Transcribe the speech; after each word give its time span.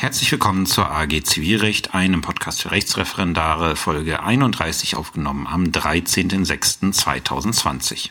Herzlich 0.00 0.30
willkommen 0.30 0.64
zur 0.64 0.92
AG 0.92 1.24
Zivilrecht, 1.24 1.92
einem 1.92 2.20
Podcast 2.20 2.62
für 2.62 2.70
Rechtsreferendare, 2.70 3.74
Folge 3.74 4.22
31 4.22 4.94
aufgenommen 4.94 5.48
am 5.48 5.64
13.06.2020. 5.64 8.10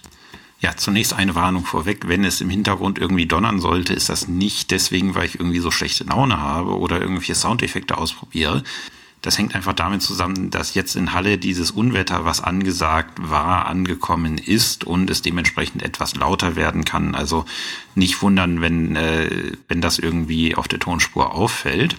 Ja, 0.60 0.76
zunächst 0.76 1.14
eine 1.14 1.34
Warnung 1.34 1.64
vorweg. 1.64 2.10
Wenn 2.10 2.26
es 2.26 2.42
im 2.42 2.50
Hintergrund 2.50 3.00
irgendwie 3.00 3.26
donnern 3.26 3.62
sollte, 3.62 3.94
ist 3.94 4.10
das 4.10 4.28
nicht 4.28 4.72
deswegen, 4.72 5.16
weil 5.16 5.28
ich 5.28 5.36
irgendwie 5.36 5.60
so 5.60 5.72
schlechte 5.72 6.04
Laune 6.04 6.42
habe 6.42 6.78
oder 6.78 7.00
irgendwelche 7.00 7.36
Soundeffekte 7.36 7.98
ausprobiere. 7.98 8.64
Das 9.28 9.38
hängt 9.38 9.56
einfach 9.56 9.74
damit 9.74 10.02
zusammen, 10.02 10.52
dass 10.52 10.74
jetzt 10.74 10.96
in 10.96 11.12
Halle 11.12 11.38
dieses 11.38 11.72
Unwetter, 11.72 12.24
was 12.24 12.42
angesagt 12.42 13.20
war, 13.22 13.66
angekommen 13.66 14.38
ist 14.38 14.86
und 14.86 15.10
es 15.10 15.22
dementsprechend 15.22 15.84
etwas 15.84 16.16
lauter 16.16 16.56
werden 16.56 16.86
kann. 16.86 17.14
Also 17.14 17.44
nicht 17.94 18.22
wundern, 18.22 18.62
wenn, 18.62 18.96
äh, 18.96 19.52
wenn 19.68 19.82
das 19.82 20.00
irgendwie 20.00 20.56
auf 20.56 20.70
der 20.70 20.80
Tonspur 20.80 21.36
auffällt. 21.36 21.98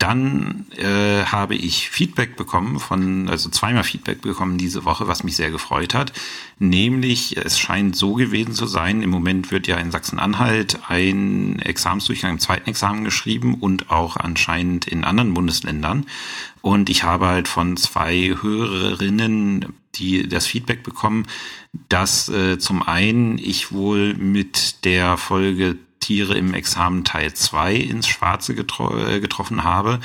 Dann 0.00 0.64
äh, 0.78 1.26
habe 1.26 1.54
ich 1.54 1.90
Feedback 1.90 2.34
bekommen 2.34 2.80
von, 2.80 3.28
also 3.28 3.50
zweimal 3.50 3.84
Feedback 3.84 4.22
bekommen 4.22 4.56
diese 4.56 4.86
Woche, 4.86 5.08
was 5.08 5.24
mich 5.24 5.36
sehr 5.36 5.50
gefreut 5.50 5.92
hat. 5.92 6.14
Nämlich, 6.58 7.36
es 7.36 7.58
scheint 7.58 7.94
so 7.94 8.14
gewesen 8.14 8.54
zu 8.54 8.66
sein, 8.66 9.02
im 9.02 9.10
Moment 9.10 9.50
wird 9.50 9.66
ja 9.66 9.76
in 9.76 9.90
Sachsen-Anhalt 9.90 10.78
ein 10.88 11.58
Examensdurchgang 11.58 12.32
im 12.32 12.38
zweiten 12.40 12.70
Examen 12.70 13.04
geschrieben 13.04 13.56
und 13.60 13.90
auch 13.90 14.16
anscheinend 14.16 14.88
in 14.88 15.04
anderen 15.04 15.34
Bundesländern. 15.34 16.06
Und 16.62 16.88
ich 16.88 17.02
habe 17.02 17.26
halt 17.26 17.46
von 17.46 17.76
zwei 17.76 18.34
Hörerinnen 18.40 19.66
die 19.96 20.28
das 20.28 20.46
Feedback 20.46 20.82
bekommen, 20.82 21.26
dass 21.88 22.28
äh, 22.28 22.58
zum 22.58 22.82
einen 22.82 23.38
ich 23.38 23.72
wohl 23.72 24.14
mit 24.14 24.84
der 24.84 25.16
Folge 25.16 25.78
Tiere 26.10 26.36
im 26.36 26.54
Examen 26.54 27.04
Teil 27.04 27.34
2 27.34 27.72
ins 27.76 28.08
Schwarze 28.08 28.56
getro 28.56 28.98
äh, 28.98 29.20
getroffen 29.20 29.62
habe. 29.62 30.00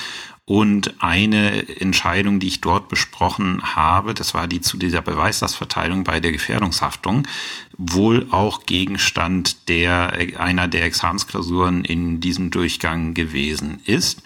Und 0.47 0.93
eine 1.01 1.79
Entscheidung, 1.79 2.39
die 2.39 2.45
ich 2.45 2.61
dort 2.61 2.89
besprochen 2.89 3.75
habe, 3.75 4.13
das 4.13 4.35
war 4.35 4.47
die 4.47 4.61
zu 4.61 4.77
dieser 4.77 5.01
Beweislastverteilung 5.01 6.03
bei 6.03 6.19
der 6.19 6.31
Gefährdungshaftung, 6.31 7.27
wohl 7.79 8.27
auch 8.29 8.67
Gegenstand 8.67 9.67
der, 9.67 10.13
einer 10.37 10.67
der 10.67 10.83
Examensklausuren 10.83 11.83
in 11.83 12.19
diesem 12.19 12.51
Durchgang 12.51 13.15
gewesen 13.15 13.81
ist. 13.85 14.21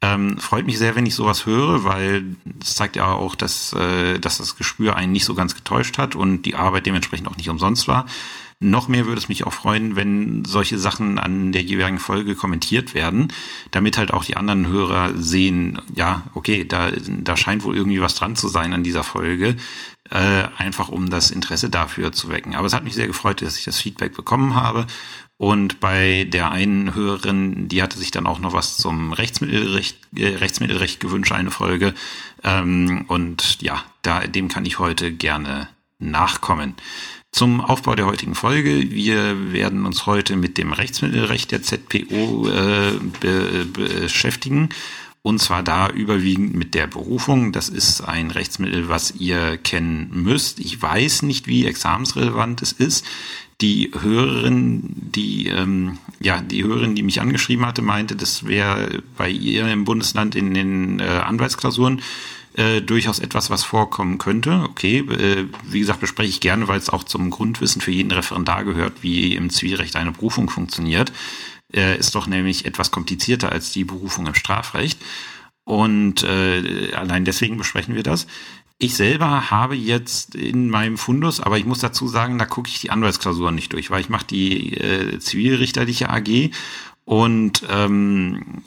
Ähm, 0.00 0.38
freut 0.38 0.66
mich 0.66 0.78
sehr, 0.78 0.96
wenn 0.96 1.06
ich 1.06 1.14
sowas 1.14 1.46
höre, 1.46 1.84
weil 1.84 2.24
das 2.44 2.74
zeigt 2.74 2.96
ja 2.96 3.12
auch, 3.12 3.36
dass, 3.36 3.72
äh, 3.74 4.18
dass 4.18 4.38
das 4.38 4.56
Gespür 4.56 4.96
einen 4.96 5.12
nicht 5.12 5.24
so 5.24 5.36
ganz 5.36 5.54
getäuscht 5.54 5.98
hat 5.98 6.16
und 6.16 6.42
die 6.42 6.56
Arbeit 6.56 6.86
dementsprechend 6.86 7.28
auch 7.28 7.36
nicht 7.36 7.48
umsonst 7.48 7.86
war. 7.86 8.06
Noch 8.62 8.86
mehr 8.86 9.06
würde 9.06 9.20
es 9.20 9.28
mich 9.28 9.44
auch 9.44 9.52
freuen, 9.52 9.96
wenn 9.96 10.44
solche 10.44 10.78
Sachen 10.78 11.18
an 11.18 11.50
der 11.50 11.62
jeweiligen 11.62 11.98
Folge 11.98 12.36
kommentiert 12.36 12.94
werden, 12.94 13.32
damit 13.72 13.98
halt 13.98 14.12
auch 14.12 14.24
die 14.24 14.36
anderen 14.36 14.68
Hörer 14.68 15.16
sehen, 15.16 15.80
ja, 15.96 16.22
okay, 16.34 16.64
da, 16.64 16.90
da 16.90 17.36
scheint 17.36 17.64
wohl 17.64 17.76
irgendwie 17.76 18.00
was 18.00 18.14
dran 18.14 18.36
zu 18.36 18.46
sein 18.46 18.72
an 18.72 18.84
dieser 18.84 19.02
Folge, 19.02 19.56
äh, 20.10 20.44
einfach 20.58 20.90
um 20.90 21.10
das 21.10 21.32
Interesse 21.32 21.70
dafür 21.70 22.12
zu 22.12 22.28
wecken. 22.28 22.54
Aber 22.54 22.66
es 22.66 22.72
hat 22.72 22.84
mich 22.84 22.94
sehr 22.94 23.08
gefreut, 23.08 23.42
dass 23.42 23.58
ich 23.58 23.64
das 23.64 23.80
Feedback 23.80 24.14
bekommen 24.14 24.54
habe. 24.54 24.86
Und 25.38 25.80
bei 25.80 26.22
der 26.22 26.52
einen 26.52 26.94
Hörerin, 26.94 27.66
die 27.66 27.82
hatte 27.82 27.98
sich 27.98 28.12
dann 28.12 28.28
auch 28.28 28.38
noch 28.38 28.52
was 28.52 28.76
zum 28.76 29.12
Rechtsmittelrecht, 29.12 29.98
äh, 30.16 30.36
Rechtsmittelrecht 30.36 31.00
gewünscht, 31.00 31.32
eine 31.32 31.50
Folge. 31.50 31.94
Ähm, 32.44 33.06
und 33.08 33.60
ja, 33.60 33.82
da, 34.02 34.20
dem 34.20 34.46
kann 34.46 34.64
ich 34.64 34.78
heute 34.78 35.10
gerne 35.10 35.68
nachkommen. 35.98 36.74
Zum 37.32 37.62
Aufbau 37.62 37.94
der 37.94 38.04
heutigen 38.04 38.34
Folge. 38.34 38.90
Wir 38.90 39.54
werden 39.54 39.86
uns 39.86 40.04
heute 40.04 40.36
mit 40.36 40.58
dem 40.58 40.74
Rechtsmittelrecht 40.74 41.50
der 41.50 41.62
ZPO 41.62 42.46
äh, 42.50 42.92
be 43.20 43.64
beschäftigen. 43.72 44.68
Und 45.22 45.38
zwar 45.38 45.62
da 45.62 45.88
überwiegend 45.88 46.54
mit 46.54 46.74
der 46.74 46.86
Berufung. 46.86 47.52
Das 47.52 47.70
ist 47.70 48.02
ein 48.02 48.30
Rechtsmittel, 48.30 48.90
was 48.90 49.14
ihr 49.18 49.56
kennen 49.56 50.10
müsst. 50.12 50.60
Ich 50.60 50.82
weiß 50.82 51.22
nicht, 51.22 51.46
wie 51.46 51.64
examensrelevant 51.64 52.60
es 52.60 52.72
ist. 52.72 53.06
Die 53.62 53.90
Hörerin, 53.98 54.82
die, 54.94 55.46
ähm, 55.46 55.98
ja, 56.20 56.42
die 56.42 56.64
Hörerin, 56.64 56.94
die 56.94 57.02
mich 57.02 57.22
angeschrieben 57.22 57.64
hatte, 57.64 57.80
meinte, 57.80 58.14
das 58.14 58.46
wäre 58.46 59.02
bei 59.16 59.30
ihr 59.30 59.68
im 59.68 59.86
Bundesland 59.86 60.34
in 60.34 60.52
den 60.52 61.00
äh, 61.00 61.04
Anwaltsklausuren 61.04 62.02
äh, 62.54 62.80
durchaus 62.80 63.18
etwas, 63.18 63.50
was 63.50 63.64
vorkommen 63.64 64.18
könnte. 64.18 64.66
Okay, 64.68 64.98
äh, 64.98 65.46
wie 65.64 65.80
gesagt, 65.80 66.00
bespreche 66.00 66.28
ich 66.28 66.40
gerne, 66.40 66.68
weil 66.68 66.78
es 66.78 66.90
auch 66.90 67.04
zum 67.04 67.30
Grundwissen 67.30 67.80
für 67.80 67.90
jeden 67.90 68.12
Referendar 68.12 68.64
gehört, 68.64 69.02
wie 69.02 69.34
im 69.34 69.50
Zivilrecht 69.50 69.96
eine 69.96 70.12
Berufung 70.12 70.50
funktioniert. 70.50 71.12
Äh, 71.72 71.98
ist 71.98 72.14
doch 72.14 72.26
nämlich 72.26 72.66
etwas 72.66 72.90
komplizierter 72.90 73.50
als 73.50 73.72
die 73.72 73.84
Berufung 73.84 74.26
im 74.26 74.34
Strafrecht. 74.34 75.00
Und 75.64 76.24
äh, 76.24 76.92
allein 76.94 77.24
deswegen 77.24 77.56
besprechen 77.56 77.94
wir 77.94 78.02
das. 78.02 78.26
Ich 78.78 78.96
selber 78.96 79.50
habe 79.50 79.76
jetzt 79.76 80.34
in 80.34 80.68
meinem 80.68 80.98
Fundus, 80.98 81.40
aber 81.40 81.56
ich 81.56 81.64
muss 81.64 81.78
dazu 81.78 82.08
sagen, 82.08 82.36
da 82.38 82.46
gucke 82.46 82.68
ich 82.68 82.80
die 82.80 82.90
Anwaltsklausuren 82.90 83.54
nicht 83.54 83.72
durch, 83.72 83.90
weil 83.90 84.00
ich 84.00 84.08
mache 84.08 84.26
die 84.26 84.74
äh, 84.76 85.20
zivilrichterliche 85.20 86.10
AG 86.10 86.50
und 87.04 87.64
ähm, 87.68 88.62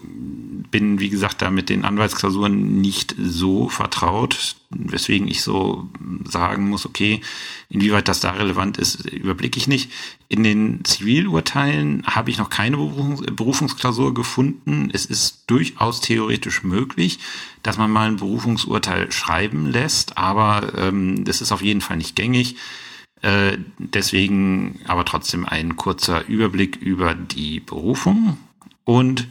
bin, 0.69 0.99
wie 0.99 1.09
gesagt, 1.09 1.41
da 1.41 1.49
mit 1.49 1.69
den 1.69 1.85
Anwaltsklausuren 1.85 2.81
nicht 2.81 3.15
so 3.17 3.69
vertraut, 3.69 4.57
weswegen 4.71 5.27
ich 5.29 5.41
so 5.41 5.89
sagen 6.25 6.69
muss, 6.69 6.85
okay, 6.85 7.21
inwieweit 7.69 8.09
das 8.09 8.19
da 8.19 8.31
relevant 8.31 8.77
ist, 8.77 9.05
überblicke 9.05 9.57
ich 9.57 9.67
nicht. 9.67 9.89
In 10.27 10.43
den 10.43 10.83
Zivilurteilen 10.83 12.03
habe 12.05 12.29
ich 12.29 12.37
noch 12.37 12.49
keine 12.49 12.75
Berufungsklausur 12.75 14.13
gefunden. 14.13 14.89
Es 14.91 15.05
ist 15.05 15.43
durchaus 15.47 16.01
theoretisch 16.01 16.63
möglich, 16.63 17.19
dass 17.63 17.77
man 17.77 17.89
mal 17.89 18.09
ein 18.09 18.17
Berufungsurteil 18.17 19.13
schreiben 19.13 19.67
lässt, 19.67 20.17
aber 20.17 20.73
ähm, 20.77 21.23
das 21.23 21.39
ist 21.39 21.53
auf 21.53 21.61
jeden 21.61 21.81
Fall 21.81 21.97
nicht 21.97 22.17
gängig. 22.17 22.57
Äh, 23.25 23.57
deswegen 23.79 24.79
aber 24.85 25.03
trotzdem 25.03 25.47
ein 25.47 25.75
kurzer 25.77 26.27
Überblick 26.27 26.75
über 26.75 27.15
die 27.15 27.59
Berufung 27.59 28.37
und 28.83 29.27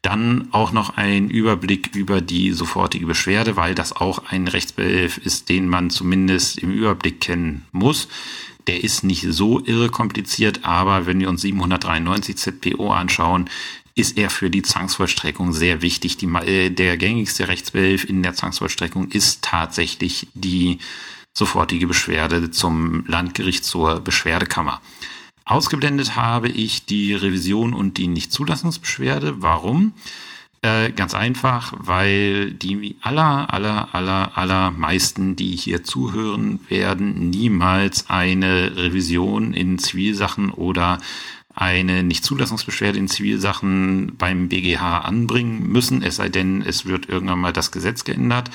dann 0.00 0.48
auch 0.50 0.72
noch 0.72 0.96
ein 0.96 1.28
Überblick 1.28 1.94
über 1.94 2.22
die 2.22 2.52
sofortige 2.52 3.04
Beschwerde, 3.04 3.56
weil 3.56 3.74
das 3.74 3.94
auch 3.94 4.30
ein 4.30 4.48
Rechtsbehelf 4.48 5.18
ist, 5.18 5.50
den 5.50 5.68
man 5.68 5.90
zumindest 5.90 6.58
im 6.58 6.70
Überblick 6.70 7.20
kennen 7.20 7.66
muss. 7.70 8.08
Der 8.66 8.82
ist 8.82 9.04
nicht 9.04 9.26
so 9.28 9.62
irre 9.62 9.90
kompliziert, 9.90 10.60
aber 10.62 11.04
wenn 11.04 11.20
wir 11.20 11.28
uns 11.28 11.42
793 11.42 12.38
ZPO 12.38 12.92
anschauen, 12.92 13.50
ist 13.94 14.16
er 14.16 14.30
für 14.30 14.48
die 14.48 14.62
Zwangsvollstreckung 14.62 15.52
sehr 15.52 15.82
wichtig. 15.82 16.16
Die, 16.16 16.26
äh, 16.26 16.70
der 16.70 16.96
gängigste 16.96 17.48
Rechtsbehelf 17.48 18.04
in 18.04 18.22
der 18.22 18.32
Zwangsvollstreckung 18.32 19.08
ist 19.10 19.42
tatsächlich 19.42 20.28
die 20.32 20.78
sofortige 21.36 21.86
Beschwerde 21.86 22.50
zum 22.50 23.04
Landgericht 23.06 23.64
zur 23.64 24.00
Beschwerdekammer. 24.00 24.80
Ausgeblendet 25.44 26.16
habe 26.16 26.48
ich 26.48 26.86
die 26.86 27.12
Revision 27.12 27.74
und 27.74 27.98
die 27.98 28.06
Nichtzulassungsbeschwerde. 28.06 29.42
Warum? 29.42 29.92
Äh, 30.62 30.92
ganz 30.92 31.12
einfach, 31.12 31.74
weil 31.76 32.52
die 32.52 32.96
aller, 33.02 33.52
aller, 33.52 33.94
aller, 33.94 34.38
aller 34.38 34.70
meisten, 34.70 35.36
die 35.36 35.54
hier 35.56 35.84
zuhören, 35.84 36.60
werden 36.70 37.28
niemals 37.28 38.08
eine 38.08 38.74
Revision 38.74 39.52
in 39.52 39.78
Zivilsachen 39.78 40.50
oder 40.50 40.98
eine 41.54 42.02
Nichtzulassungsbeschwerde 42.02 42.98
in 42.98 43.08
Zivilsachen 43.08 44.16
beim 44.16 44.48
BGH 44.48 45.00
anbringen 45.00 45.68
müssen, 45.68 46.02
es 46.02 46.16
sei 46.16 46.30
denn, 46.30 46.62
es 46.62 46.86
wird 46.86 47.08
irgendwann 47.10 47.40
mal 47.40 47.52
das 47.52 47.70
Gesetz 47.70 48.04
geändert. 48.04 48.50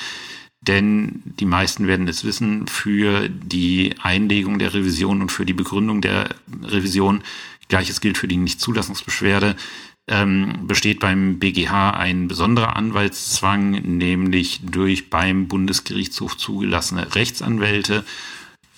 Denn 0.61 1.21
die 1.39 1.45
meisten 1.45 1.87
werden 1.87 2.07
es 2.07 2.25
wissen, 2.25 2.67
für 2.67 3.29
die 3.29 3.95
Einlegung 4.01 4.59
der 4.59 4.73
Revision 4.73 5.21
und 5.21 5.31
für 5.31 5.45
die 5.45 5.53
Begründung 5.53 6.01
der 6.01 6.35
Revision, 6.63 7.23
gleiches 7.69 8.01
gilt 8.01 8.17
für 8.17 8.27
die 8.27 8.37
Nichtzulassungsbeschwerde, 8.37 9.55
ähm, 10.07 10.67
besteht 10.67 10.99
beim 10.99 11.39
BGH 11.39 11.91
ein 11.91 12.27
besonderer 12.27 12.75
Anwaltszwang, 12.75 13.97
nämlich 13.97 14.61
durch 14.63 15.09
beim 15.09 15.47
Bundesgerichtshof 15.47 16.35
zugelassene 16.35 17.15
Rechtsanwälte, 17.15 18.03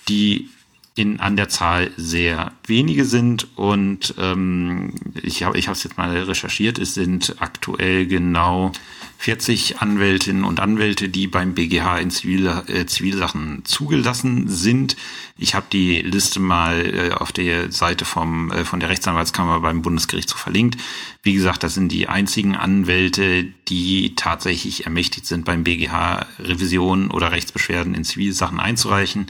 die 0.08 0.50
in 0.94 1.20
an 1.20 1.36
der 1.36 1.48
Zahl 1.48 1.90
sehr 1.96 2.52
wenige 2.66 3.06
sind 3.06 3.56
und 3.56 4.14
ähm, 4.18 4.92
ich 5.22 5.42
habe 5.42 5.58
ich 5.58 5.68
habe 5.68 5.76
es 5.76 5.84
jetzt 5.84 5.96
mal 5.96 6.14
recherchiert, 6.14 6.78
es 6.78 6.92
sind 6.92 7.36
aktuell 7.38 8.06
genau 8.06 8.72
40 9.16 9.80
Anwältinnen 9.80 10.44
und 10.44 10.60
Anwälte, 10.60 11.08
die 11.08 11.28
beim 11.28 11.54
BGH 11.54 11.98
in 11.98 12.10
Zivil, 12.10 12.46
äh, 12.66 12.86
Zivilsachen 12.86 13.64
zugelassen 13.64 14.48
sind. 14.48 14.96
Ich 15.38 15.54
habe 15.54 15.66
die 15.72 16.02
Liste 16.02 16.40
mal 16.40 16.84
äh, 16.84 17.12
auf 17.12 17.32
der 17.32 17.72
Seite 17.72 18.04
vom 18.04 18.50
äh, 18.50 18.64
von 18.64 18.80
der 18.80 18.90
Rechtsanwaltskammer 18.90 19.60
beim 19.60 19.80
Bundesgerichtshof 19.80 20.40
verlinkt. 20.40 20.78
Wie 21.22 21.32
gesagt, 21.32 21.62
das 21.62 21.74
sind 21.74 21.90
die 21.90 22.08
einzigen 22.08 22.54
Anwälte, 22.54 23.44
die 23.68 24.14
tatsächlich 24.16 24.84
ermächtigt 24.84 25.24
sind, 25.24 25.46
beim 25.46 25.64
BGH 25.64 26.26
Revisionen 26.40 27.10
oder 27.10 27.32
Rechtsbeschwerden 27.32 27.94
in 27.94 28.04
Zivilsachen 28.04 28.60
einzureichen. 28.60 29.28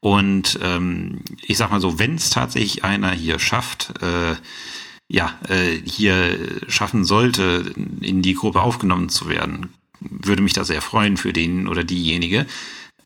Und 0.00 0.58
ähm, 0.62 1.20
ich 1.42 1.58
sag 1.58 1.70
mal 1.70 1.80
so, 1.80 1.98
wenn 1.98 2.14
es 2.14 2.30
tatsächlich 2.30 2.84
einer 2.84 3.12
hier 3.12 3.38
schafft, 3.38 4.02
äh, 4.02 4.34
ja, 5.08 5.38
äh, 5.48 5.78
hier 5.84 6.38
schaffen 6.68 7.04
sollte, 7.04 7.72
in 8.00 8.22
die 8.22 8.34
Gruppe 8.34 8.62
aufgenommen 8.62 9.08
zu 9.08 9.28
werden, 9.28 9.74
würde 10.00 10.42
mich 10.42 10.54
da 10.54 10.64
sehr 10.64 10.80
freuen 10.80 11.16
für 11.16 11.32
den 11.32 11.68
oder 11.68 11.84
diejenige. 11.84 12.46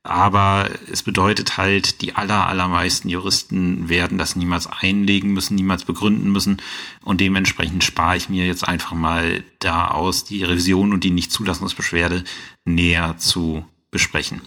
Aber 0.06 0.69
es 0.93 1.02
bedeutet 1.02 1.56
halt, 1.56 2.02
die 2.02 2.14
aller, 2.14 2.46
allermeisten 2.46 3.08
Juristen 3.08 3.88
werden 3.88 4.19
das 4.19 4.37
niemals 4.37 4.67
einlegen 4.67 5.32
müssen, 5.32 5.55
niemals 5.55 5.87
begründen 5.87 6.31
müssen. 6.31 6.58
Und 7.02 7.23
dementsprechend 7.23 7.82
spare 7.85 8.19
ich 8.19 8.29
mir 8.29 8.46
jetzt 8.46 8.69
einfach 8.69 8.93
mal 8.93 9.43
da 9.61 9.88
aus, 9.88 10.25
die 10.25 10.44
Revision 10.44 10.93
und 10.93 11.05
die 11.05 11.11
Nichtzulassungsbeschwerde 11.11 12.23
näher 12.67 13.17
zu 13.17 13.64
besprechen. 13.91 14.43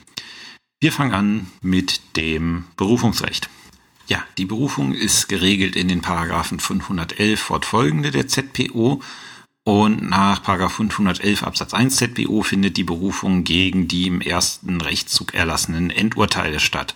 Wir 0.80 0.92
fangen 0.92 1.14
an 1.16 1.48
mit 1.64 2.16
dem 2.18 2.66
Berufungsrecht. 2.76 3.50
Ja, 4.06 4.24
die 4.38 4.46
Berufung 4.46 4.94
ist 4.94 5.28
geregelt 5.28 5.76
in 5.76 5.88
den 5.88 6.04
Paragraphen 6.04 6.60
511 6.60 7.40
fortfolgende 7.40 8.12
der 8.12 8.28
ZPO 8.28 9.02
und 9.64 10.08
nach 10.08 10.44
511 10.46 11.42
Absatz 11.42 11.74
1 11.74 11.96
ZBO 11.96 12.44
findet 12.44 12.78
die 12.78 12.84
Berufung 12.84 13.44
gegen 13.44 13.88
die 13.88 14.06
im 14.06 14.22
ersten 14.22 14.80
Rechtszug 14.80 15.34
erlassenen 15.34 15.90
Endurteile 15.90 16.60
statt. 16.60 16.94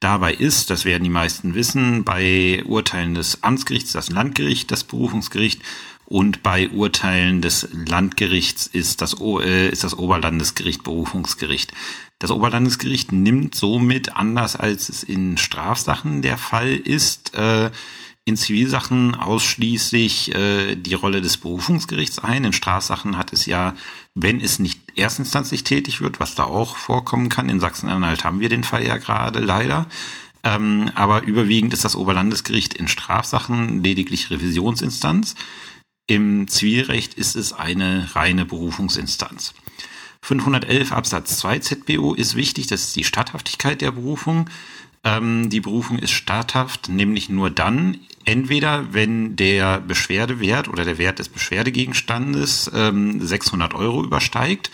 Dabei 0.00 0.34
ist, 0.34 0.70
das 0.70 0.84
werden 0.84 1.04
die 1.04 1.08
meisten 1.08 1.54
wissen, 1.54 2.02
bei 2.02 2.64
Urteilen 2.64 3.14
des 3.14 3.44
Amtsgerichts 3.44 3.92
das 3.92 4.10
Landgericht 4.10 4.72
das 4.72 4.82
Berufungsgericht 4.82 5.62
und 6.12 6.42
bei 6.42 6.68
Urteilen 6.68 7.40
des 7.40 7.68
Landgerichts 7.72 8.66
ist 8.66 9.00
das, 9.00 9.16
äh, 9.18 9.70
ist 9.70 9.82
das 9.82 9.96
Oberlandesgericht 9.96 10.84
Berufungsgericht. 10.84 11.72
Das 12.18 12.30
Oberlandesgericht 12.30 13.12
nimmt 13.12 13.54
somit, 13.54 14.14
anders 14.14 14.54
als 14.54 14.90
es 14.90 15.02
in 15.02 15.38
Strafsachen 15.38 16.20
der 16.20 16.36
Fall 16.36 16.76
ist, 16.76 17.34
äh, 17.34 17.70
in 18.26 18.36
Zivilsachen 18.36 19.14
ausschließlich 19.14 20.34
äh, 20.34 20.76
die 20.76 20.92
Rolle 20.92 21.22
des 21.22 21.38
Berufungsgerichts 21.38 22.18
ein. 22.18 22.44
In 22.44 22.52
Strafsachen 22.52 23.16
hat 23.16 23.32
es 23.32 23.46
ja, 23.46 23.74
wenn 24.14 24.38
es 24.38 24.58
nicht 24.58 24.80
erstinstanzlich 24.94 25.64
tätig 25.64 26.02
wird, 26.02 26.20
was 26.20 26.34
da 26.34 26.44
auch 26.44 26.76
vorkommen 26.76 27.30
kann, 27.30 27.48
in 27.48 27.58
Sachsen-Anhalt 27.58 28.22
haben 28.22 28.40
wir 28.40 28.50
den 28.50 28.64
Fall 28.64 28.86
ja 28.86 28.98
gerade 28.98 29.40
leider, 29.40 29.86
ähm, 30.44 30.90
aber 30.94 31.22
überwiegend 31.22 31.72
ist 31.72 31.86
das 31.86 31.96
Oberlandesgericht 31.96 32.74
in 32.74 32.86
Strafsachen 32.86 33.82
lediglich 33.82 34.30
Revisionsinstanz. 34.30 35.36
Im 36.06 36.48
Zivilrecht 36.48 37.14
ist 37.14 37.36
es 37.36 37.52
eine 37.52 38.14
reine 38.14 38.44
Berufungsinstanz. 38.44 39.54
511 40.22 40.92
Absatz 40.92 41.38
2 41.38 41.58
ZBO 41.60 42.14
ist 42.14 42.36
wichtig, 42.36 42.68
das 42.68 42.82
ist 42.84 42.96
die 42.96 43.04
Statthaftigkeit 43.04 43.80
der 43.80 43.92
Berufung. 43.92 44.48
Ähm, 45.04 45.50
die 45.50 45.60
Berufung 45.60 45.98
ist 45.98 46.12
statthaft, 46.12 46.88
nämlich 46.88 47.28
nur 47.28 47.50
dann, 47.50 47.98
entweder 48.24 48.92
wenn 48.92 49.34
der 49.34 49.80
Beschwerdewert 49.80 50.68
oder 50.68 50.84
der 50.84 50.98
Wert 50.98 51.18
des 51.18 51.28
Beschwerdegegenstandes 51.28 52.70
ähm, 52.72 53.20
600 53.24 53.74
Euro 53.74 54.04
übersteigt. 54.04 54.70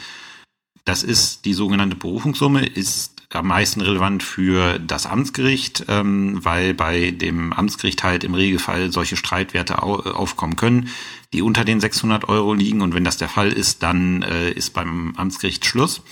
Das 0.85 1.03
ist 1.03 1.45
die 1.45 1.55
sogenannte 1.55 1.97
Berufungssumme, 1.97 2.67
ist 2.67 3.18
am 3.35 3.47
meisten 3.47 3.81
relevant 3.81 4.23
für 4.23 4.79
das 4.79 5.07
Amtsgericht, 5.07 5.85
ähm, 5.89 6.43
weil 6.45 6.73
bei 6.73 7.11
dem 7.11 7.53
Amtsgericht 7.53 8.03
halt 8.03 8.25
im 8.25 8.35
Regelfall 8.35 8.91
solche 8.91 9.17
Streitwerte 9.17 9.83
au 9.83 9.97
aufkommen 9.97 10.57
können, 10.57 10.89
die 11.33 11.43
unter 11.43 11.65
den 11.65 11.81
600 11.81 12.29
Euro 12.29 12.55
liegen. 12.55 12.81
Und 12.81 12.95
wenn 12.95 13.05
das 13.05 13.19
der 13.19 13.29
Fall 13.29 13.53
ist, 13.53 13.83
dann 13.83 14.23
äh, 14.23 14.51
ist 14.51 14.73
beim 14.73 15.15
Amtsgericht 15.17 15.67
Schluss. 15.67 16.03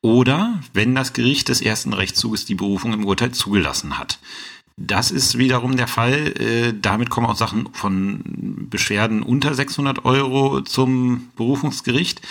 Oder 0.00 0.60
wenn 0.72 0.94
das 0.94 1.12
Gericht 1.12 1.48
des 1.48 1.60
ersten 1.60 1.92
Rechtszuges 1.92 2.44
die 2.44 2.54
Berufung 2.54 2.92
im 2.92 3.04
Urteil 3.04 3.32
zugelassen 3.32 3.98
hat. 3.98 4.18
Das 4.76 5.10
ist 5.10 5.38
wiederum 5.38 5.76
der 5.76 5.88
Fall. 5.88 6.34
Äh, 6.40 6.72
damit 6.80 7.10
kommen 7.10 7.26
auch 7.26 7.36
Sachen 7.36 7.68
von 7.74 8.68
Beschwerden 8.70 9.22
unter 9.22 9.52
600 9.52 10.04
Euro 10.04 10.60
zum 10.62 11.28
Berufungsgericht. 11.36 12.22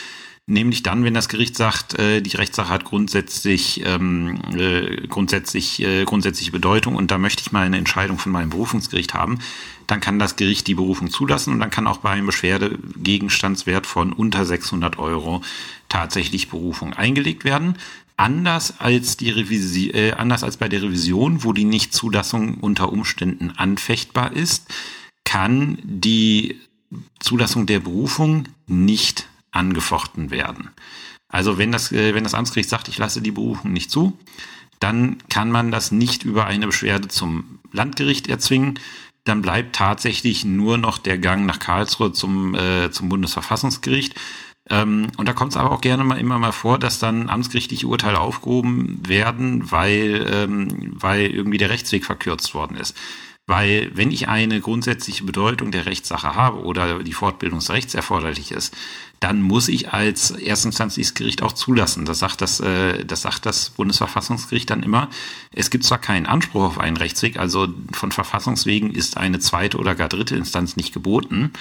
Nämlich 0.50 0.82
dann, 0.82 1.04
wenn 1.04 1.14
das 1.14 1.28
Gericht 1.28 1.58
sagt, 1.58 2.00
äh, 2.00 2.22
die 2.22 2.38
Rechtssache 2.38 2.70
hat 2.70 2.86
grundsätzlich, 2.86 3.84
ähm, 3.86 4.40
äh, 4.58 5.06
grundsätzlich, 5.08 5.82
äh, 5.82 6.06
grundsätzliche 6.06 6.54
Bedeutung 6.54 6.96
und 6.96 7.12
da 7.12 7.18
möchte 7.18 7.42
ich 7.42 7.52
mal 7.52 7.66
eine 7.66 7.78
Entscheidung 7.78 8.18
von 8.18 8.32
meinem 8.32 8.50
Berufungsgericht 8.50 9.14
haben, 9.14 9.40
dann 9.88 10.00
kann 10.00 10.20
das 10.20 10.38
Gericht 10.38 10.68
die 10.68 10.76
Berufung 10.76 11.10
zulassen 11.10 11.52
und 11.52 11.60
dann 11.60 11.70
kann 11.70 11.86
auch 11.86 11.98
bei 11.98 12.12
einem 12.12 12.28
Beschwerdegegenstandswert 12.28 13.86
von 13.86 14.14
unter 14.14 14.46
600 14.46 14.98
Euro 15.00 15.42
tatsächlich 15.90 16.48
Berufung 16.48 16.94
eingelegt 16.94 17.44
werden. 17.44 17.76
Anders 18.16 18.80
als 18.80 19.18
die 19.18 19.32
Revisi 19.32 19.90
äh, 19.90 20.14
anders 20.14 20.46
als 20.46 20.56
bei 20.56 20.70
der 20.70 20.82
Revision, 20.82 21.44
wo 21.44 21.52
die 21.52 21.66
Nichtzulassung 21.66 22.54
unter 22.56 22.94
Umständen 22.94 23.52
anfechtbar 23.58 24.32
ist, 24.32 24.74
kann 25.26 25.78
die 25.84 26.56
Zulassung 27.20 27.66
der 27.66 27.82
Berufung 27.82 28.46
nicht 28.66 29.28
angefochten 29.58 30.32
werden. 30.32 30.70
Also 31.30 31.58
wenn 31.58 31.72
das, 31.72 31.92
äh, 31.92 32.14
wenn 32.14 32.24
das 32.24 32.34
Amtsgericht 32.34 32.70
sagt, 32.70 32.88
ich 32.88 32.98
lasse 32.98 33.22
die 33.22 33.32
Berufung 33.32 33.74
nicht 33.74 33.92
zu, 33.92 34.18
dann 34.80 35.18
kann 35.30 35.52
man 35.52 35.72
das 35.72 35.92
nicht 35.92 36.24
über 36.24 36.46
eine 36.46 36.68
Beschwerde 36.68 37.08
zum 37.08 37.60
Landgericht 37.72 38.28
erzwingen. 38.28 38.80
Dann 39.24 39.42
bleibt 39.42 39.76
tatsächlich 39.76 40.46
nur 40.46 40.78
noch 40.78 41.00
der 41.00 41.18
Gang 41.18 41.46
nach 41.46 41.60
Karlsruhe 41.60 42.14
zum, 42.14 42.56
äh, 42.56 42.92
zum 42.92 43.10
Bundesverfassungsgericht. 43.10 44.16
Ähm, 44.70 45.08
und 45.18 45.28
da 45.28 45.34
kommt 45.34 45.52
es 45.52 45.58
aber 45.58 45.72
auch 45.72 45.82
gerne 45.82 46.04
mal 46.04 46.20
immer 46.20 46.40
mal 46.40 46.52
vor, 46.52 46.78
dass 46.78 47.00
dann 47.00 47.30
amtsgerichtliche 47.30 47.88
Urteile 47.88 48.20
aufgehoben 48.20 49.02
werden, 49.08 49.72
weil, 49.72 50.26
ähm, 50.32 50.94
weil 50.94 51.28
irgendwie 51.28 51.58
der 51.58 51.70
Rechtsweg 51.70 52.06
verkürzt 52.06 52.54
worden 52.54 52.78
ist. 52.78 52.96
Weil 53.50 53.90
wenn 53.94 54.12
ich 54.12 54.28
eine 54.28 54.60
grundsätzliche 54.60 55.24
Bedeutung 55.24 55.72
der 55.72 55.86
Rechtssache 55.86 56.36
habe 56.36 56.64
oder 56.64 57.02
die 57.02 57.14
Fortbildung 57.14 57.60
des 57.60 57.70
Rechts 57.70 57.96
erforderlich 57.96 58.52
ist, 58.52 58.76
dann 59.22 59.42
muss 59.42 59.70
ich 59.70 59.94
als 59.94 60.32
erstinstanzliches 60.32 61.14
Gericht 61.14 61.42
auch 61.42 61.54
zulassen. 61.54 62.04
Das 62.04 62.20
sagt 62.20 62.42
das, 62.42 62.60
äh, 62.60 63.06
das 63.06 63.22
sagt 63.22 63.46
das 63.46 63.70
Bundesverfassungsgericht 63.70 64.70
dann 64.70 64.84
immer. 64.84 65.10
Es 65.54 65.70
gibt 65.70 65.86
zwar 65.86 65.98
keinen 65.98 66.26
Anspruch 66.26 66.64
auf 66.64 66.78
einen 66.78 66.98
Rechtsweg, 66.98 67.40
also 67.40 67.70
von 67.94 68.12
Verfassungswegen 68.12 68.94
ist 68.94 69.16
eine 69.16 69.40
zweite 69.40 69.78
oder 69.78 69.96
gar 69.96 70.10
dritte 70.10 70.36
Instanz 70.36 70.76
nicht 70.76 70.94
geboten, 70.94 71.54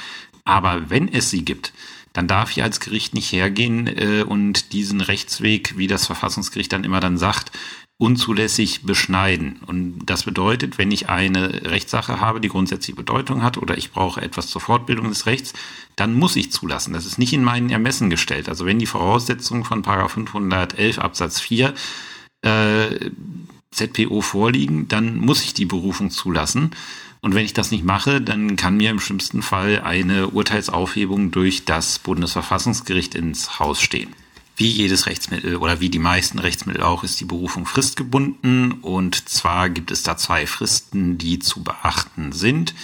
aber 0.45 0.91
wenn 0.91 1.07
es 1.07 1.31
sie 1.31 1.45
gibt, 1.45 1.73
dann 2.13 2.27
darf 2.27 2.51
ich 2.51 2.63
als 2.63 2.81
Gericht 2.81 3.15
nicht 3.15 3.31
hergehen 3.31 3.87
äh, 3.87 4.25
und 4.27 4.73
diesen 4.73 5.01
Rechtsweg, 5.01 5.77
wie 5.77 5.87
das 5.87 6.07
Verfassungsgericht 6.07 6.73
dann 6.73 6.85
immer 6.85 6.99
dann 6.99 7.17
sagt, 7.19 7.53
unzulässig 7.99 8.83
beschneiden. 8.83 9.61
Und 9.67 10.01
das 10.05 10.25
bedeutet, 10.25 10.77
wenn 10.77 10.91
ich 10.91 11.09
eine 11.09 11.63
Rechtssache 11.71 12.21
habe, 12.21 12.41
die 12.41 12.49
grundsätzliche 12.49 12.97
Bedeutung 12.97 13.43
hat 13.43 13.57
oder 13.57 13.79
ich 13.79 13.91
brauche 13.91 14.21
etwas 14.21 14.49
zur 14.49 14.61
Fortbildung 14.61 15.09
des 15.09 15.25
Rechts, 15.25 15.55
dann 15.97 16.15
muss 16.15 16.37
ich 16.37 16.53
zulassen. 16.53 16.93
Das 16.93 17.07
ist 17.07 17.19
nicht 17.19 17.33
in 17.33 17.43
meinen 17.43 17.71
Ermessen 17.71 18.11
gestellt. 18.11 18.49
Also 18.51 18.67
wenn 18.67 18.79
die 18.79 18.87
Voraussetzungen 18.87 19.65
von 19.65 19.83
511 19.83 20.99
Absatz 20.99 21.41
4 21.41 21.73
äh, 22.43 23.11
ZPO 23.71 24.21
vorliegen, 24.21 24.89
dann 24.89 25.17
muss 25.17 25.43
ich 25.43 25.55
die 25.55 25.65
Berufung 25.65 26.11
zulassen. 26.11 26.73
Und 27.23 27.35
wenn 27.35 27.47
ich 27.47 27.55
das 27.55 27.71
nicht 27.71 27.85
mache, 27.85 28.21
dann 28.21 28.57
kann 28.57 28.77
mir 28.77 28.91
im 28.91 29.01
schlimmsten 29.01 29.41
Fall 29.41 29.81
eine 29.81 30.29
Urteilsaufhebung 30.29 31.31
durch 31.31 31.65
das 31.65 31.99
Bundesverfassungsgericht 31.99 33.15
ins 33.15 33.59
Haus 33.59 33.81
stehen. 33.81 34.11
Wie 34.59 34.69
jedes 34.69 35.05
Rechtsmittel 35.05 35.57
oder 35.57 35.81
wie 35.81 35.91
die 35.91 35.99
meisten 35.99 36.39
Rechtsmittel 36.39 36.83
auch 36.83 37.05
ist 37.05 37.21
die 37.21 37.27
Berufung 37.27 37.67
fristgebunden 37.67 38.73
und 38.81 39.29
zwar 39.29 39.69
gibt 39.69 39.91
es 39.91 40.03
da 40.03 40.17
zwei 40.17 40.47
Fristen, 40.47 41.19
die 41.19 41.39
zu 41.39 41.63
beachten 41.63 42.33
sind. 42.33 42.75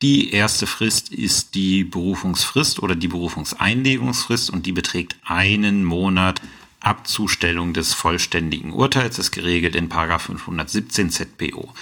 Die 0.00 0.32
erste 0.32 0.68
Frist 0.68 1.12
ist 1.12 1.56
die 1.56 1.82
Berufungsfrist 1.82 2.80
oder 2.80 2.94
die 2.94 3.08
Berufungseinlegungsfrist 3.08 4.48
und 4.48 4.64
die 4.66 4.72
beträgt 4.72 5.16
einen 5.24 5.84
Monat 5.84 6.40
ab 6.78 7.08
Zustellung 7.08 7.72
des 7.72 7.94
vollständigen 7.94 8.72
Urteils. 8.72 9.16
Das 9.16 9.26
ist 9.26 9.32
geregelt 9.32 9.74
in 9.74 9.90
517 9.90 11.10
ZPO. 11.10 11.74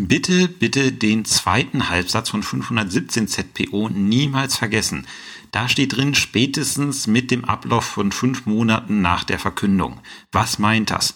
Bitte, 0.00 0.48
bitte 0.48 0.92
den 0.92 1.24
zweiten 1.24 1.90
Halbsatz 1.90 2.30
von 2.30 2.42
517 2.42 3.26
ZPO 3.26 3.88
niemals 3.88 4.56
vergessen. 4.56 5.06
Da 5.50 5.68
steht 5.68 5.96
drin, 5.96 6.14
spätestens 6.14 7.06
mit 7.06 7.30
dem 7.30 7.44
Ablauf 7.44 7.84
von 7.84 8.12
fünf 8.12 8.46
Monaten 8.46 9.00
nach 9.00 9.24
der 9.24 9.38
Verkündung. 9.38 10.00
Was 10.30 10.58
meint 10.58 10.90
das? 10.90 11.14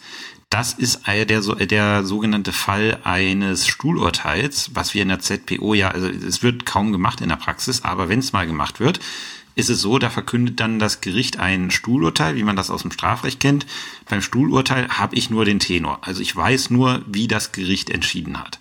Das 0.48 0.74
ist 0.74 1.06
der, 1.06 1.24
der 1.24 2.04
sogenannte 2.04 2.52
Fall 2.52 2.98
eines 3.04 3.66
Stuhlurteils, 3.66 4.70
was 4.74 4.92
wir 4.92 5.02
in 5.02 5.08
der 5.08 5.20
ZPO 5.20 5.72
ja, 5.72 5.88
also 5.88 6.08
es 6.08 6.42
wird 6.42 6.66
kaum 6.66 6.92
gemacht 6.92 7.22
in 7.22 7.30
der 7.30 7.36
Praxis, 7.36 7.82
aber 7.82 8.10
wenn 8.10 8.18
es 8.18 8.32
mal 8.32 8.46
gemacht 8.46 8.78
wird, 8.78 9.00
ist 9.54 9.70
es 9.70 9.80
so, 9.80 9.98
da 9.98 10.10
verkündet 10.10 10.60
dann 10.60 10.78
das 10.78 11.00
Gericht 11.00 11.38
ein 11.38 11.70
Stuhlurteil, 11.70 12.36
wie 12.36 12.42
man 12.42 12.56
das 12.56 12.70
aus 12.70 12.82
dem 12.82 12.90
Strafrecht 12.90 13.40
kennt. 13.40 13.66
Beim 14.08 14.22
Stuhlurteil 14.22 14.88
habe 14.88 15.16
ich 15.16 15.30
nur 15.30 15.44
den 15.44 15.58
Tenor. 15.58 15.98
Also 16.02 16.22
ich 16.22 16.34
weiß 16.34 16.70
nur, 16.70 17.02
wie 17.06 17.28
das 17.28 17.52
Gericht 17.52 17.90
entschieden 17.90 18.38
hat. 18.38 18.58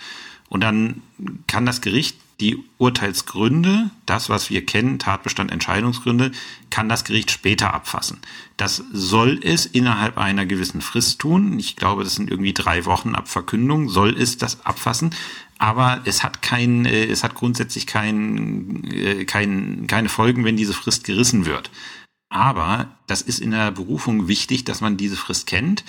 Und 0.50 0.62
dann 0.62 1.02
kann 1.48 1.66
das 1.66 1.82
Gericht 1.82 2.18
die 2.42 2.58
Urteilsgründe, 2.78 3.92
das, 4.06 4.30
was 4.30 4.50
wir 4.50 4.66
kennen, 4.66 5.00
Tatbestand, 5.00 5.52
Entscheidungsgründe, 5.52 6.32
kann 6.70 6.90
das 6.90 7.06
Gericht 7.06 7.32
später 7.32 7.74
abfassen. 7.74 8.20
Das 8.58 8.84
soll 8.92 9.40
es 9.44 9.66
innerhalb 9.66 10.18
einer 10.18 10.46
gewissen 10.46 10.82
Frist 10.82 11.20
tun. 11.20 11.58
Ich 11.60 11.76
glaube, 11.76 12.04
das 12.04 12.16
sind 12.16 12.30
irgendwie 12.30 12.54
drei 12.54 12.86
Wochen 12.86 13.16
ab 13.16 13.30
Verkündung, 13.30 13.90
soll 13.90 14.18
es 14.18 14.38
das 14.38 14.66
abfassen. 14.66 15.16
aber 15.60 16.02
es 16.06 16.24
hat 16.24 16.42
kein, 16.42 16.86
äh, 16.86 17.06
es 17.06 17.24
hat 17.24 17.36
grundsätzlich 17.36 17.86
kein, 17.86 18.84
äh, 18.92 19.26
kein, 19.26 19.86
keine 19.86 20.10
Folgen, 20.10 20.44
wenn 20.44 20.58
diese 20.58 20.74
Frist 20.74 21.04
gerissen 21.04 21.46
wird. 21.46 21.70
Aber 22.30 22.98
das 23.06 23.22
ist 23.22 23.40
in 23.40 23.52
der 23.52 23.70
Berufung 23.70 24.28
wichtig, 24.28 24.64
dass 24.64 24.82
man 24.82 24.98
diese 24.98 25.18
Frist 25.18 25.46
kennt. 25.46 25.84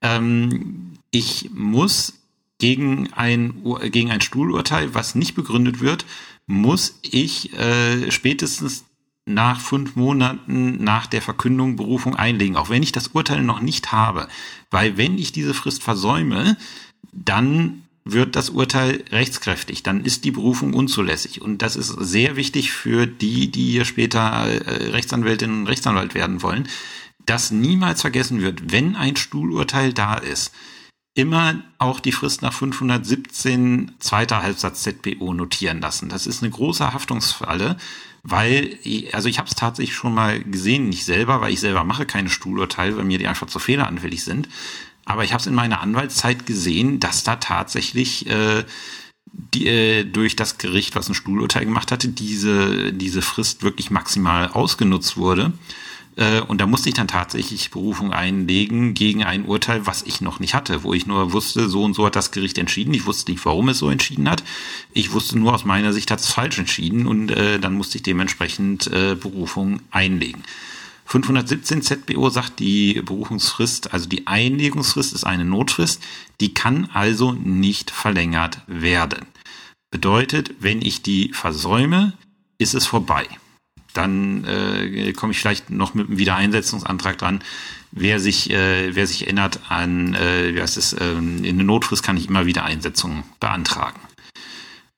Ähm, 0.00 0.92
ich 1.10 1.50
muss 1.52 2.19
gegen 2.60 3.12
ein, 3.12 3.64
gegen 3.90 4.12
ein 4.12 4.20
Stuhlurteil, 4.20 4.94
was 4.94 5.16
nicht 5.16 5.34
begründet 5.34 5.80
wird, 5.80 6.06
muss 6.46 6.98
ich 7.02 7.52
äh, 7.54 8.10
spätestens 8.10 8.84
nach 9.26 9.60
fünf 9.60 9.96
Monaten 9.96 10.82
nach 10.82 11.06
der 11.06 11.22
Verkündung 11.22 11.76
Berufung 11.76 12.16
einlegen, 12.16 12.56
auch 12.56 12.70
wenn 12.70 12.82
ich 12.82 12.92
das 12.92 13.08
Urteil 13.08 13.42
noch 13.42 13.60
nicht 13.60 13.92
habe. 13.92 14.28
Weil 14.70 14.96
wenn 14.96 15.18
ich 15.18 15.32
diese 15.32 15.54
Frist 15.54 15.82
versäume, 15.82 16.56
dann 17.12 17.82
wird 18.04 18.34
das 18.34 18.50
Urteil 18.50 19.04
rechtskräftig, 19.10 19.82
dann 19.82 20.04
ist 20.04 20.24
die 20.24 20.30
Berufung 20.30 20.74
unzulässig. 20.74 21.42
Und 21.42 21.62
das 21.62 21.76
ist 21.76 21.88
sehr 21.88 22.36
wichtig 22.36 22.72
für 22.72 23.06
die, 23.06 23.50
die 23.50 23.72
hier 23.72 23.84
später 23.84 24.20
äh, 24.20 24.90
Rechtsanwältinnen 24.90 25.60
und 25.60 25.66
Rechtsanwalt 25.66 26.14
werden 26.14 26.42
wollen, 26.42 26.68
dass 27.26 27.50
niemals 27.50 28.00
vergessen 28.00 28.40
wird, 28.40 28.72
wenn 28.72 28.96
ein 28.96 29.16
Stuhlurteil 29.16 29.92
da 29.92 30.14
ist, 30.14 30.52
immer 31.14 31.62
auch 31.78 32.00
die 32.00 32.12
Frist 32.12 32.42
nach 32.42 32.52
517 32.52 33.92
zweiter 33.98 34.42
Halbsatz 34.42 34.82
ZPO 34.82 35.34
notieren 35.34 35.80
lassen. 35.80 36.08
Das 36.08 36.26
ist 36.26 36.42
eine 36.42 36.50
große 36.50 36.92
Haftungsfalle, 36.92 37.76
weil, 38.22 38.78
also 39.12 39.28
ich 39.28 39.38
habe 39.38 39.48
es 39.48 39.56
tatsächlich 39.56 39.94
schon 39.94 40.14
mal 40.14 40.40
gesehen, 40.42 40.88
nicht 40.88 41.04
selber, 41.04 41.40
weil 41.40 41.52
ich 41.52 41.60
selber 41.60 41.84
mache 41.84 42.06
keine 42.06 42.30
Stuhlurteile, 42.30 42.96
weil 42.96 43.04
mir 43.04 43.18
die 43.18 43.26
einfach 43.26 43.48
zu 43.48 43.58
fehleranfällig 43.58 44.22
sind. 44.22 44.48
Aber 45.04 45.24
ich 45.24 45.32
habe 45.32 45.40
es 45.40 45.46
in 45.46 45.54
meiner 45.54 45.80
Anwaltszeit 45.80 46.46
gesehen, 46.46 47.00
dass 47.00 47.24
da 47.24 47.36
tatsächlich 47.36 48.28
äh, 48.28 48.64
die, 49.32 49.66
äh, 49.66 50.04
durch 50.04 50.36
das 50.36 50.58
Gericht, 50.58 50.94
was 50.94 51.08
ein 51.08 51.14
Stuhlurteil 51.14 51.64
gemacht 51.64 51.90
hatte, 51.90 52.08
diese, 52.08 52.92
diese 52.92 53.22
Frist 53.22 53.62
wirklich 53.62 53.90
maximal 53.90 54.48
ausgenutzt 54.48 55.16
wurde. 55.16 55.52
Äh, 56.16 56.40
und 56.40 56.60
da 56.60 56.66
musste 56.66 56.88
ich 56.88 56.94
dann 56.94 57.08
tatsächlich 57.08 57.70
Berufung 57.70 58.12
einlegen 58.12 58.94
gegen 58.94 59.24
ein 59.24 59.44
Urteil, 59.44 59.86
was 59.86 60.02
ich 60.02 60.20
noch 60.20 60.40
nicht 60.40 60.54
hatte, 60.54 60.82
wo 60.82 60.94
ich 60.94 61.06
nur 61.06 61.32
wusste, 61.32 61.68
so 61.68 61.82
und 61.84 61.94
so 61.94 62.06
hat 62.06 62.16
das 62.16 62.30
Gericht 62.30 62.58
entschieden. 62.58 62.94
Ich 62.94 63.06
wusste 63.06 63.30
nicht, 63.30 63.44
warum 63.44 63.68
es 63.68 63.78
so 63.78 63.90
entschieden 63.90 64.28
hat. 64.28 64.42
Ich 64.92 65.12
wusste 65.12 65.38
nur, 65.38 65.54
aus 65.54 65.64
meiner 65.64 65.92
Sicht 65.92 66.10
hat 66.10 66.20
es 66.20 66.30
falsch 66.30 66.58
entschieden 66.58 67.06
und 67.06 67.30
äh, 67.30 67.58
dann 67.58 67.74
musste 67.74 67.96
ich 67.96 68.02
dementsprechend 68.02 68.86
äh, 68.88 69.14
Berufung 69.14 69.80
einlegen. 69.90 70.42
517 71.06 71.82
ZBO 71.82 72.30
sagt, 72.30 72.60
die 72.60 73.02
Berufungsfrist, 73.02 73.92
also 73.92 74.08
die 74.08 74.28
Einlegungsfrist 74.28 75.12
ist 75.12 75.24
eine 75.24 75.44
Notfrist, 75.44 76.00
die 76.40 76.54
kann 76.54 76.88
also 76.92 77.32
nicht 77.32 77.90
verlängert 77.90 78.60
werden. 78.68 79.26
Bedeutet, 79.90 80.54
wenn 80.60 80.80
ich 80.80 81.02
die 81.02 81.32
versäume, 81.32 82.12
ist 82.58 82.74
es 82.74 82.86
vorbei. 82.86 83.26
Dann 83.94 84.44
äh, 84.44 85.12
komme 85.12 85.32
ich 85.32 85.38
vielleicht 85.38 85.70
noch 85.70 85.94
mit 85.94 86.08
einem 86.08 86.18
Wiedereinsetzungsantrag 86.18 87.18
dran. 87.18 87.40
Wer 87.92 88.20
sich, 88.20 88.50
äh, 88.50 88.94
wer 88.94 89.06
sich 89.06 89.24
erinnert 89.24 89.60
an, 89.68 90.14
äh, 90.14 90.54
wie 90.54 90.60
heißt 90.60 90.76
es, 90.76 90.92
äh, 90.92 91.12
in 91.12 91.44
eine 91.44 91.64
Notfrist 91.64 92.02
kann 92.02 92.16
ich 92.16 92.28
immer 92.28 92.46
Wiedereinsetzung 92.46 93.24
beantragen. 93.40 94.00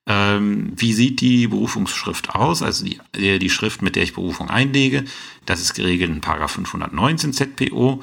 Ähm, 0.06 0.72
wie 0.76 0.92
sieht 0.92 1.20
die 1.20 1.46
Berufungsschrift 1.46 2.34
aus? 2.34 2.62
Also 2.62 2.84
die, 2.84 2.99
äh, 3.16 3.38
die 3.38 3.50
Schrift, 3.50 3.82
mit 3.82 3.96
der 3.96 4.02
ich 4.02 4.14
Berufung 4.14 4.50
einlege, 4.50 5.04
das 5.46 5.61
ist 5.61 5.75
geregelt 5.75 6.11
in 6.11 6.20
Paragraph 6.20 6.52
519 6.52 7.32
ZPO. 7.32 8.02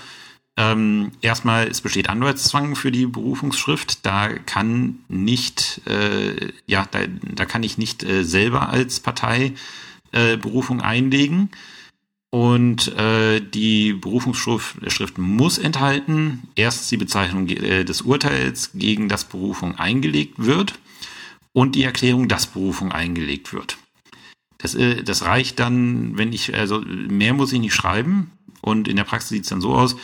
Ähm, 0.55 1.12
erstmal, 1.22 1.67
es 1.67 1.81
besteht 1.81 2.10
Anwaltszwang 2.10 2.75
für 2.75 2.91
die 2.91 3.05
Berufungsschrift. 3.05 4.05
Da 4.05 4.29
kann 4.29 5.00
nicht, 5.08 5.81
äh, 5.88 6.51
ja, 6.67 6.88
da, 6.91 7.00
da 7.08 7.46
kann 7.46 7.63
ich 7.63 7.77
nicht 7.77 8.03
äh, 8.03 8.24
selber 8.24 8.69
als 8.69 9.00
Partei 9.00 9.53
äh, 10.12 10.38
Berufung 10.38 10.82
einlegen. 10.82 11.50
Und 12.32 12.96
äh, 12.96 13.42
die 13.42 13.94
Berufungsschrift 13.94 15.18
muss 15.18 15.58
enthalten 15.58 16.44
erstens 16.56 16.89
die 16.89 16.98
Bezeichnung 16.98 17.48
äh, 17.48 17.84
des 17.84 18.01
Urteils, 18.04 18.72
gegen 18.75 19.10
das 19.10 19.25
Berufung 19.25 19.75
eingelegt 19.80 20.36
wird 20.38 20.78
und 21.54 21.74
die 21.74 21.84
Erklärung, 21.84 22.28
dass 22.28 22.46
Berufung 22.46 22.92
eingelegt 22.92 23.51
wird. 23.51 23.78
Das, 24.60 24.75
äh, 24.75 25.04
das 25.04 25.24
reicht 25.25 25.60
dann, 25.60 26.18
wenn 26.18 26.32
ich, 26.32 26.54
also 26.54 26.82
mehr 26.82 27.34
muss 27.34 27.51
ich 27.51 27.60
nicht 27.60 27.74
schreiben. 27.74 28.32
Und 28.62 28.88
in 28.88 28.98
der 28.98 29.06
Praxis 29.06 29.30
sieht 29.30 29.44
es 29.44 29.50
dann 29.50 29.62
so 29.62 29.74
aus, 29.74 29.96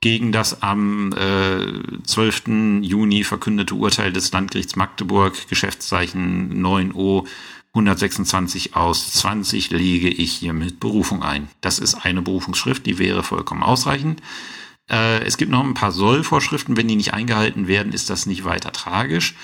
gegen 0.00 0.32
das 0.32 0.62
am 0.62 1.12
äh, 1.12 1.82
12. 2.04 2.82
Juni 2.82 3.24
verkündete 3.24 3.74
Urteil 3.74 4.12
des 4.12 4.32
Landgerichts 4.32 4.76
Magdeburg, 4.76 5.48
Geschäftszeichen 5.48 6.62
9o 6.62 7.26
126 7.74 8.76
aus 8.76 9.12
20, 9.12 9.70
lege 9.70 10.08
ich 10.08 10.32
hiermit 10.32 10.78
Berufung 10.78 11.22
ein. 11.22 11.48
Das 11.60 11.80
ist 11.80 11.94
eine 11.94 12.22
Berufungsschrift, 12.22 12.86
die 12.86 12.98
wäre 12.98 13.24
vollkommen 13.24 13.64
ausreichend. 13.64 14.22
Äh, 14.88 15.24
es 15.24 15.36
gibt 15.36 15.50
noch 15.50 15.64
ein 15.64 15.74
paar 15.74 15.92
Sollvorschriften. 15.92 16.76
Wenn 16.76 16.88
die 16.88 16.96
nicht 16.96 17.14
eingehalten 17.14 17.66
werden, 17.66 17.92
ist 17.92 18.10
das 18.10 18.26
nicht 18.26 18.44
weiter 18.44 18.72
tragisch. 18.72 19.34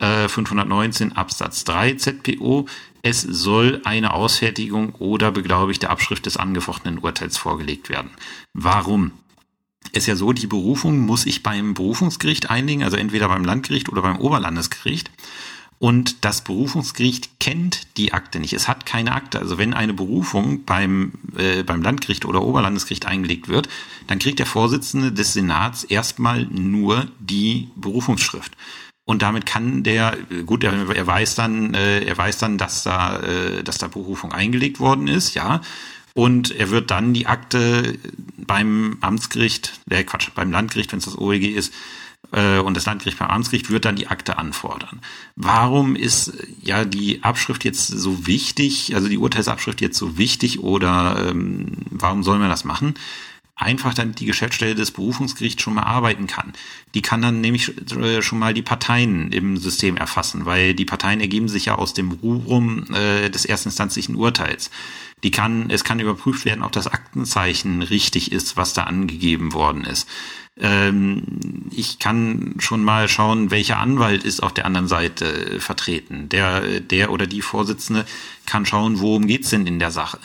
519 0.00 1.10
äh, 1.10 1.14
Absatz 1.14 1.64
3 1.64 1.94
ZPO. 1.94 2.66
Es 3.02 3.20
soll 3.20 3.82
eine 3.84 4.14
Ausfertigung 4.14 4.94
oder 4.94 5.30
beglaubigte 5.30 5.90
Abschrift 5.90 6.26
des 6.26 6.36
angefochtenen 6.36 6.98
Urteils 6.98 7.36
vorgelegt 7.36 7.88
werden. 7.90 8.10
Warum? 8.54 9.12
Ist 9.92 10.06
ja 10.06 10.16
so, 10.16 10.32
die 10.32 10.46
Berufung 10.46 11.00
muss 11.00 11.26
ich 11.26 11.42
beim 11.42 11.74
Berufungsgericht 11.74 12.50
einlegen, 12.50 12.82
also 12.82 12.96
entweder 12.96 13.28
beim 13.28 13.44
Landgericht 13.44 13.88
oder 13.88 14.02
beim 14.02 14.18
Oberlandesgericht. 14.18 15.10
Und 15.82 16.26
das 16.26 16.44
Berufungsgericht 16.44 17.40
kennt 17.40 17.96
die 17.96 18.12
Akte 18.12 18.38
nicht. 18.38 18.52
Es 18.52 18.68
hat 18.68 18.84
keine 18.84 19.12
Akte. 19.12 19.38
Also 19.38 19.56
wenn 19.56 19.72
eine 19.72 19.94
Berufung 19.94 20.66
beim, 20.66 21.12
äh, 21.38 21.62
beim 21.62 21.80
Landgericht 21.80 22.26
oder 22.26 22.42
Oberlandesgericht 22.42 23.06
eingelegt 23.06 23.48
wird, 23.48 23.66
dann 24.06 24.18
kriegt 24.18 24.38
der 24.38 24.46
Vorsitzende 24.46 25.10
des 25.10 25.32
Senats 25.32 25.84
erstmal 25.84 26.44
nur 26.44 27.06
die 27.18 27.70
Berufungsschrift. 27.76 28.52
Und 29.06 29.22
damit 29.22 29.46
kann 29.46 29.82
der, 29.82 30.18
gut, 30.44 30.64
er, 30.64 30.90
er 30.90 31.06
weiß 31.06 31.34
dann, 31.34 31.72
äh, 31.72 32.00
er 32.04 32.18
weiß 32.18 32.36
dann, 32.36 32.58
dass 32.58 32.82
da, 32.82 33.18
äh, 33.20 33.64
dass 33.64 33.78
da 33.78 33.88
Berufung 33.88 34.32
eingelegt 34.32 34.80
worden 34.80 35.08
ist, 35.08 35.34
ja. 35.34 35.62
Und 36.12 36.50
er 36.50 36.68
wird 36.68 36.90
dann 36.90 37.14
die 37.14 37.26
Akte 37.26 37.98
beim 38.36 38.98
Amtsgericht, 39.00 39.80
äh, 39.88 40.04
Quatsch, 40.04 40.28
beim 40.34 40.52
Landgericht, 40.52 40.92
wenn 40.92 40.98
es 40.98 41.06
das 41.06 41.16
OEG 41.16 41.54
ist, 41.54 41.72
äh, 42.32 42.58
und 42.58 42.76
das 42.76 42.86
Landgericht 42.86 43.18
beim 43.18 43.28
Amtsgericht 43.28 43.70
wird 43.70 43.84
dann 43.84 43.96
die 43.96 44.08
Akte 44.08 44.38
anfordern. 44.38 45.00
Warum 45.36 45.96
ist 45.96 46.32
ja 46.60 46.84
die 46.84 47.22
Abschrift 47.22 47.64
jetzt 47.64 47.88
so 47.88 48.26
wichtig, 48.26 48.94
also 48.94 49.08
die 49.08 49.18
Urteilsabschrift 49.18 49.80
jetzt 49.80 49.98
so 49.98 50.18
wichtig 50.18 50.60
oder 50.60 51.28
ähm, 51.30 51.72
warum 51.90 52.22
soll 52.22 52.38
man 52.38 52.50
das 52.50 52.64
machen? 52.64 52.94
einfach 53.60 53.92
damit 53.92 54.20
die 54.20 54.26
Geschäftsstelle 54.26 54.74
des 54.74 54.90
Berufungsgerichts 54.90 55.62
schon 55.62 55.74
mal 55.74 55.82
arbeiten 55.82 56.26
kann. 56.26 56.54
Die 56.94 57.02
kann 57.02 57.20
dann 57.20 57.42
nämlich 57.42 57.74
äh, 57.92 58.22
schon 58.22 58.38
mal 58.38 58.54
die 58.54 58.62
Parteien 58.62 59.32
im 59.32 59.58
System 59.58 59.98
erfassen, 59.98 60.46
weil 60.46 60.74
die 60.74 60.86
Parteien 60.86 61.20
ergeben 61.20 61.48
sich 61.48 61.66
ja 61.66 61.74
aus 61.74 61.92
dem 61.92 62.10
Ruhrum 62.10 62.86
äh, 62.94 63.28
des 63.28 63.44
erstinstanzlichen 63.44 64.14
Urteils. 64.14 64.70
Die 65.22 65.30
kann, 65.30 65.68
es 65.68 65.84
kann 65.84 66.00
überprüft 66.00 66.46
werden, 66.46 66.62
ob 66.62 66.72
das 66.72 66.86
Aktenzeichen 66.86 67.82
richtig 67.82 68.32
ist, 68.32 68.56
was 68.56 68.72
da 68.72 68.84
angegeben 68.84 69.52
worden 69.52 69.84
ist. 69.84 70.08
Ähm, 70.58 71.70
ich 71.70 71.98
kann 71.98 72.54
schon 72.58 72.84
mal 72.84 73.08
schauen, 73.08 73.50
welcher 73.50 73.78
Anwalt 73.78 74.24
ist 74.24 74.42
auf 74.42 74.52
der 74.52 74.66
anderen 74.66 74.88
Seite 74.88 75.56
äh, 75.56 75.60
vertreten. 75.60 76.28
Der, 76.28 76.80
der 76.80 77.10
oder 77.10 77.26
die 77.26 77.42
Vorsitzende 77.42 78.04
kann 78.46 78.66
schauen, 78.66 79.00
worum 79.00 79.26
geht's 79.26 79.50
denn 79.50 79.66
in 79.66 79.78
der 79.78 79.90
Sache. 79.90 80.18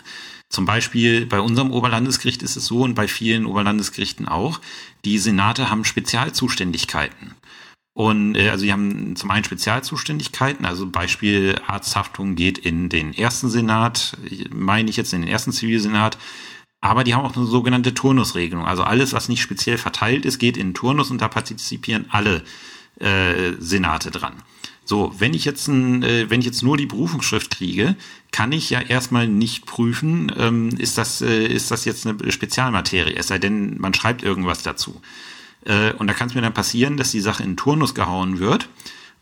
Zum 0.49 0.65
Beispiel 0.65 1.25
bei 1.25 1.39
unserem 1.39 1.71
Oberlandesgericht 1.71 2.43
ist 2.43 2.55
es 2.55 2.65
so 2.65 2.81
und 2.81 2.95
bei 2.95 3.07
vielen 3.07 3.45
Oberlandesgerichten 3.45 4.27
auch, 4.27 4.61
die 5.03 5.17
Senate 5.17 5.69
haben 5.69 5.85
Spezialzuständigkeiten. 5.85 7.35
Und 7.93 8.35
äh, 8.35 8.49
also 8.49 8.63
sie 8.63 8.73
haben 8.73 9.15
zum 9.15 9.31
einen 9.31 9.45
Spezialzuständigkeiten, 9.45 10.65
also 10.65 10.85
Beispiel 10.87 11.55
Arzthaftung 11.65 12.35
geht 12.35 12.57
in 12.57 12.89
den 12.89 13.13
ersten 13.13 13.49
Senat, 13.49 14.17
meine 14.51 14.89
ich 14.89 14.97
jetzt 14.97 15.13
in 15.13 15.21
den 15.21 15.29
ersten 15.29 15.53
Zivilsenat, 15.53 16.17
aber 16.81 17.03
die 17.03 17.13
haben 17.13 17.25
auch 17.25 17.35
eine 17.35 17.45
sogenannte 17.45 17.93
Turnusregelung. 17.93 18.65
Also 18.65 18.83
alles, 18.83 19.13
was 19.13 19.29
nicht 19.29 19.41
speziell 19.41 19.77
verteilt 19.77 20.25
ist, 20.25 20.39
geht 20.39 20.57
in 20.57 20.69
den 20.69 20.73
Turnus 20.73 21.11
und 21.11 21.21
da 21.21 21.27
partizipieren 21.27 22.05
alle 22.09 22.43
äh, 22.99 23.53
Senate 23.59 24.11
dran. 24.11 24.33
So, 24.87 25.13
wenn 25.17 25.33
ich 25.33 25.45
jetzt 25.45 25.67
ein, 25.67 26.03
äh, 26.03 26.29
wenn 26.29 26.39
ich 26.39 26.45
jetzt 26.45 26.61
nur 26.61 26.77
die 26.77 26.85
Berufungsschrift 26.85 27.49
kriege, 27.49 27.95
kann 28.31 28.51
ich 28.51 28.69
ja 28.69 28.81
erstmal 28.81 29.27
nicht 29.27 29.65
prüfen, 29.65 30.31
ähm, 30.37 30.69
ist 30.77 30.99
das 30.99 31.21
äh, 31.21 31.47
ist 31.47 31.71
das 31.71 31.85
jetzt 31.85 32.05
eine 32.05 32.31
Spezialmaterie, 32.31 33.15
es 33.15 33.27
sei 33.27 33.39
denn, 33.39 33.79
man 33.79 33.95
schreibt 33.95 34.21
irgendwas 34.21 34.61
dazu. 34.61 35.01
Äh, 35.65 35.93
und 35.93 36.05
da 36.05 36.13
kann 36.13 36.27
es 36.29 36.35
mir 36.35 36.41
dann 36.41 36.53
passieren, 36.53 36.97
dass 36.97 37.09
die 37.09 37.19
Sache 37.19 37.41
in 37.41 37.57
Turnus 37.57 37.95
gehauen 37.95 38.37
wird 38.37 38.69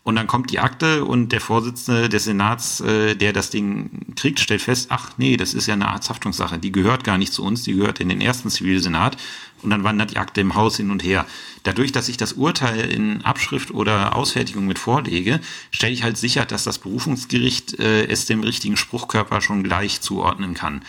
Und 0.04 0.16
dann 0.16 0.26
kommt 0.26 0.50
die 0.50 0.58
Akte 0.58 1.06
und 1.06 1.32
der 1.32 1.40
Vorsitzende 1.40 2.10
des 2.10 2.24
Senats, 2.24 2.80
äh, 2.80 3.16
der 3.16 3.32
das 3.32 3.48
Ding 3.48 4.14
kriegt, 4.16 4.38
stellt 4.38 4.60
fest, 4.60 4.88
ach 4.90 5.12
nee, 5.16 5.38
das 5.38 5.54
ist 5.54 5.66
ja 5.66 5.72
eine 5.72 5.88
Arzthaftungssache, 5.88 6.58
die 6.58 6.72
gehört 6.72 7.04
gar 7.04 7.16
nicht 7.16 7.32
zu 7.32 7.42
uns, 7.42 7.62
die 7.62 7.74
gehört 7.74 8.00
in 8.00 8.10
den 8.10 8.20
ersten 8.20 8.50
Zivilsenat. 8.50 9.16
Und 9.62 9.70
dann 9.70 9.82
wandert 9.82 10.10
die 10.10 10.18
Akte 10.18 10.42
im 10.42 10.56
Haus 10.56 10.76
hin 10.76 10.90
und 10.90 11.02
her. 11.02 11.24
Dadurch, 11.62 11.90
dass 11.90 12.10
ich 12.10 12.18
das 12.18 12.34
Urteil 12.34 12.80
in 12.90 13.24
Abschrift 13.24 13.70
oder 13.70 14.14
Ausfertigung 14.14 14.66
mit 14.66 14.78
vorlege, 14.78 15.40
stelle 15.70 15.94
ich 15.94 16.02
halt 16.02 16.18
sicher, 16.18 16.44
dass 16.44 16.64
das 16.64 16.78
Berufungsgericht 16.78 17.78
äh, 17.78 18.04
es 18.04 18.26
dem 18.26 18.42
richtigen 18.42 18.76
Spruchkörper 18.76 19.40
schon 19.40 19.62
gleich 19.62 20.02
zuordnen 20.02 20.52
kann 20.52 20.82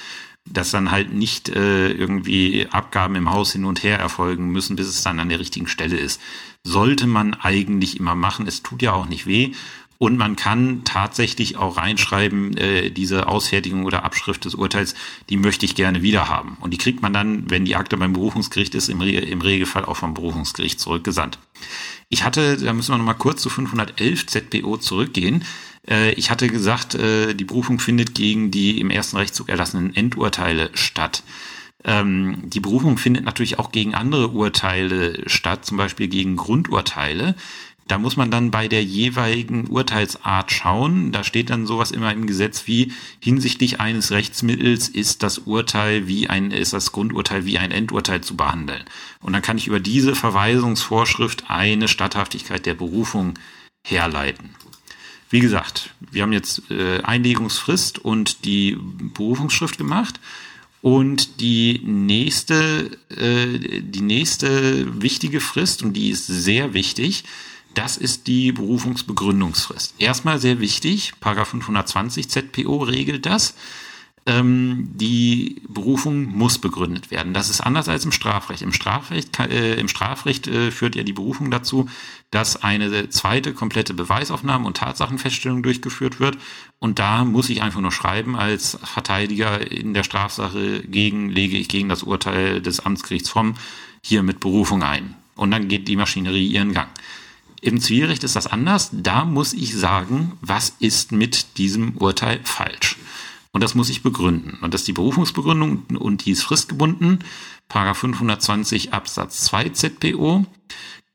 dass 0.45 0.71
dann 0.71 0.91
halt 0.91 1.13
nicht 1.13 1.49
äh, 1.49 1.91
irgendwie 1.91 2.67
Abgaben 2.69 3.15
im 3.15 3.31
Haus 3.31 3.53
hin 3.53 3.65
und 3.65 3.83
her 3.83 3.99
erfolgen 3.99 4.49
müssen, 4.49 4.75
bis 4.75 4.87
es 4.87 5.01
dann 5.01 5.19
an 5.19 5.29
der 5.29 5.39
richtigen 5.39 5.67
Stelle 5.67 5.97
ist. 5.97 6.21
Sollte 6.63 7.07
man 7.07 7.33
eigentlich 7.33 7.99
immer 7.99 8.15
machen. 8.15 8.47
Es 8.47 8.63
tut 8.63 8.81
ja 8.81 8.93
auch 8.93 9.07
nicht 9.07 9.25
weh. 9.27 9.53
Und 9.97 10.17
man 10.17 10.35
kann 10.35 10.83
tatsächlich 10.83 11.55
auch 11.57 11.77
reinschreiben, 11.77 12.57
äh, 12.57 12.91
diese 12.91 13.27
Ausfertigung 13.27 13.85
oder 13.85 14.03
Abschrift 14.03 14.43
des 14.43 14.53
Urteils, 14.53 14.93
die 15.29 15.37
möchte 15.37 15.65
ich 15.65 15.73
gerne 15.73 16.01
wieder 16.01 16.27
haben. 16.27 16.57
Und 16.59 16.71
die 16.71 16.77
kriegt 16.77 17.01
man 17.01 17.13
dann, 17.13 17.49
wenn 17.49 17.63
die 17.63 17.75
Akte 17.75 17.95
beim 17.95 18.11
Berufungsgericht 18.11 18.75
ist, 18.75 18.89
im, 18.89 18.99
Re 18.99 19.11
im 19.11 19.41
Regelfall 19.41 19.85
auch 19.85 19.95
vom 19.95 20.13
Berufungsgericht 20.13 20.79
zurückgesandt. 20.81 21.39
Ich 22.09 22.23
hatte, 22.23 22.57
da 22.57 22.73
müssen 22.73 22.93
wir 22.93 22.97
nochmal 22.97 23.15
kurz 23.15 23.41
zu 23.41 23.49
511 23.49 24.27
ZPO 24.27 24.77
zurückgehen. 24.77 25.45
Äh, 25.89 26.13
ich 26.13 26.31
hatte 26.31 26.47
gesagt, 26.47 26.95
äh, 26.95 27.33
die 27.33 27.45
Berufung 27.45 27.79
findet 27.79 28.15
gegen 28.15 28.51
die 28.51 28.79
im 28.79 28.89
ersten 28.89 29.17
Rechtszug 29.17 29.49
erlassenen 29.49 29.95
Endurteile 29.95 30.69
statt. 30.73 31.23
Ähm, 31.83 32.41
die 32.45 32.59
Berufung 32.59 32.97
findet 32.97 33.25
natürlich 33.25 33.59
auch 33.59 33.71
gegen 33.71 33.93
andere 33.93 34.29
Urteile 34.29 35.21
statt, 35.27 35.65
zum 35.65 35.77
Beispiel 35.77 36.07
gegen 36.07 36.35
Grundurteile. 36.35 37.35
Da 37.87 37.99
muss 37.99 38.17
man 38.17 38.31
dann 38.31 38.49
bei 38.49 38.67
der 38.67 38.83
jeweiligen 38.83 39.67
Urteilsart 39.67 40.51
schauen. 40.51 41.11
Da 41.11 41.23
steht 41.23 41.51
dann 41.51 41.67
sowas 41.67 41.91
immer 41.91 42.11
im 42.11 42.25
Gesetz 42.25 42.65
wie 42.65 42.91
hinsichtlich 43.19 43.79
eines 43.79 44.09
Rechtsmittels 44.09 44.89
ist 44.89 45.21
das 45.21 45.37
Urteil 45.37 46.07
wie 46.07 46.27
ein, 46.27 46.49
ist 46.49 46.73
das 46.73 46.91
Grundurteil 46.91 47.45
wie 47.45 47.59
ein 47.59 47.69
Endurteil 47.69 48.21
zu 48.21 48.35
behandeln. 48.35 48.83
Und 49.21 49.33
dann 49.33 49.43
kann 49.43 49.59
ich 49.59 49.67
über 49.67 49.79
diese 49.79 50.15
Verweisungsvorschrift 50.15 51.45
eine 51.47 51.87
Statthaftigkeit 51.87 52.65
der 52.65 52.73
Berufung 52.73 53.35
herleiten. 53.85 54.55
Wie 55.29 55.39
gesagt, 55.39 55.89
wir 56.11 56.21
haben 56.21 56.33
jetzt 56.33 56.69
äh, 56.69 57.01
Einlegungsfrist 57.01 57.99
und 57.99 58.45
die 58.45 58.77
Berufungsschrift 58.79 59.77
gemacht. 59.77 60.19
Und 60.81 61.41
die 61.41 61.81
nächste, 61.83 62.91
äh, 63.09 63.81
die 63.81 64.01
nächste 64.01 65.01
wichtige 65.01 65.41
Frist, 65.41 65.81
und 65.81 65.93
die 65.93 66.11
ist 66.11 66.27
sehr 66.27 66.75
wichtig, 66.75 67.23
das 67.73 67.97
ist 67.97 68.27
die 68.27 68.51
Berufungsbegründungsfrist. 68.51 69.95
Erstmal 69.97 70.39
sehr 70.39 70.59
wichtig, 70.59 71.13
Paragraph 71.19 71.49
520 71.49 72.29
ZPO 72.29 72.77
regelt 72.83 73.25
das 73.25 73.55
ähm, 74.27 74.89
die 74.95 75.61
Berufung 75.67 76.25
muss 76.25 76.57
begründet 76.57 77.11
werden. 77.11 77.33
Das 77.33 77.49
ist 77.49 77.61
anders 77.61 77.87
als 77.87 78.05
im 78.05 78.11
Strafrecht. 78.11 78.63
Im 78.63 78.73
Strafrecht, 78.73 79.39
äh, 79.39 79.75
im 79.75 79.87
Strafrecht 79.87 80.47
äh, 80.47 80.71
führt 80.71 80.95
ja 80.95 81.03
die 81.03 81.13
Berufung 81.13 81.51
dazu, 81.51 81.87
dass 82.31 82.63
eine 82.63 83.09
zweite 83.09 83.53
komplette 83.53 83.93
Beweisaufnahme 83.93 84.65
und 84.65 84.77
Tatsachenfeststellung 84.77 85.61
durchgeführt 85.61 86.19
wird. 86.19 86.37
Und 86.79 86.97
da 86.97 87.23
muss 87.23 87.49
ich 87.49 87.61
einfach 87.61 87.81
nur 87.81 87.91
schreiben, 87.91 88.35
als 88.35 88.79
Verteidiger 88.83 89.71
in 89.71 89.93
der 89.93 90.03
Strafsache 90.03 90.81
gegen, 90.81 91.29
lege 91.29 91.57
ich 91.57 91.67
gegen 91.67 91.89
das 91.89 92.01
Urteil 92.01 92.61
des 92.61 92.79
Amtsgerichts 92.79 93.29
vom 93.29 93.53
hier 94.01 94.23
mit 94.23 94.39
Berufung 94.39 94.81
ein. 94.81 95.15
Und 95.35 95.51
dann 95.51 95.67
geht 95.67 95.87
die 95.87 95.97
Maschinerie 95.97 96.47
ihren 96.47 96.73
Gang. 96.73 96.89
Im 97.61 97.79
Zivilrecht 97.79 98.23
ist 98.23 98.35
das 98.35 98.47
anders. 98.47 98.89
Da 98.91 99.25
muss 99.25 99.53
ich 99.53 99.75
sagen, 99.75 100.33
was 100.41 100.75
ist 100.79 101.11
mit 101.11 101.57
diesem 101.57 101.97
Urteil 101.97 102.39
falsch? 102.43 102.97
Und 103.55 103.61
das 103.61 103.73
muss 103.73 103.89
ich 103.89 104.03
begründen. 104.03 104.57
Und 104.59 104.73
das 104.73 104.81
ist 104.81 104.89
die 104.89 104.91
Berufungsbegründung 104.91 105.85
und 105.97 106.25
die 106.25 106.31
ist 106.31 106.43
fristgebunden. 106.43 107.23
Paragraph 107.69 107.99
520 107.99 108.91
Absatz 108.91 109.45
2 109.45 109.69
ZPO. 109.69 110.45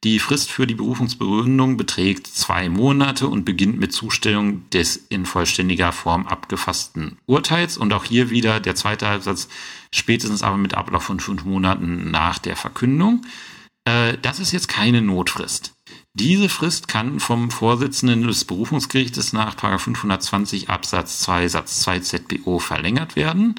Die 0.05 0.19
Frist 0.19 0.51
für 0.51 0.67
die 0.67 0.75
Berufungsbegründung 0.75 1.77
beträgt 1.77 2.27
zwei 2.27 2.71
Monate 2.71 3.27
und 3.29 3.45
beginnt 3.45 3.79
mit 3.79 3.93
Zustellung 3.93 4.63
des 4.71 4.97
in 4.97 5.27
vollständiger 5.27 5.93
Form 5.93 6.27
abgefassten 6.27 7.19
Urteils. 7.27 7.77
Und 7.77 7.93
auch 7.93 8.05
hier 8.05 8.31
wieder 8.31 8.59
der 8.59 8.75
zweite 8.75 9.07
Halbsatz, 9.07 9.49
spätestens 9.93 10.43
aber 10.43 10.57
mit 10.57 10.73
Ablauf 10.73 11.03
von 11.03 11.21
fünf 11.21 11.45
Monaten 11.45 12.11
nach 12.11 12.39
der 12.39 12.57
Verkündung. 12.57 13.21
Äh, 13.85 14.17
das 14.23 14.41
ist 14.41 14.53
jetzt 14.53 14.69
keine 14.69 15.03
Notfrist. 15.03 15.75
Diese 16.15 16.49
Frist 16.49 16.89
kann 16.89 17.21
vom 17.21 17.51
Vorsitzenden 17.51 18.27
des 18.27 18.45
Berufungsgerichtes 18.45 19.33
nach 19.33 19.55
520 19.59 20.69
Absatz 20.69 21.21
2 21.21 21.49
Satz 21.49 21.81
2 21.81 22.01
ZBO 22.01 22.59
verlängert 22.59 23.15
werden, 23.15 23.55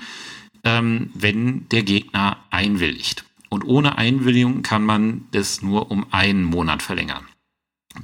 ähm, 0.64 1.12
wenn 1.14 1.70
der 1.70 1.84
Gegner 1.84 2.38
einwilligt. 2.50 3.24
Und 3.50 3.64
ohne 3.64 3.98
Einwilligung 3.98 4.64
kann 4.64 4.84
man 4.84 5.28
das 5.32 5.62
nur 5.62 5.92
um 5.92 6.12
einen 6.12 6.44
Monat 6.44 6.82
verlängern. 6.82 7.26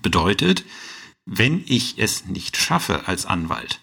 Bedeutet, 0.01 0.63
wenn 1.25 1.63
ich 1.65 1.97
es 1.97 2.25
nicht 2.25 2.57
schaffe 2.57 3.07
als 3.07 3.25
Anwalt, 3.25 3.81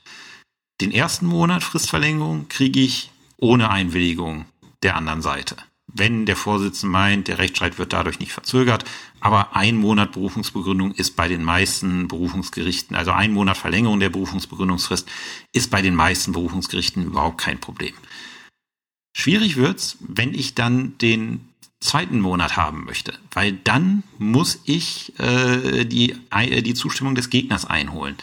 den 0.80 0.92
ersten 0.92 1.26
Monat 1.26 1.62
Fristverlängerung 1.62 2.48
kriege 2.48 2.80
ich 2.80 3.10
ohne 3.36 3.70
Einwilligung 3.70 4.46
der 4.82 4.96
anderen 4.96 5.22
Seite 5.22 5.56
wenn 5.92 6.26
der 6.26 6.36
Vorsitzende 6.36 6.92
meint, 6.92 7.28
der 7.28 7.38
Rechtsstreit 7.38 7.78
wird 7.78 7.92
dadurch 7.92 8.18
nicht 8.18 8.32
verzögert. 8.32 8.84
Aber 9.20 9.54
ein 9.56 9.76
Monat 9.76 10.12
Berufungsbegründung 10.12 10.92
ist 10.92 11.16
bei 11.16 11.28
den 11.28 11.44
meisten 11.44 12.08
Berufungsgerichten, 12.08 12.96
also 12.96 13.12
ein 13.12 13.32
Monat 13.32 13.56
Verlängerung 13.56 14.00
der 14.00 14.10
Berufungsbegründungsfrist 14.10 15.08
ist 15.52 15.70
bei 15.70 15.82
den 15.82 15.94
meisten 15.94 16.32
Berufungsgerichten 16.32 17.04
überhaupt 17.04 17.38
kein 17.38 17.60
Problem. 17.60 17.94
Schwierig 19.16 19.56
wird's, 19.56 19.96
wenn 20.00 20.34
ich 20.34 20.54
dann 20.54 20.98
den 20.98 21.48
zweiten 21.80 22.20
Monat 22.20 22.56
haben 22.56 22.84
möchte, 22.84 23.12
weil 23.30 23.52
dann 23.52 24.02
muss 24.18 24.60
ich 24.64 25.18
äh, 25.20 25.84
die, 25.84 26.16
äh, 26.30 26.62
die 26.62 26.74
Zustimmung 26.74 27.14
des 27.14 27.30
Gegners 27.30 27.66
einholen. 27.66 28.16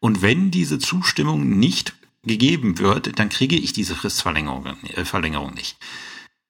Und 0.00 0.22
wenn 0.22 0.50
diese 0.50 0.78
Zustimmung 0.78 1.58
nicht 1.58 1.94
gegeben 2.22 2.78
wird, 2.78 3.18
dann 3.18 3.28
kriege 3.28 3.56
ich 3.56 3.72
diese 3.72 3.96
Fristverlängerung 3.96 4.66
äh, 4.94 5.04
Verlängerung 5.04 5.54
nicht. 5.54 5.76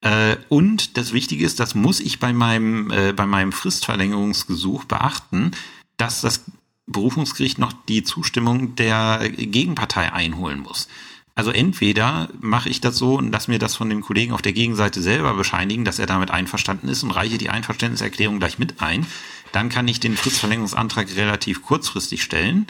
Äh, 0.00 0.37
und 0.48 0.96
das 0.96 1.12
Wichtige 1.12 1.44
ist, 1.44 1.61
das 1.61 1.74
muss 1.74 2.00
ich 2.00 2.20
bei 2.20 2.32
meinem, 2.32 2.90
äh, 2.90 3.12
bei 3.12 3.26
meinem 3.26 3.52
Fristverlängerungsgesuch 3.52 4.84
beachten, 4.84 5.52
dass 5.96 6.20
das 6.20 6.44
Berufungsgericht 6.87 7.58
noch 7.58 7.72
die 7.88 8.02
Zustimmung 8.02 8.74
der 8.76 9.28
Gegenpartei 9.28 10.12
einholen 10.12 10.61
muss. 10.61 10.88
Also 11.34 11.52
entweder 11.52 12.30
mache 12.40 12.68
ich 12.68 12.80
das 12.80 12.96
so 12.96 13.14
und 13.16 13.30
lass 13.30 13.46
mir 13.46 13.61
das 13.61 13.76
von 13.76 13.88
dem 13.88 14.00
Kollegen 14.00 14.32
auf 14.32 14.42
der 14.42 14.52
Gegenseite 14.52 15.00
selber 15.00 15.34
bescheinigen, 15.34 15.84
dass 15.84 16.00
er 16.00 16.06
damit 16.06 16.32
einverstanden 16.32 16.88
ist 16.88 17.04
und 17.04 17.12
reiche 17.12 17.38
die 17.38 17.50
Einverständniserklärung 17.50 18.40
gleich 18.40 18.58
mit 18.58 18.80
ein. 18.80 19.06
Dann 19.52 19.68
kann 19.68 19.87
ich 19.87 20.00
den 20.00 20.16
Fristverlängerungsantrag 20.16 21.14
relativ 21.14 21.62
kurzfristig 21.62 22.24
stellen. 22.24 22.66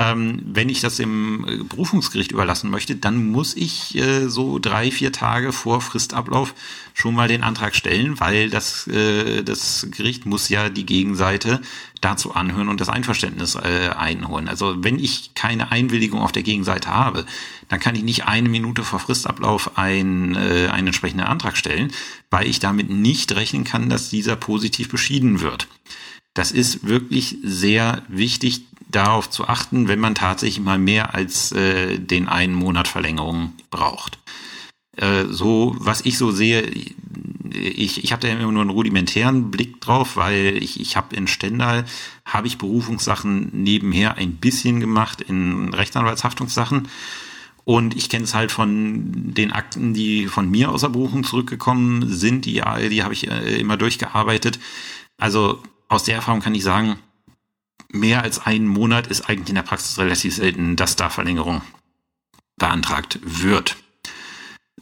Ähm, 0.00 0.40
wenn 0.44 0.68
ich 0.68 0.80
das 0.80 1.00
im 1.00 1.44
äh, 1.48 1.64
Berufungsgericht 1.64 2.30
überlassen 2.30 2.70
möchte, 2.70 2.94
dann 2.94 3.32
muss 3.32 3.56
ich 3.56 3.96
äh, 3.96 4.28
so 4.28 4.60
drei, 4.60 4.92
vier 4.92 5.10
Tage 5.10 5.52
vor 5.52 5.80
Fristablauf 5.80 6.54
schon 6.94 7.16
mal 7.16 7.26
den 7.26 7.42
Antrag 7.42 7.74
stellen, 7.74 8.20
weil 8.20 8.48
das, 8.48 8.86
äh, 8.86 9.42
das 9.42 9.88
Gericht 9.90 10.24
muss 10.24 10.48
ja 10.50 10.68
die 10.68 10.86
Gegenseite 10.86 11.60
dazu 12.00 12.32
anhören 12.32 12.68
und 12.68 12.80
das 12.80 12.88
Einverständnis 12.88 13.56
äh, 13.56 13.90
einholen. 13.96 14.48
Also 14.48 14.84
wenn 14.84 15.00
ich 15.00 15.34
keine 15.34 15.72
Einwilligung 15.72 16.20
auf 16.20 16.30
der 16.30 16.44
Gegenseite 16.44 16.90
habe, 16.90 17.26
dann 17.68 17.80
kann 17.80 17.96
ich 17.96 18.04
nicht 18.04 18.24
eine 18.24 18.48
Minute 18.48 18.84
vor 18.84 19.00
Fristablauf 19.00 19.76
ein, 19.78 20.36
äh, 20.36 20.68
einen 20.68 20.88
entsprechenden 20.88 21.26
Antrag 21.26 21.56
stellen, 21.56 21.92
weil 22.30 22.46
ich 22.46 22.60
damit 22.60 22.88
nicht 22.88 23.34
rechnen 23.34 23.64
kann, 23.64 23.88
dass 23.88 24.10
dieser 24.10 24.36
positiv 24.36 24.88
beschieden 24.90 25.40
wird. 25.40 25.66
Das 26.34 26.52
ist 26.52 26.86
wirklich 26.86 27.38
sehr 27.42 28.02
wichtig, 28.06 28.62
darauf 28.90 29.28
zu 29.30 29.46
achten, 29.46 29.88
wenn 29.88 30.00
man 30.00 30.14
tatsächlich 30.14 30.64
mal 30.64 30.78
mehr 30.78 31.14
als 31.14 31.52
äh, 31.52 31.98
den 31.98 32.28
einen 32.28 32.54
Monat 32.54 32.88
Verlängerung 32.88 33.52
braucht. 33.70 34.18
Äh, 34.96 35.26
so, 35.28 35.76
was 35.78 36.00
ich 36.02 36.18
so 36.18 36.30
sehe, 36.30 36.62
ich, 37.52 38.02
ich 38.02 38.12
habe 38.12 38.26
da 38.26 38.28
immer 38.28 38.50
nur 38.50 38.62
einen 38.62 38.70
rudimentären 38.70 39.50
Blick 39.50 39.80
drauf, 39.80 40.16
weil 40.16 40.56
ich, 40.60 40.80
ich 40.80 40.96
habe 40.96 41.14
in 41.14 41.26
Stendal, 41.26 41.84
habe 42.24 42.46
ich 42.46 42.58
Berufungssachen 42.58 43.50
nebenher 43.52 44.16
ein 44.16 44.36
bisschen 44.36 44.80
gemacht 44.80 45.20
in 45.20 45.72
Rechtsanwaltshaftungssachen. 45.72 46.88
Und 47.64 47.94
ich 47.96 48.08
kenne 48.08 48.24
es 48.24 48.34
halt 48.34 48.50
von 48.50 49.34
den 49.34 49.52
Akten, 49.52 49.92
die 49.92 50.26
von 50.26 50.50
mir 50.50 50.70
aus 50.70 50.80
der 50.80 50.88
Berufung 50.88 51.22
zurückgekommen 51.22 52.08
sind, 52.08 52.46
die, 52.46 52.62
die 52.90 53.02
habe 53.02 53.12
ich 53.12 53.30
äh, 53.30 53.60
immer 53.60 53.76
durchgearbeitet. 53.76 54.58
Also 55.18 55.62
aus 55.88 56.04
der 56.04 56.16
Erfahrung 56.16 56.40
kann 56.40 56.54
ich 56.54 56.64
sagen, 56.64 56.98
mehr 57.92 58.22
als 58.22 58.44
einen 58.44 58.66
Monat 58.66 59.06
ist 59.06 59.28
eigentlich 59.28 59.50
in 59.50 59.54
der 59.54 59.62
Praxis 59.62 59.98
relativ 59.98 60.34
selten, 60.34 60.74
dass 60.76 60.96
da 60.96 61.10
Verlängerung 61.10 61.62
beantragt 62.56 63.20
wird. 63.22 63.76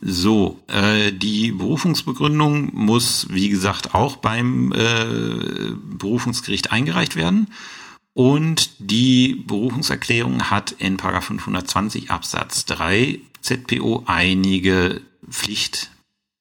So, 0.01 0.63
äh, 0.69 1.13
die 1.13 1.53
Berufungsbegründung 1.53 2.75
muss, 2.75 3.29
wie 3.31 3.49
gesagt, 3.49 3.95
auch 3.95 4.17
beim 4.17 4.73
äh, 4.73 5.71
Berufungsgericht 5.75 6.73
eingereicht 6.73 7.17
werden. 7.17 7.53
Und 8.13 8.71
die 8.79 9.43
Berufungserklärung 9.47 10.51
hat 10.51 10.73
in 10.73 10.99
520 10.99 12.11
Absatz 12.11 12.67
3 12.67 13.21
ZPO 13.43 14.03
einige 14.07 15.01
Pflicht, 15.29 15.91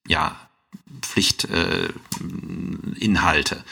ja, 0.07 0.39
Pflichtinhalte. 1.01 3.55
Äh, 3.55 3.63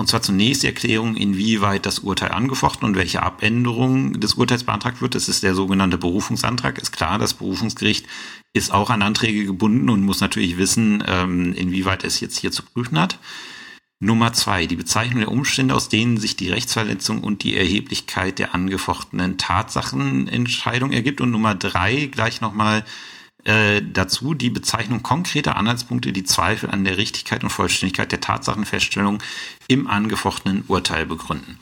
und 0.00 0.06
zwar 0.06 0.22
zunächst 0.22 0.62
die 0.62 0.66
Erklärung, 0.66 1.14
inwieweit 1.14 1.84
das 1.84 1.98
Urteil 1.98 2.30
angefochten 2.30 2.88
und 2.88 2.96
welche 2.96 3.22
Abänderung 3.22 4.18
des 4.18 4.32
Urteils 4.32 4.64
beantragt 4.64 5.02
wird. 5.02 5.14
Das 5.14 5.28
ist 5.28 5.42
der 5.42 5.54
sogenannte 5.54 5.98
Berufungsantrag. 5.98 6.78
Ist 6.78 6.92
klar, 6.92 7.18
das 7.18 7.34
Berufungsgericht 7.34 8.06
ist 8.54 8.72
auch 8.72 8.88
an 8.88 9.02
Anträge 9.02 9.44
gebunden 9.44 9.90
und 9.90 10.02
muss 10.02 10.22
natürlich 10.22 10.56
wissen, 10.56 11.04
ähm, 11.06 11.52
inwieweit 11.52 12.02
es 12.02 12.18
jetzt 12.18 12.38
hier 12.38 12.50
zu 12.50 12.62
prüfen 12.62 12.98
hat. 12.98 13.18
Nummer 13.98 14.32
zwei, 14.32 14.64
die 14.64 14.76
Bezeichnung 14.76 15.20
der 15.20 15.30
Umstände, 15.30 15.74
aus 15.74 15.90
denen 15.90 16.16
sich 16.16 16.34
die 16.34 16.48
Rechtsverletzung 16.48 17.22
und 17.22 17.42
die 17.42 17.54
Erheblichkeit 17.54 18.38
der 18.38 18.54
angefochtenen 18.54 19.36
Tatsachenentscheidung 19.36 20.92
ergibt. 20.92 21.20
Und 21.20 21.30
Nummer 21.30 21.54
drei, 21.54 22.06
gleich 22.06 22.40
nochmal 22.40 22.86
äh, 23.44 23.82
dazu 23.82 24.34
die 24.34 24.50
Bezeichnung 24.50 25.02
konkreter 25.02 25.56
Anhaltspunkte, 25.56 26.12
die 26.12 26.24
Zweifel 26.24 26.70
an 26.70 26.84
der 26.84 26.96
Richtigkeit 26.96 27.42
und 27.42 27.50
Vollständigkeit 27.50 28.12
der 28.12 28.20
Tatsachenfeststellung 28.20 29.22
im 29.68 29.86
angefochtenen 29.86 30.64
Urteil 30.68 31.06
begründen. 31.06 31.58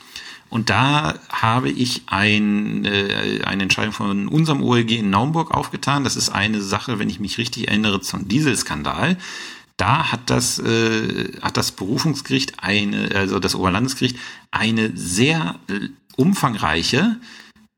Und 0.49 0.69
da 0.71 1.19
habe 1.29 1.69
ich 1.69 2.03
ein, 2.07 2.83
äh, 2.85 3.41
eine 3.45 3.63
Entscheidung 3.63 3.93
von 3.93 4.27
unserem 4.27 4.63
OLG 4.63 4.97
in 4.97 5.09
Naumburg 5.09 5.51
aufgetan. 5.51 6.03
Das 6.03 6.15
ist 6.15 6.29
eine 6.29 6.61
Sache, 6.61 6.97
wenn 6.97 7.09
ich 7.09 7.19
mich 7.19 7.37
richtig 7.37 7.67
erinnere, 7.67 8.01
zum 8.01 8.27
Dieselskandal. 8.27 9.17
Da 9.77 10.11
hat 10.11 10.29
das, 10.29 10.59
äh, 10.59 11.31
hat 11.41 11.55
das 11.55 11.71
Berufungsgericht 11.71 12.63
eine, 12.63 13.11
also 13.15 13.39
das 13.39 13.55
Oberlandesgericht 13.55 14.17
eine 14.51 14.91
sehr 14.97 15.55
äh, 15.69 15.89
umfangreiche 16.17 17.17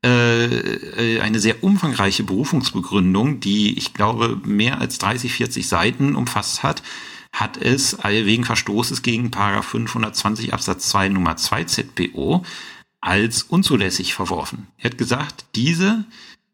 eine 0.04 1.38
sehr 1.38 1.62
umfangreiche 1.62 2.24
Berufungsbegründung, 2.24 3.38
die 3.40 3.78
ich 3.78 3.94
glaube 3.94 4.40
mehr 4.44 4.80
als 4.80 4.98
30, 4.98 5.32
40 5.32 5.68
Seiten 5.68 6.16
umfasst 6.16 6.62
hat, 6.62 6.82
hat 7.32 7.56
es 7.56 7.96
wegen 8.02 8.44
Verstoßes 8.44 9.02
gegen 9.02 9.30
Paragraph 9.30 9.66
520 9.66 10.52
Absatz 10.52 10.88
2 10.88 11.08
Nummer 11.10 11.36
2 11.36 11.64
ZPO 11.64 12.44
als 13.00 13.44
unzulässig 13.44 14.14
verworfen. 14.14 14.66
Er 14.78 14.90
hat 14.90 14.98
gesagt, 14.98 15.44
diese 15.54 16.04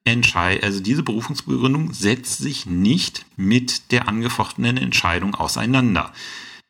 Entscheid 0.04 0.62
also 0.62 0.80
diese 0.80 1.02
Berufungsbegründung 1.02 1.92
setzt 1.92 2.38
sich 2.38 2.66
nicht 2.66 3.26
mit 3.36 3.92
der 3.92 4.08
angefochtenen 4.08 4.76
Entscheidung 4.76 5.34
auseinander. 5.34 6.12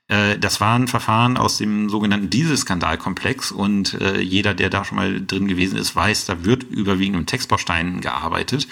Äh, 0.08 0.38
das 0.38 0.60
war 0.60 0.74
ein 0.78 0.88
Verfahren 0.88 1.36
aus 1.36 1.58
dem 1.58 1.88
sogenannten 1.88 2.30
Dieselskandalkomplex 2.30 3.52
und 3.52 3.94
äh, 4.00 4.20
jeder, 4.20 4.54
der 4.54 4.70
da 4.70 4.84
schon 4.84 4.96
mal 4.96 5.24
drin 5.24 5.46
gewesen 5.46 5.78
ist, 5.78 5.94
weiß, 5.94 6.26
da 6.26 6.44
wird 6.44 6.64
überwiegend 6.64 7.16
im 7.16 7.26
Textbaustein 7.26 8.00
gearbeitet. 8.00 8.66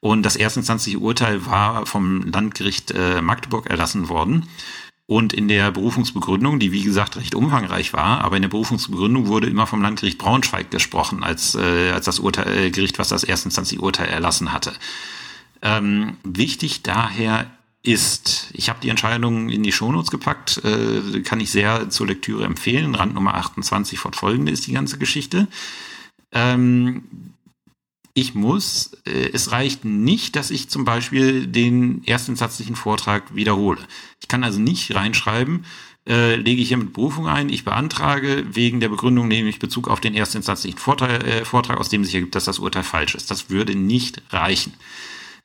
Und 0.00 0.24
das 0.24 0.34
erstinstanzliche 0.34 0.98
Urteil 0.98 1.46
war 1.46 1.86
vom 1.86 2.22
Landgericht 2.22 2.90
äh, 2.90 3.22
Magdeburg 3.22 3.70
erlassen 3.70 4.08
worden. 4.08 4.48
Und 5.06 5.32
in 5.32 5.46
der 5.46 5.70
Berufungsbegründung, 5.70 6.58
die 6.58 6.72
wie 6.72 6.82
gesagt 6.82 7.16
recht 7.16 7.34
umfangreich 7.34 7.92
war, 7.92 8.22
aber 8.24 8.36
in 8.36 8.42
der 8.42 8.48
Berufungsbegründung 8.48 9.26
wurde 9.26 9.46
immer 9.46 9.66
vom 9.66 9.82
Landgericht 9.82 10.18
Braunschweig 10.18 10.70
gesprochen, 10.70 11.22
als, 11.22 11.54
äh, 11.54 11.90
als 11.90 12.06
das 12.06 12.18
Urteil, 12.18 12.48
äh, 12.48 12.70
Gericht, 12.70 12.98
was 12.98 13.08
das 13.08 13.22
erstinstanzliche 13.22 13.82
Urteil 13.82 14.08
erlassen 14.08 14.52
hatte. 14.52 14.72
Ähm, 15.60 16.16
wichtig 16.24 16.82
daher 16.82 17.46
ist, 17.82 18.50
ich 18.52 18.68
habe 18.68 18.78
die 18.80 18.90
Entscheidung 18.90 19.48
in 19.48 19.62
die 19.62 19.72
Shownotes 19.72 20.10
gepackt, 20.10 20.62
äh, 20.64 21.20
kann 21.22 21.40
ich 21.40 21.50
sehr 21.50 21.90
zur 21.90 22.06
Lektüre 22.06 22.44
empfehlen. 22.44 22.94
Rand 22.94 23.14
Nummer 23.14 23.34
28 23.34 23.98
fortfolgende 23.98 24.52
ist 24.52 24.66
die 24.66 24.72
ganze 24.72 24.98
Geschichte. 24.98 25.48
Ähm, 26.30 27.32
ich 28.14 28.34
muss, 28.34 28.92
äh, 29.04 29.30
es 29.32 29.52
reicht 29.52 29.84
nicht, 29.84 30.36
dass 30.36 30.50
ich 30.50 30.68
zum 30.68 30.84
Beispiel 30.84 31.46
den 31.46 32.04
erstinsatzlichen 32.04 32.76
Vortrag 32.76 33.34
wiederhole. 33.34 33.80
Ich 34.20 34.28
kann 34.28 34.44
also 34.44 34.60
nicht 34.60 34.94
reinschreiben, 34.94 35.64
äh, 36.06 36.36
lege 36.36 36.62
ich 36.62 36.68
hier 36.68 36.76
mit 36.76 36.92
Berufung 36.92 37.26
ein, 37.26 37.48
ich 37.48 37.64
beantrage 37.64 38.44
wegen 38.54 38.80
der 38.80 38.90
Begründung, 38.90 39.28
nehme 39.28 39.48
ich 39.48 39.58
Bezug 39.58 39.88
auf 39.88 40.00
den 40.00 40.14
erstinstanzlichen 40.14 40.78
Vortrag, 40.78 41.24
äh, 41.24 41.44
Vortrag, 41.44 41.78
aus 41.78 41.88
dem 41.88 42.04
sich 42.04 42.14
ergibt, 42.14 42.34
dass 42.34 42.44
das 42.44 42.58
Urteil 42.58 42.82
falsch 42.84 43.14
ist. 43.14 43.30
Das 43.30 43.50
würde 43.50 43.74
nicht 43.74 44.20
reichen. 44.30 44.74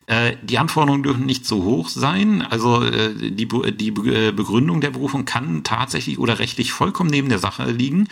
Äh, 0.07 0.37
die 0.41 0.57
Anforderungen 0.57 1.03
dürfen 1.03 1.25
nicht 1.25 1.45
so 1.45 1.63
hoch 1.63 1.89
sein. 1.89 2.41
Also 2.41 2.81
äh, 2.81 3.13
die, 3.13 3.47
die 3.47 3.89
äh, 3.89 4.31
Begründung 4.31 4.79
der 4.79 4.91
Berufung 4.91 5.25
kann 5.25 5.63
tatsächlich 5.63 6.17
oder 6.17 6.39
rechtlich 6.39 6.71
vollkommen 6.71 7.09
neben 7.09 7.29
der 7.29 7.39
Sache 7.39 7.69
liegen, 7.69 8.07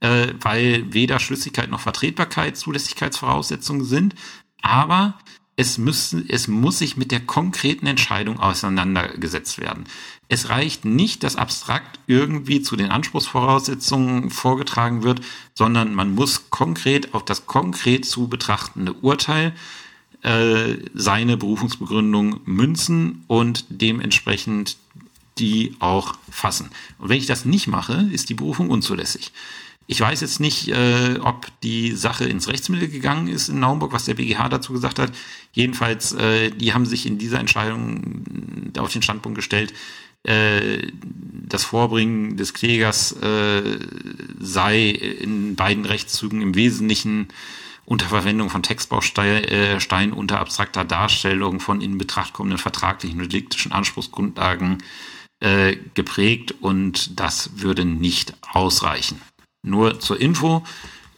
weil 0.00 0.94
weder 0.94 1.18
Schlüssigkeit 1.18 1.72
noch 1.72 1.80
Vertretbarkeit 1.80 2.56
Zulässigkeitsvoraussetzungen 2.56 3.82
sind. 3.82 4.14
Aber 4.62 5.18
es, 5.56 5.76
müssen, 5.76 6.24
es 6.28 6.46
muss 6.46 6.78
sich 6.78 6.96
mit 6.96 7.10
der 7.10 7.18
konkreten 7.18 7.88
Entscheidung 7.88 8.38
auseinandergesetzt 8.38 9.58
werden. 9.58 9.86
Es 10.28 10.50
reicht 10.50 10.84
nicht, 10.84 11.24
dass 11.24 11.34
abstrakt 11.34 11.98
irgendwie 12.06 12.62
zu 12.62 12.76
den 12.76 12.90
Anspruchsvoraussetzungen 12.90 14.30
vorgetragen 14.30 15.02
wird, 15.02 15.20
sondern 15.52 15.96
man 15.96 16.14
muss 16.14 16.48
konkret 16.48 17.12
auf 17.12 17.24
das 17.24 17.46
konkret 17.46 18.04
zu 18.04 18.28
betrachtende 18.28 18.92
Urteil 18.92 19.48
äh, 19.48 19.52
seine 20.20 21.36
Berufungsbegründung 21.36 22.40
münzen 22.44 23.24
und 23.28 23.64
dementsprechend 23.68 24.76
die 25.38 25.74
auch 25.78 26.18
fassen. 26.30 26.70
Und 26.98 27.08
wenn 27.08 27.18
ich 27.18 27.26
das 27.26 27.44
nicht 27.44 27.66
mache, 27.66 28.08
ist 28.12 28.28
die 28.28 28.34
Berufung 28.34 28.70
unzulässig. 28.70 29.32
Ich 29.90 30.00
weiß 30.00 30.20
jetzt 30.20 30.38
nicht, 30.38 30.68
äh, 30.68 31.18
ob 31.22 31.46
die 31.62 31.92
Sache 31.92 32.24
ins 32.24 32.48
Rechtsmittel 32.48 32.88
gegangen 32.88 33.26
ist 33.26 33.48
in 33.48 33.60
Naumburg, 33.60 33.92
was 33.94 34.04
der 34.04 34.14
BGH 34.14 34.50
dazu 34.50 34.74
gesagt 34.74 34.98
hat. 34.98 35.12
Jedenfalls, 35.52 36.12
äh, 36.12 36.50
die 36.50 36.74
haben 36.74 36.84
sich 36.84 37.06
in 37.06 37.16
dieser 37.16 37.40
Entscheidung 37.40 38.24
auf 38.76 38.92
den 38.92 39.00
Standpunkt 39.00 39.36
gestellt, 39.36 39.72
äh, 40.24 40.88
das 41.00 41.64
Vorbringen 41.64 42.36
des 42.36 42.52
Klägers 42.52 43.12
äh, 43.12 43.78
sei 44.38 44.90
in 44.90 45.56
beiden 45.56 45.86
Rechtszügen 45.86 46.42
im 46.42 46.54
Wesentlichen 46.54 47.28
unter 47.88 48.06
Verwendung 48.06 48.50
von 48.50 48.62
Textbausteinen 48.62 50.12
unter 50.12 50.40
abstrakter 50.40 50.84
Darstellung 50.84 51.58
von 51.58 51.80
in 51.80 51.96
Betracht 51.96 52.34
kommenden 52.34 52.58
vertraglichen 52.58 53.22
und 53.22 53.32
diktischen 53.32 53.72
Anspruchsgrundlagen 53.72 54.82
äh, 55.40 55.76
geprägt 55.94 56.54
und 56.60 57.18
das 57.18 57.62
würde 57.62 57.86
nicht 57.86 58.34
ausreichen. 58.52 59.22
Nur 59.62 60.00
zur 60.00 60.20
Info, 60.20 60.64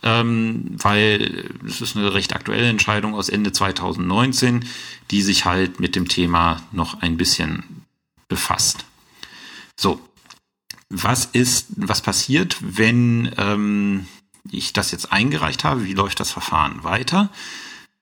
ähm, 0.04 0.76
weil 0.76 1.50
es 1.66 1.80
ist 1.80 1.96
eine 1.96 2.14
recht 2.14 2.36
aktuelle 2.36 2.68
Entscheidung 2.68 3.14
aus 3.14 3.28
Ende 3.30 3.50
2019, 3.50 4.64
die 5.10 5.22
sich 5.22 5.46
halt 5.46 5.80
mit 5.80 5.96
dem 5.96 6.06
Thema 6.06 6.62
noch 6.70 7.02
ein 7.02 7.16
bisschen 7.16 7.84
befasst. 8.28 8.84
So, 9.76 10.00
was 10.88 11.24
ist, 11.24 11.66
was 11.74 12.00
passiert, 12.00 12.58
wenn 12.60 13.34
ähm, 13.38 14.06
ich 14.50 14.72
das 14.72 14.90
jetzt 14.90 15.12
eingereicht 15.12 15.64
habe, 15.64 15.84
wie 15.84 15.94
läuft 15.94 16.20
das 16.20 16.30
Verfahren 16.30 16.84
weiter? 16.84 17.30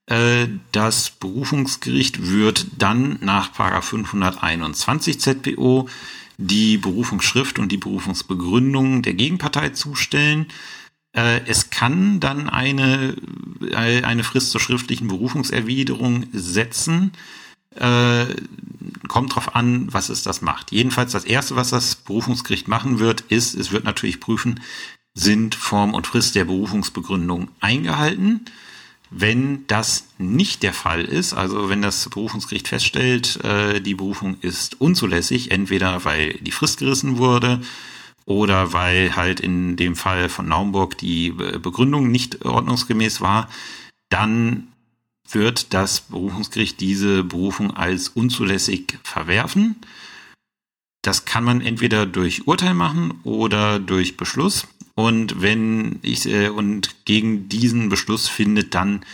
Äh, 0.08 0.48
das 0.72 1.10
Berufungsgericht 1.10 2.28
wird 2.30 2.66
dann 2.78 3.18
nach 3.20 3.54
521 3.54 5.20
ZPO 5.20 5.88
die 6.38 6.78
Berufungsschrift 6.78 7.58
und 7.58 7.72
die 7.72 7.76
Berufungsbegründung 7.76 9.02
der 9.02 9.14
Gegenpartei 9.14 9.70
zustellen. 9.70 10.46
Äh, 11.12 11.40
es 11.46 11.70
kann 11.70 12.20
dann 12.20 12.48
eine, 12.48 13.16
äh, 13.70 14.02
eine 14.02 14.24
Frist 14.24 14.50
zur 14.50 14.60
schriftlichen 14.60 15.08
Berufungserwiderung 15.08 16.26
setzen. 16.32 17.12
Kommt 19.08 19.34
drauf 19.34 19.54
an, 19.54 19.92
was 19.92 20.08
es 20.08 20.22
das 20.22 20.40
macht. 20.40 20.72
Jedenfalls 20.72 21.12
das 21.12 21.24
erste, 21.24 21.54
was 21.54 21.70
das 21.70 21.96
Berufungsgericht 21.96 22.66
machen 22.66 22.98
wird, 22.98 23.20
ist, 23.28 23.54
es 23.54 23.70
wird 23.70 23.84
natürlich 23.84 24.18
prüfen, 24.18 24.58
sind 25.18 25.56
Form 25.56 25.94
und 25.94 26.06
Frist 26.06 26.36
der 26.36 26.44
Berufungsbegründung 26.44 27.48
eingehalten. 27.58 28.44
Wenn 29.10 29.66
das 29.66 30.04
nicht 30.18 30.62
der 30.62 30.72
Fall 30.72 31.04
ist, 31.04 31.32
also 31.32 31.68
wenn 31.68 31.82
das 31.82 32.08
Berufungsgericht 32.08 32.68
feststellt, 32.68 33.42
äh, 33.42 33.80
die 33.80 33.94
Berufung 33.94 34.36
ist 34.42 34.80
unzulässig, 34.80 35.50
entweder 35.50 36.04
weil 36.04 36.34
die 36.34 36.52
Frist 36.52 36.78
gerissen 36.78 37.18
wurde 37.18 37.60
oder 38.26 38.72
weil 38.72 39.16
halt 39.16 39.40
in 39.40 39.76
dem 39.76 39.96
Fall 39.96 40.28
von 40.28 40.46
Naumburg 40.46 40.98
die 40.98 41.30
Begründung 41.30 42.10
nicht 42.10 42.44
ordnungsgemäß 42.44 43.20
war, 43.20 43.48
dann 44.10 44.68
wird 45.30 45.74
das 45.74 46.02
Berufungsgericht 46.02 46.78
diese 46.80 47.24
Berufung 47.24 47.76
als 47.76 48.08
unzulässig 48.08 48.98
verwerfen. 49.02 49.76
Das 51.08 51.24
kann 51.24 51.42
man 51.42 51.62
entweder 51.62 52.04
durch 52.04 52.46
Urteil 52.46 52.74
machen 52.74 53.14
oder 53.24 53.78
durch 53.78 54.18
Beschluss. 54.18 54.66
Und 54.94 55.40
wenn 55.40 56.00
ich 56.02 56.28
äh, 56.28 56.50
und 56.50 57.06
gegen 57.06 57.48
diesen 57.48 57.88
Beschluss 57.88 58.28
findet 58.28 58.74
dann 58.74 59.06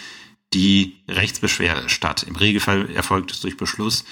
die 0.54 0.96
Rechtsbeschwerde 1.06 1.88
statt. 1.88 2.24
Im 2.24 2.34
Regelfall 2.34 2.90
erfolgt 2.90 3.30
es 3.30 3.38
durch 3.42 3.56
Beschluss. 3.56 4.04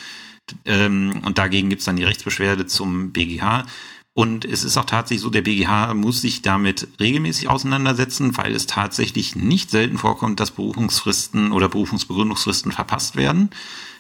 Ähm, 0.65 1.23
und 1.25 1.39
dagegen 1.39 1.71
gibt 1.71 1.81
es 1.81 1.87
dann 1.87 1.97
die 1.97 2.05
Rechtsbeschwerde 2.05 2.67
zum 2.67 3.11
BGH. 3.11 3.67
Und 4.15 4.45
es 4.45 4.63
ist 4.63 4.77
auch 4.77 4.85
tatsächlich 4.85 5.23
so, 5.23 5.31
der 5.31 5.41
BGH 5.41 5.95
muss 5.95 6.21
sich 6.21 6.43
damit 6.43 6.87
regelmäßig 7.01 7.49
auseinandersetzen, 7.49 8.37
weil 8.37 8.55
es 8.55 8.67
tatsächlich 8.67 9.37
nicht 9.37 9.71
selten 9.71 9.97
vorkommt, 9.97 10.39
dass 10.39 10.51
Berufungsfristen 10.51 11.51
oder 11.53 11.71
Berufungsbegründungsfristen 11.71 12.73
verpasst 12.73 13.17
werden. 13.17 13.49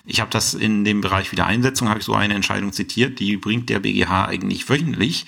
Ich 0.04 0.20
habe 0.20 0.30
das 0.30 0.52
in 0.52 0.84
dem 0.84 1.00
Bereich 1.00 1.32
Wiedereinsetzung, 1.32 1.88
habe 1.88 2.00
ich 2.00 2.04
so 2.04 2.12
eine 2.12 2.34
Entscheidung 2.34 2.72
zitiert, 2.72 3.20
die 3.20 3.38
bringt 3.38 3.70
der 3.70 3.80
BGH 3.80 4.26
eigentlich 4.26 4.68
wöchentlich. 4.68 5.24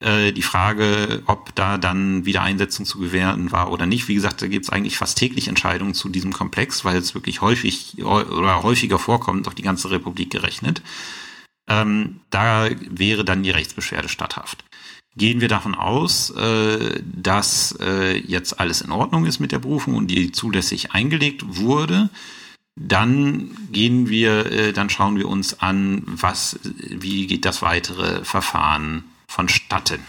Äh, 0.00 0.32
die 0.32 0.42
Frage, 0.42 1.22
ob 1.26 1.54
da 1.54 1.76
dann 1.76 2.24
Wiedereinsetzung 2.24 2.86
zu 2.86 3.00
gewähren 3.00 3.52
war 3.52 3.70
oder 3.70 3.84
nicht. 3.84 4.08
Wie 4.08 4.14
gesagt, 4.14 4.40
da 4.40 4.46
gibt 4.46 4.64
es 4.64 4.70
eigentlich 4.70 4.96
fast 4.96 5.18
täglich 5.18 5.48
Entscheidungen 5.48 5.92
zu 5.92 6.08
diesem 6.08 6.32
Komplex, 6.32 6.82
weil 6.86 6.96
es 6.96 7.14
wirklich 7.14 7.42
häufig 7.42 8.02
oder 8.02 8.62
häufiger 8.62 8.98
vorkommt, 8.98 9.48
auf 9.48 9.54
die 9.54 9.62
ganze 9.62 9.90
Republik 9.90 10.30
gerechnet 10.30 10.80
ähm, 11.68 12.20
da 12.30 12.68
wäre 12.90 13.24
dann 13.24 13.42
die 13.42 13.50
Rechtsbeschwerde 13.50 14.08
statthaft. 14.08 14.64
Gehen 15.16 15.40
wir 15.40 15.48
davon 15.48 15.74
aus, 15.74 16.30
äh, 16.30 17.00
dass 17.04 17.76
äh, 17.80 18.18
jetzt 18.18 18.58
alles 18.58 18.80
in 18.80 18.90
Ordnung 18.90 19.26
ist 19.26 19.38
mit 19.38 19.52
der 19.52 19.60
Berufung 19.60 19.94
und 19.94 20.08
die 20.08 20.32
zulässig 20.32 20.92
eingelegt 20.92 21.44
wurde, 21.46 22.10
dann 22.76 23.56
gehen 23.70 24.08
wir, 24.08 24.50
äh, 24.50 24.72
dann 24.72 24.90
schauen 24.90 25.16
wir 25.16 25.28
uns 25.28 25.60
an, 25.60 26.02
was, 26.06 26.58
wie 26.62 27.28
geht 27.28 27.44
das 27.44 27.62
weitere 27.62 28.24
Verfahren 28.24 29.04
vonstatten. 29.28 30.00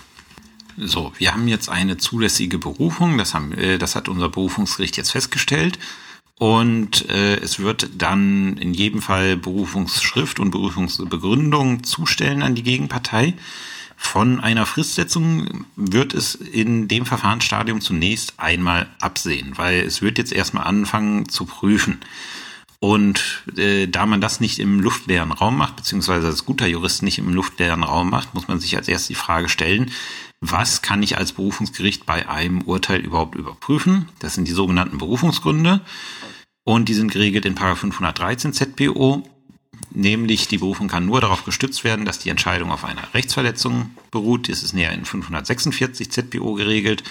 So, 0.77 1.13
wir 1.17 1.33
haben 1.33 1.47
jetzt 1.47 1.69
eine 1.69 1.97
zulässige 1.97 2.57
Berufung, 2.57 3.17
das, 3.17 3.33
haben, 3.33 3.53
äh, 3.53 3.77
das 3.77 3.95
hat 3.95 4.09
unser 4.09 4.29
Berufungsgericht 4.29 4.97
jetzt 4.97 5.11
festgestellt. 5.11 5.77
Und 6.37 7.09
äh, 7.09 7.37
es 7.37 7.59
wird 7.59 7.89
dann 7.97 8.57
in 8.57 8.73
jedem 8.73 9.01
Fall 9.01 9.37
Berufungsschrift 9.37 10.39
und 10.39 10.51
Berufungsbegründung 10.51 11.83
zustellen 11.83 12.41
an 12.41 12.55
die 12.55 12.63
Gegenpartei. 12.63 13.35
Von 13.95 14.41
einer 14.41 14.65
Fristsetzung 14.65 15.65
wird 15.77 16.13
es 16.13 16.35
in 16.35 16.89
dem 16.89 17.05
Verfahrensstadium 17.05 17.79
zunächst 17.79 18.33
einmal 18.37 18.87
absehen, 18.99 19.53
weil 19.55 19.79
es 19.81 20.01
wird 20.01 20.17
jetzt 20.17 20.33
erstmal 20.33 20.65
anfangen 20.65 21.29
zu 21.29 21.45
prüfen. 21.45 21.99
Und 22.79 23.43
äh, 23.57 23.87
da 23.87 24.05
man 24.05 24.19
das 24.19 24.41
nicht 24.41 24.59
im 24.59 24.81
luftleeren 24.81 25.31
Raum 25.31 25.57
macht, 25.57 25.77
beziehungsweise 25.77 26.27
als 26.27 26.45
guter 26.45 26.67
Jurist 26.67 27.03
nicht 27.03 27.17
im 27.17 27.33
luftleeren 27.33 27.83
Raum 27.83 28.09
macht, 28.09 28.33
muss 28.33 28.49
man 28.49 28.59
sich 28.59 28.75
als 28.75 28.89
erstes 28.89 29.07
die 29.07 29.15
Frage 29.15 29.47
stellen, 29.47 29.91
was 30.51 30.81
kann 30.81 31.03
ich 31.03 31.17
als 31.17 31.33
Berufungsgericht 31.33 32.05
bei 32.05 32.27
einem 32.29 32.61
Urteil 32.61 33.01
überhaupt 33.01 33.35
überprüfen? 33.35 34.09
Das 34.19 34.35
sind 34.35 34.47
die 34.47 34.53
sogenannten 34.53 34.97
Berufungsgründe. 34.97 35.81
Und 36.63 36.89
die 36.89 36.93
sind 36.93 37.11
geregelt 37.11 37.45
in 37.45 37.55
513 37.55 38.53
ZPO. 38.53 39.23
Nämlich 39.91 40.47
die 40.47 40.57
Berufung 40.57 40.87
kann 40.87 41.05
nur 41.05 41.21
darauf 41.21 41.45
gestützt 41.45 41.83
werden, 41.83 42.05
dass 42.05 42.19
die 42.19 42.29
Entscheidung 42.29 42.71
auf 42.71 42.83
einer 42.83 43.13
Rechtsverletzung 43.13 43.91
beruht. 44.11 44.49
Das 44.49 44.63
ist 44.63 44.73
näher 44.73 44.91
in 44.93 45.05
546 45.05 46.11
ZPO 46.11 46.53
geregelt. 46.53 47.03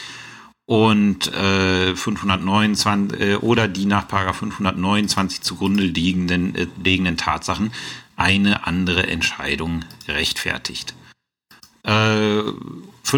Und 0.66 1.32
äh, 1.34 1.94
529 1.94 3.20
äh, 3.20 3.34
oder 3.36 3.68
die 3.68 3.84
nach 3.84 4.08
529 4.08 5.42
zugrunde 5.42 5.84
liegenden, 5.84 6.54
äh, 6.54 6.66
liegenden 6.82 7.16
Tatsachen 7.16 7.70
eine 8.16 8.66
andere 8.66 9.06
Entscheidung 9.06 9.84
rechtfertigt. 10.08 10.94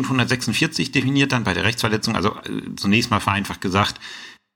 546 0.04 0.92
definiert 0.92 1.32
dann 1.32 1.44
bei 1.44 1.54
der 1.54 1.64
Rechtsverletzung, 1.64 2.16
also 2.16 2.30
äh, 2.44 2.74
zunächst 2.76 3.10
mal 3.10 3.20
vereinfacht 3.20 3.60
gesagt, 3.60 4.00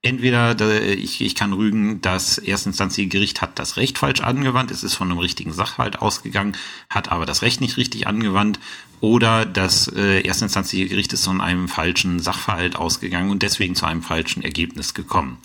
entweder 0.03 0.59
ich, 0.93 1.21
ich 1.21 1.35
kann 1.35 1.53
rügen, 1.53 2.01
das 2.01 2.39
erstinstanzliche 2.39 3.09
Gericht 3.09 3.43
hat 3.43 3.59
das 3.59 3.77
Recht 3.77 3.99
falsch 3.99 4.23
angewandt, 4.23 4.71
es 4.71 4.83
ist 4.83 4.95
von 4.95 5.11
einem 5.11 5.19
richtigen 5.19 5.53
Sachverhalt 5.53 6.01
ausgegangen, 6.01 6.57
hat 6.89 7.13
aber 7.13 7.27
das 7.27 7.43
Recht 7.43 7.61
nicht 7.61 7.77
richtig 7.77 8.07
angewandt, 8.07 8.61
oder 9.01 9.47
das 9.47 9.89
äh, 9.89 10.21
erstinstanzliche 10.23 10.89
Gericht 10.89 11.13
ist 11.13 11.25
von 11.25 11.41
einem 11.41 11.69
falschen 11.69 12.21
Sachverhalt 12.21 12.77
ausgegangen 12.77 13.31
und 13.31 13.43
deswegen 13.43 13.75
zu 13.75 13.87
einem 13.87 14.03
falschen 14.03 14.43
Ergebnis 14.43 14.95
gekommen. 14.95 15.39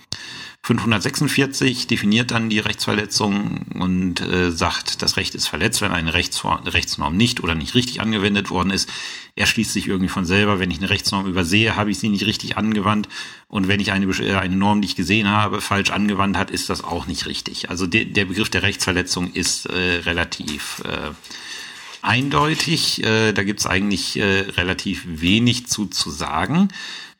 546 0.65 1.85
definiert 1.85 2.31
dann 2.31 2.49
die 2.49 2.57
Rechtsverletzung 2.57 3.67
und 3.75 4.19
äh, 4.21 4.49
sagt, 4.49 5.03
das 5.03 5.15
Recht 5.15 5.35
ist 5.35 5.45
verletzt, 5.45 5.81
wenn 5.81 5.91
eine 5.91 6.15
Rechtsnorm 6.15 7.15
nicht 7.15 7.43
oder 7.43 7.53
nicht 7.53 7.75
richtig 7.75 8.01
angewendet 8.01 8.49
worden 8.49 8.71
ist. 8.71 8.89
Er 9.35 9.45
schließt 9.45 9.71
sich 9.71 9.87
irgendwie 9.87 10.09
von 10.09 10.25
selber, 10.25 10.57
wenn 10.57 10.71
ich 10.71 10.79
eine 10.79 10.89
Rechtsnorm 10.89 11.27
übersehe, 11.27 11.75
habe 11.75 11.91
ich 11.91 11.99
sie 11.99 12.09
nicht 12.09 12.25
richtig 12.25 12.57
angewandt. 12.57 13.09
Und 13.47 13.67
wenn 13.67 13.79
ich 13.79 13.91
eine, 13.91 14.07
äh, 14.07 14.33
eine 14.37 14.55
Norm, 14.55 14.81
die 14.81 14.87
ich 14.87 14.95
gesehen 14.95 15.27
habe, 15.27 15.61
falsch 15.61 15.91
angewandt 15.91 16.35
hat, 16.35 16.49
ist 16.49 16.67
das 16.71 16.83
auch 16.83 17.05
nicht 17.05 17.27
richtig. 17.27 17.69
Also 17.69 17.85
de, 17.85 18.05
der 18.05 18.25
Begriff 18.25 18.49
der 18.49 18.63
Rechtsverletzung 18.63 19.31
ist 19.33 19.67
äh, 19.67 19.97
relativ 19.97 20.81
äh, 20.83 21.11
eindeutig. 22.01 23.03
Äh, 23.03 23.33
da 23.33 23.43
gibt 23.43 23.59
es 23.59 23.67
eigentlich 23.67 24.17
äh, 24.17 24.39
relativ 24.57 25.03
wenig 25.05 25.67
zu, 25.67 25.85
zu 25.85 26.09
sagen. 26.09 26.69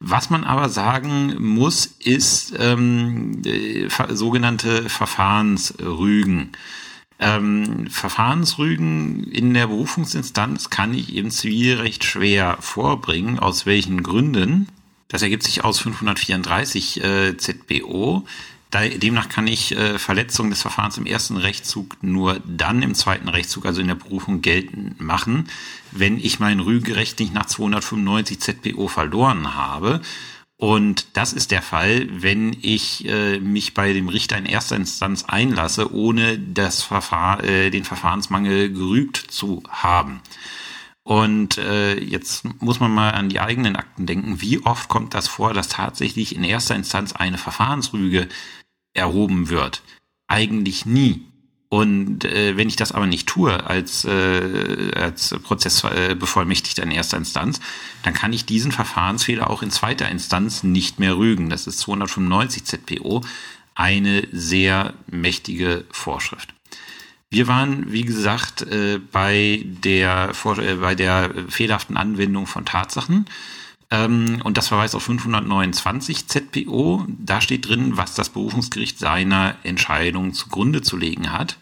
Was 0.08 0.30
man 0.30 0.44
aber 0.44 0.70
sagen 0.70 1.36
muss, 1.40 1.88
ist 1.98 2.54
ähm, 2.60 3.42
äh, 3.44 3.88
sogenannte 4.12 4.88
Verfahrensrügen. 4.88 6.52
Ähm, 7.18 7.88
Verfahrensrügen 7.90 9.24
in 9.24 9.56
der 9.56 9.66
Berufungsinstanz 9.66 10.70
kann 10.70 10.94
ich 10.94 11.16
im 11.16 11.32
Zivilrecht 11.32 12.04
schwer 12.04 12.58
vorbringen. 12.60 13.40
Aus 13.40 13.66
welchen 13.66 14.04
Gründen? 14.04 14.68
Das 15.08 15.24
ergibt 15.24 15.42
sich 15.42 15.64
aus 15.64 15.80
534 15.80 17.04
äh, 17.04 17.38
ZBO. 17.38 18.28
Demnach 18.74 19.30
kann 19.30 19.48
ich 19.48 19.72
äh, 19.72 19.98
Verletzungen 20.00 20.50
des 20.50 20.62
Verfahrens 20.62 20.98
im 20.98 21.06
ersten 21.06 21.38
Rechtszug 21.38 21.98
nur 22.02 22.42
dann 22.46 22.82
im 22.82 22.94
zweiten 22.94 23.30
Rechtszug, 23.30 23.66
also 23.66 23.80
in 23.80 23.88
der 23.88 23.96
Berufung, 23.96 24.42
geltend 24.42 25.00
machen, 25.00 25.50
wenn 25.92 26.18
ich 26.18 26.40
mein 26.40 26.60
Rügerecht 26.60 27.20
nicht 27.20 27.34
nach 27.34 27.46
295 27.46 28.40
ZBO 28.40 28.88
verloren 28.88 29.56
habe. 29.56 30.02
Und 30.58 31.08
das 31.18 31.34
ist 31.34 31.52
der 31.52 31.62
Fall, 31.62 32.08
wenn 32.10 32.56
ich 32.62 33.06
äh, 33.08 33.40
mich 33.40 33.74
bei 33.74 33.92
dem 33.94 34.08
Richter 34.08 34.38
in 34.38 34.46
erster 34.46 34.76
Instanz 34.78 35.26
einlasse, 35.26 35.94
ohne 35.94 36.40
das 36.40 36.82
Verfahr 36.82 37.44
äh, 37.44 37.70
den 37.72 37.84
Verfahrensmangel 37.84 38.72
gerügt 38.72 39.18
zu 39.18 39.64
haben. 39.70 40.22
Und 41.06 41.60
äh, 41.60 42.00
jetzt 42.00 42.46
muss 42.64 42.80
man 42.80 42.92
mal 42.92 43.12
an 43.12 43.30
die 43.30 43.40
eigenen 43.40 43.76
Akten 43.76 44.08
denken. 44.08 44.42
Wie 44.42 44.66
oft 44.66 44.90
kommt 44.90 45.14
das 45.14 45.28
vor, 45.28 45.54
dass 45.54 45.68
tatsächlich 45.68 46.36
in 46.36 46.44
erster 46.44 46.76
Instanz 46.76 47.14
eine 47.14 47.38
Verfahrensrüge 47.38 48.28
erhoben 48.96 49.50
wird. 49.50 49.84
Eigentlich 50.26 50.88
nie. 50.88 51.22
Und 51.70 52.26
äh, 52.26 52.58
wenn 52.58 52.70
ich 52.70 52.76
das 52.76 52.92
aber 52.92 53.06
nicht 53.06 53.28
tue 53.28 53.68
als, 53.68 54.04
äh, 54.06 54.92
als 54.96 55.36
Prozessbevollmächtigter 55.44 56.82
in 56.82 56.90
erster 56.90 57.18
Instanz, 57.18 57.60
dann 58.02 58.16
kann 58.16 58.34
ich 58.34 58.46
diesen 58.48 58.72
Verfahrensfehler 58.72 59.52
auch 59.52 59.62
in 59.62 59.70
zweiter 59.70 60.10
Instanz 60.10 60.64
nicht 60.64 61.00
mehr 61.00 61.18
rügen. 61.18 61.52
Das 61.52 61.68
ist 61.68 61.78
295 61.82 62.66
ZPO 62.66 63.22
eine 63.76 64.28
sehr 64.32 64.96
mächtige 65.06 65.86
Vorschrift. 65.92 66.55
Wir 67.36 67.50
waren, 67.50 67.92
wie 67.92 68.04
gesagt, 68.04 68.62
äh, 68.62 68.98
bei 69.12 69.62
der, 69.66 70.32
äh, 70.58 70.76
bei 70.76 70.96
der 70.96 71.32
fehlerhaften 71.50 71.98
Anwendung 71.98 72.48
von 72.48 72.64
Tatsachen. 72.64 73.26
Ähm, 73.92 74.40
und 74.46 74.56
das 74.56 74.70
verweist 74.70 74.96
auf 74.96 75.04
529 75.04 76.30
ZPO. 76.30 77.06
Da 77.10 77.42
steht 77.42 77.68
drin, 77.68 77.98
was 77.98 78.16
das 78.16 78.30
Berufungsgericht 78.30 79.00
seiner 79.00 79.56
Entscheidung 79.64 80.34
zugrunde 80.34 80.82
zu 80.82 80.96
legen 80.96 81.34
hat. 81.34 81.58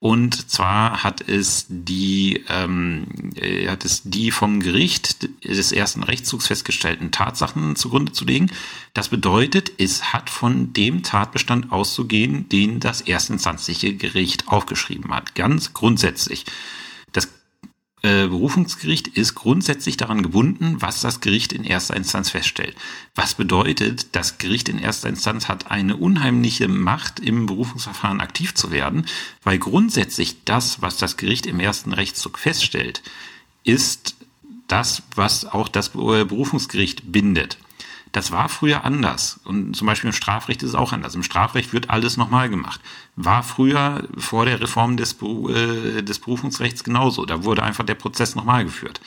Und 0.00 0.50
zwar 0.50 1.02
hat 1.04 1.28
es 1.28 1.66
die, 1.68 2.42
ähm, 2.48 3.06
äh, 3.34 3.68
hat 3.68 3.84
es 3.84 4.00
die 4.02 4.30
vom 4.30 4.60
Gericht 4.60 5.28
des 5.44 5.72
ersten 5.72 6.02
Rechtszugs 6.02 6.46
festgestellten 6.46 7.10
Tatsachen 7.10 7.76
zugrunde 7.76 8.12
zu 8.12 8.24
legen. 8.24 8.50
Das 8.94 9.10
bedeutet, 9.10 9.72
es 9.76 10.14
hat 10.14 10.30
von 10.30 10.72
dem 10.72 11.02
Tatbestand 11.02 11.70
auszugehen, 11.70 12.48
den 12.48 12.80
das 12.80 13.02
erstinstanzliche 13.02 13.94
Gericht 13.94 14.48
aufgeschrieben 14.48 15.12
hat. 15.12 15.34
Ganz 15.34 15.74
grundsätzlich. 15.74 16.46
Äh, 18.02 18.28
Berufungsgericht 18.28 19.08
ist 19.08 19.34
grundsätzlich 19.34 19.98
daran 19.98 20.22
gebunden, 20.22 20.76
was 20.80 21.02
das 21.02 21.20
Gericht 21.20 21.52
in 21.52 21.64
erster 21.64 21.96
Instanz 21.96 22.30
feststellt. 22.30 22.74
Was 23.14 23.34
bedeutet, 23.34 24.14
das 24.16 24.38
Gericht 24.38 24.70
in 24.70 24.78
erster 24.78 25.08
Instanz 25.08 25.48
hat 25.48 25.70
eine 25.70 25.96
unheimliche 25.96 26.66
Macht, 26.68 27.20
im 27.20 27.44
Berufungsverfahren 27.44 28.20
aktiv 28.20 28.54
zu 28.54 28.70
werden, 28.70 29.04
weil 29.42 29.58
grundsätzlich 29.58 30.44
das, 30.44 30.80
was 30.80 30.96
das 30.96 31.18
Gericht 31.18 31.44
im 31.44 31.60
ersten 31.60 31.92
Rechtszug 31.92 32.38
feststellt, 32.38 33.02
ist 33.64 34.14
das, 34.66 35.02
was 35.14 35.44
auch 35.44 35.68
das 35.68 35.90
Berufungsgericht 35.90 37.12
bindet. 37.12 37.58
Das 38.12 38.32
war 38.32 38.48
früher 38.48 38.84
anders. 38.84 39.38
Und 39.44 39.76
zum 39.76 39.86
Beispiel 39.86 40.08
im 40.08 40.14
Strafrecht 40.14 40.62
ist 40.62 40.70
es 40.70 40.74
auch 40.74 40.92
anders. 40.92 41.14
Im 41.14 41.22
Strafrecht 41.22 41.72
wird 41.72 41.90
alles 41.90 42.16
nochmal 42.16 42.48
gemacht. 42.48 42.80
War 43.14 43.42
früher 43.42 44.08
vor 44.16 44.46
der 44.46 44.60
Reform 44.60 44.96
des, 44.96 45.16
äh, 45.22 46.02
des 46.02 46.18
Berufungsrechts 46.18 46.82
genauso. 46.82 47.24
Da 47.24 47.44
wurde 47.44 47.62
einfach 47.62 47.84
der 47.84 47.94
Prozess 47.94 48.34
nochmal 48.34 48.64
geführt. 48.64 49.00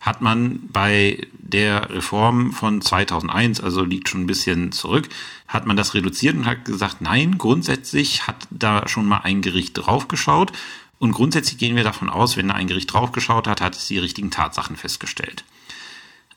Hat 0.00 0.22
man 0.22 0.60
bei 0.72 1.26
der 1.38 1.90
Reform 1.90 2.52
von 2.52 2.80
2001, 2.80 3.60
also 3.60 3.84
liegt 3.84 4.08
schon 4.08 4.22
ein 4.22 4.26
bisschen 4.28 4.70
zurück, 4.70 5.08
hat 5.48 5.66
man 5.66 5.76
das 5.76 5.94
reduziert 5.94 6.36
und 6.36 6.46
hat 6.46 6.64
gesagt, 6.64 7.00
nein, 7.00 7.36
grundsätzlich 7.38 8.26
hat 8.26 8.46
da 8.50 8.86
schon 8.86 9.06
mal 9.06 9.18
ein 9.18 9.42
Gericht 9.42 9.72
draufgeschaut 9.74 10.52
Und 11.00 11.12
grundsätzlich 11.12 11.58
gehen 11.58 11.76
wir 11.76 11.84
davon 11.84 12.10
aus, 12.10 12.36
wenn 12.36 12.48
da 12.48 12.54
ein 12.54 12.66
Gericht 12.66 12.92
draufgeschaut 12.92 13.46
hat, 13.46 13.60
hat 13.60 13.76
es 13.76 13.86
die 13.86 13.98
richtigen 13.98 14.30
Tatsachen 14.30 14.76
festgestellt. 14.76 15.44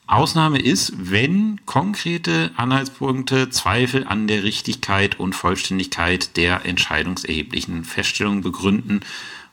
Ausnahme 0.07 0.59
ist, 0.59 0.93
wenn 0.97 1.65
konkrete 1.65 2.51
Anhaltspunkte 2.57 3.49
Zweifel 3.49 4.05
an 4.05 4.27
der 4.27 4.43
Richtigkeit 4.43 5.19
und 5.19 5.33
Vollständigkeit 5.33 6.35
der 6.35 6.65
entscheidungserheblichen 6.65 7.85
Feststellung 7.85 8.41
begründen 8.41 9.01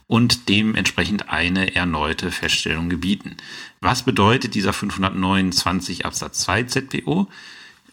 und 0.09 0.49
dementsprechend 0.49 1.29
eine 1.29 1.77
erneute 1.77 2.33
Feststellung 2.33 2.89
gebieten. 2.89 3.37
Was 3.81 4.03
bedeutet 4.03 4.55
dieser 4.55 4.73
529 4.73 6.07
Absatz 6.07 6.41
2 6.41 6.65
ZPO? 6.65 7.29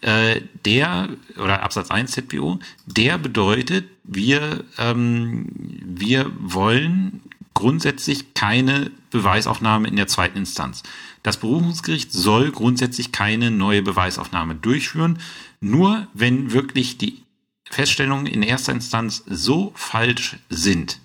Äh, 0.02 0.42
der 0.64 1.08
oder 1.36 1.62
Absatz 1.62 1.90
1 1.90 2.10
ZPO, 2.10 2.58
der 2.84 3.16
bedeutet, 3.16 3.88
wir, 4.04 4.64
ähm, 4.78 5.46
wir 5.54 6.30
wollen 6.38 7.22
grundsätzlich 7.56 8.34
keine 8.34 8.90
Beweisaufnahme 9.10 9.88
in 9.88 9.96
der 9.96 10.06
zweiten 10.06 10.38
Instanz. 10.38 10.82
Das 11.22 11.38
Berufungsgericht 11.38 12.12
soll 12.12 12.52
grundsätzlich 12.52 13.10
keine 13.12 13.50
neue 13.50 13.82
Beweisaufnahme 13.82 14.54
durchführen, 14.54 15.18
nur 15.60 16.06
wenn 16.12 16.52
wirklich 16.52 16.98
die 16.98 17.22
Feststellungen 17.68 18.26
in 18.26 18.42
erster 18.42 18.72
Instanz 18.72 19.24
so 19.26 19.72
falsch 19.74 20.36
sind, 20.50 21.00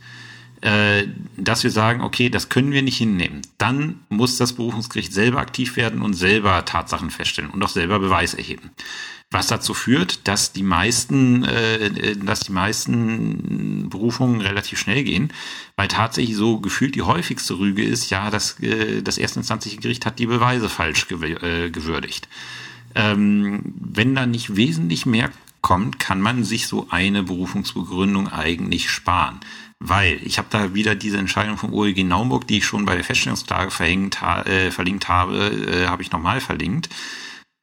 äh, 0.59 1.07
dass 1.37 1.63
wir 1.63 1.71
sagen, 1.71 2.01
okay, 2.01 2.29
das 2.29 2.49
können 2.49 2.71
wir 2.71 2.83
nicht 2.83 2.97
hinnehmen. 2.97 3.41
Dann 3.57 4.01
muss 4.09 4.37
das 4.37 4.53
Berufungsgericht 4.53 5.13
selber 5.13 5.39
aktiv 5.39 5.77
werden 5.77 6.01
und 6.01 6.13
selber 6.13 6.65
Tatsachen 6.65 7.09
feststellen 7.09 7.49
und 7.49 7.63
auch 7.63 7.69
selber 7.69 7.97
Beweis 7.97 8.33
erheben. 8.33 8.71
Was 9.33 9.47
dazu 9.47 9.73
führt, 9.73 10.27
dass 10.27 10.51
die 10.51 10.61
meisten, 10.61 11.45
äh, 11.45 12.17
dass 12.17 12.41
die 12.41 12.51
meisten 12.51 13.89
Berufungen 13.89 14.41
relativ 14.41 14.77
schnell 14.77 15.05
gehen, 15.05 15.31
weil 15.77 15.87
tatsächlich 15.87 16.35
so 16.35 16.59
gefühlt 16.59 16.95
die 16.95 17.01
häufigste 17.01 17.57
Rüge 17.57 17.81
ist, 17.81 18.09
ja, 18.09 18.29
das, 18.29 18.59
äh, 18.59 19.01
das 19.01 19.17
erstinstanzliche 19.17 19.77
Gericht 19.77 20.05
hat 20.05 20.19
die 20.19 20.25
Beweise 20.25 20.67
falsch 20.67 21.07
gew 21.07 21.23
äh, 21.23 21.69
gewürdigt. 21.69 22.27
Ähm, 22.93 23.61
wenn 23.79 24.15
da 24.15 24.25
nicht 24.25 24.57
wesentlich 24.57 25.05
mehr 25.05 25.31
kommt, 25.61 25.99
kann 25.99 26.19
man 26.19 26.43
sich 26.43 26.67
so 26.67 26.87
eine 26.89 27.23
Berufungsbegründung 27.23 28.27
eigentlich 28.27 28.89
sparen. 28.89 29.39
Weil 29.79 30.19
ich 30.23 30.37
habe 30.37 30.47
da 30.51 30.73
wieder 30.73 30.93
diese 30.93 31.17
Entscheidung 31.17 31.57
vom 31.57 31.73
OEG 31.73 32.03
Naumburg, 32.03 32.47
die 32.47 32.57
ich 32.57 32.65
schon 32.65 32.85
bei 32.85 32.95
der 32.95 33.03
Feststellungsklage 33.03 33.71
verhängt, 33.71 34.21
äh, 34.21 34.71
verlinkt 34.71 35.07
habe, 35.07 35.37
äh, 35.49 35.87
habe 35.87 36.01
ich 36.01 36.11
nochmal 36.11 36.41
verlinkt. 36.41 36.89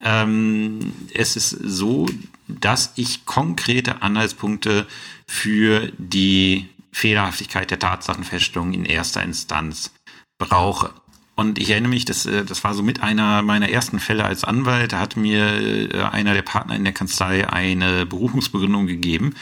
Ähm, 0.00 0.92
es 1.12 1.36
ist 1.36 1.50
so, 1.50 2.06
dass 2.46 2.92
ich 2.96 3.26
konkrete 3.26 4.02
Anhaltspunkte 4.02 4.86
für 5.26 5.92
die 5.98 6.68
Fehlerhaftigkeit 6.92 7.70
der 7.70 7.78
Tatsachenfeststellung 7.78 8.72
in 8.72 8.84
erster 8.84 9.22
Instanz 9.22 9.92
brauche. 10.38 10.92
Und 11.34 11.58
ich 11.60 11.70
erinnere 11.70 11.90
mich, 11.90 12.04
das, 12.04 12.26
äh, 12.26 12.44
das 12.44 12.64
war 12.64 12.74
so 12.74 12.82
mit 12.82 13.02
einer 13.02 13.42
meiner 13.42 13.68
ersten 13.68 14.00
Fälle 14.00 14.24
als 14.24 14.44
Anwalt. 14.44 14.92
Da 14.92 14.98
hat 14.98 15.16
mir 15.16 15.92
äh, 15.94 16.02
einer 16.02 16.34
der 16.34 16.42
Partner 16.42 16.74
in 16.74 16.84
der 16.84 16.92
Kanzlei 16.92 17.48
eine 17.48 18.06
Berufungsbegründung 18.06 18.86
gegeben. 18.86 19.34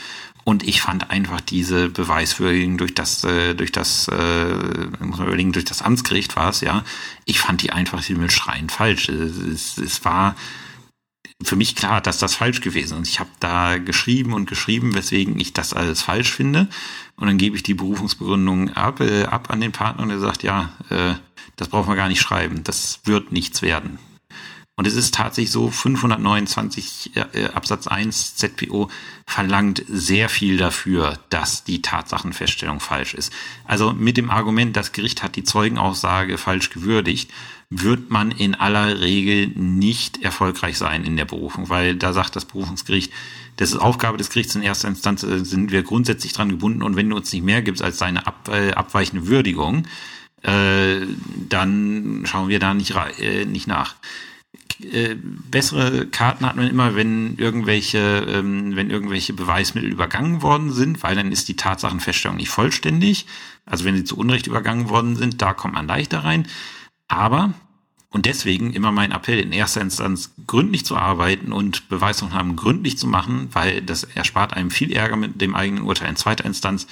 Und 0.49 0.63
ich 0.63 0.81
fand 0.81 1.11
einfach 1.11 1.41
diese 1.41 1.89
Beweiswürdigung 1.89 2.79
durch 2.79 2.95
das, 2.95 3.25
äh, 3.25 3.55
durch 3.55 3.73
das, 3.73 4.07
äh, 4.07 4.87
muss 5.01 5.19
man 5.19 5.27
überlegen, 5.27 5.51
durch 5.51 5.65
das 5.65 5.83
Amtsgericht 5.83 6.37
war 6.37 6.51
es, 6.51 6.61
ja. 6.61 6.85
Ich 7.25 7.41
fand 7.41 7.63
die 7.63 7.73
einfach 7.73 8.01
himmelschreiend 8.01 8.71
falsch. 8.71 9.09
Es, 9.09 9.77
es 9.77 10.05
war 10.05 10.37
für 11.43 11.57
mich 11.57 11.75
klar, 11.75 12.01
dass 12.01 12.19
das 12.19 12.37
falsch 12.37 12.61
gewesen 12.61 13.03
ist. 13.03 13.09
Ich 13.09 13.19
habe 13.19 13.31
da 13.41 13.79
geschrieben 13.79 14.35
und 14.35 14.49
geschrieben, 14.49 14.95
weswegen 14.95 15.37
ich 15.41 15.53
das 15.53 15.73
alles 15.73 16.03
falsch 16.03 16.31
finde. 16.31 16.69
Und 17.17 17.27
dann 17.27 17.39
gebe 17.39 17.57
ich 17.57 17.65
die 17.65 17.75
Berufungsbegründung 17.75 18.71
ab, 18.75 19.01
äh, 19.01 19.25
ab 19.25 19.51
an 19.51 19.61
den 19.61 19.73
Partner 19.73 20.05
und 20.05 20.11
er 20.11 20.21
sagt, 20.21 20.45
ja, 20.45 20.71
äh, 20.91 21.15
das 21.57 21.67
brauchen 21.67 21.89
wir 21.89 21.97
gar 21.97 22.09
nicht 22.09 22.21
schreiben. 22.21 22.63
Das 22.63 23.01
wird 23.03 23.33
nichts 23.33 23.63
werden. 23.63 23.99
Und 24.79 24.87
es 24.87 24.95
ist 24.95 25.15
tatsächlich 25.15 25.51
so, 25.51 25.71
529 25.71 27.13
äh, 27.15 27.47
Absatz 27.47 27.87
1 27.87 28.37
ZPO 28.37 28.91
verlangt 29.27 29.83
sehr 29.89 30.29
viel 30.29 30.59
dafür, 30.59 31.19
dass 31.31 31.65
die 31.65 31.81
Tatsachenfeststellung 31.81 32.81
falsch 32.81 33.15
ist. 33.15 33.33
Also 33.65 33.95
mit 33.95 34.19
dem 34.19 34.29
Argument, 34.29 34.77
das 34.77 34.93
Gericht 34.93 35.23
hat 35.23 35.37
die 35.37 35.45
Zeugenaussage 35.45 36.37
falsch 36.37 36.69
gewürdigt, 36.69 37.31
wird 37.71 38.11
man 38.11 38.31
in 38.31 38.55
aller 38.55 39.01
Regel 39.01 39.49
nicht 39.49 40.23
erfolgreich 40.23 40.77
sein 40.77 41.05
in 41.05 41.17
der 41.17 41.25
Berufung, 41.25 41.71
weil 41.71 41.97
da 41.97 42.13
sagt 42.13 42.37
das 42.37 42.45
Berufungsgericht, 42.45 43.11
das 43.57 43.71
ist 43.71 43.79
Aufgabe 43.79 44.19
des 44.19 44.29
Gerichts 44.29 44.55
in 44.57 44.63
erster 44.63 44.89
Instanz, 44.89 45.23
äh, 45.23 45.43
sind 45.43 45.73
wir 45.73 45.85
grundsätzlich 45.85 46.35
dran 46.35 46.51
gebunden 46.51 46.83
und 46.83 46.97
wenn 46.97 47.09
du 47.09 47.17
uns 47.17 47.33
nicht 47.33 47.45
mehr 47.45 47.63
gibst 47.63 47.83
als 47.83 47.97
deine 47.97 48.27
ab, 48.27 48.51
äh, 48.53 48.73
abweichende 48.73 49.27
Würdigung, 49.27 49.87
äh, 50.43 51.01
dann 51.49 52.25
schauen 52.27 52.51
wir 52.51 52.59
da 52.59 52.75
nicht, 52.75 52.95
äh, 53.19 53.47
nicht 53.47 53.67
nach. 53.67 53.97
Äh, 54.81 55.17
bessere 55.21 56.07
Karten 56.07 56.45
hat 56.45 56.57
man 56.57 56.69
immer, 56.69 56.95
wenn 56.95 57.37
irgendwelche, 57.39 58.27
ähm, 58.29 58.77
wenn 58.77 58.91
irgendwelche 58.91 59.33
Beweismittel 59.33 59.91
übergangen 59.91 60.43
worden 60.43 60.73
sind, 60.73 61.03
weil 61.03 61.17
dann 61.17 61.33
ist 61.33 61.49
die 61.49 61.57
Tatsachenfeststellung 61.57 62.37
nicht 62.37 62.51
vollständig. 62.51 63.27
Also 63.65 63.85
wenn 63.85 63.97
sie 63.97 64.05
zu 64.05 64.17
Unrecht 64.17 64.47
übergangen 64.47 64.89
worden 64.89 65.17
sind, 65.17 65.41
da 65.41 65.55
kommt 65.55 65.75
man 65.75 65.87
leichter 65.87 66.25
rein. 66.25 66.47
Aber, 67.09 67.55
und 68.11 68.27
deswegen 68.27 68.73
immer 68.75 68.93
mein 68.93 69.13
Appell 69.13 69.39
in 69.39 69.53
erster 69.53 69.81
Instanz 69.81 70.33
gründlich 70.47 70.85
zu 70.85 70.97
arbeiten 70.97 71.53
und 71.53 71.89
Beweisaufnahmen 71.89 72.57
gründlich 72.57 72.99
zu 72.99 73.07
machen, 73.07 73.49
weil 73.53 73.83
das 73.83 74.05
erspart 74.05 74.55
einem 74.55 74.71
viel 74.71 74.93
Ärger 74.93 75.17
mit 75.17 75.41
dem 75.41 75.55
eigenen 75.55 75.85
Urteil 75.85 76.11
in 76.11 76.17
zweiter 76.17 76.45
Instanz. 76.45 76.87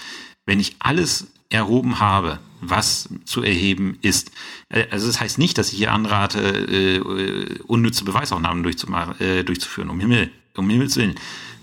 Wenn 0.47 0.61
ich 0.61 0.77
alles 0.79 1.27
erhoben 1.51 2.01
habe, 2.01 2.39
was 2.61 3.09
zu 3.25 3.43
erheben 3.43 3.99
ist. 4.03 4.31
Äh, 4.69 4.87
also 4.91 5.07
das 5.07 5.21
heißt 5.21 5.39
nicht, 5.39 5.59
dass 5.59 5.73
ich 5.73 5.79
hier 5.79 5.93
anrate, 5.93 6.41
äh, 6.41 7.59
unnütze 7.67 8.05
Beweisaufnahmen 8.05 8.65
äh, 8.65 9.45
durchzuführen, 9.45 9.91
um, 9.91 10.01
Himmel, 10.01 10.31
um 10.57 10.69
Himmels 10.69 10.97
Willen. 10.97 11.15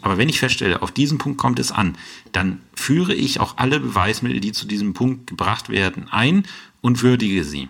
Aber 0.01 0.17
wenn 0.17 0.29
ich 0.29 0.39
feststelle, 0.39 0.81
auf 0.81 0.91
diesen 0.91 1.17
Punkt 1.17 1.37
kommt 1.37 1.59
es 1.59 1.71
an, 1.71 1.95
dann 2.31 2.61
führe 2.73 3.13
ich 3.13 3.39
auch 3.39 3.57
alle 3.57 3.79
Beweismittel, 3.79 4.39
die 4.39 4.51
zu 4.51 4.65
diesem 4.65 4.93
Punkt 4.93 5.27
gebracht 5.27 5.69
werden, 5.69 6.07
ein 6.09 6.43
und 6.81 7.03
würdige 7.03 7.43
sie. 7.43 7.69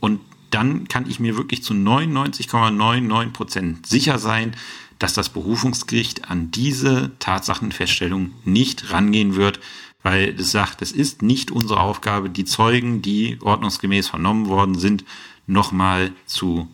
Und 0.00 0.20
dann 0.50 0.88
kann 0.88 1.08
ich 1.08 1.20
mir 1.20 1.36
wirklich 1.36 1.62
zu 1.62 1.74
99,99 1.74 3.30
Prozent 3.32 3.86
sicher 3.86 4.18
sein, 4.18 4.54
dass 4.98 5.12
das 5.12 5.28
Berufungsgericht 5.28 6.30
an 6.30 6.50
diese 6.50 7.10
Tatsachenfeststellung 7.18 8.30
nicht 8.44 8.92
rangehen 8.92 9.36
wird, 9.36 9.60
weil 10.06 10.36
es 10.38 10.52
sagt, 10.52 10.82
es 10.82 10.92
ist 10.92 11.22
nicht 11.22 11.50
unsere 11.50 11.80
Aufgabe, 11.80 12.30
die 12.30 12.44
Zeugen, 12.44 13.02
die 13.02 13.38
ordnungsgemäß 13.42 14.06
vernommen 14.06 14.46
worden 14.46 14.76
sind, 14.76 15.04
nochmal 15.48 16.12
zu 16.26 16.68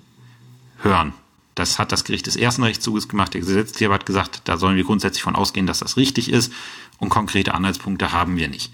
hören. 0.82 1.14
Das 1.54 1.78
hat 1.78 1.92
das 1.92 2.04
Gericht 2.04 2.26
des 2.26 2.36
ersten 2.36 2.62
Rechtszuges 2.62 3.08
gemacht. 3.08 3.32
Der 3.32 3.40
Gesetzgeber 3.40 3.94
hat 3.94 4.04
gesagt, 4.04 4.42
da 4.44 4.58
sollen 4.58 4.76
wir 4.76 4.84
grundsätzlich 4.84 5.22
von 5.22 5.34
ausgehen, 5.34 5.66
dass 5.66 5.78
das 5.78 5.96
richtig 5.96 6.30
ist 6.30 6.52
und 6.98 7.08
konkrete 7.08 7.54
Anhaltspunkte 7.54 8.12
haben 8.12 8.36
wir 8.36 8.48
nicht. 8.48 8.70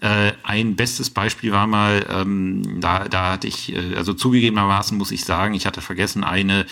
Äh, 0.00 0.32
ein 0.42 0.74
bestes 0.74 1.10
Beispiel 1.10 1.52
war 1.52 1.66
mal, 1.66 2.06
ähm, 2.08 2.80
da, 2.80 3.08
da 3.08 3.32
hatte 3.32 3.46
ich, 3.46 3.74
äh, 3.74 3.94
also 3.94 4.14
zugegebenermaßen 4.14 4.96
muss 4.96 5.10
ich 5.10 5.26
sagen, 5.26 5.52
ich 5.52 5.66
hatte 5.66 5.82
vergessen, 5.82 6.24
eine, 6.24 6.64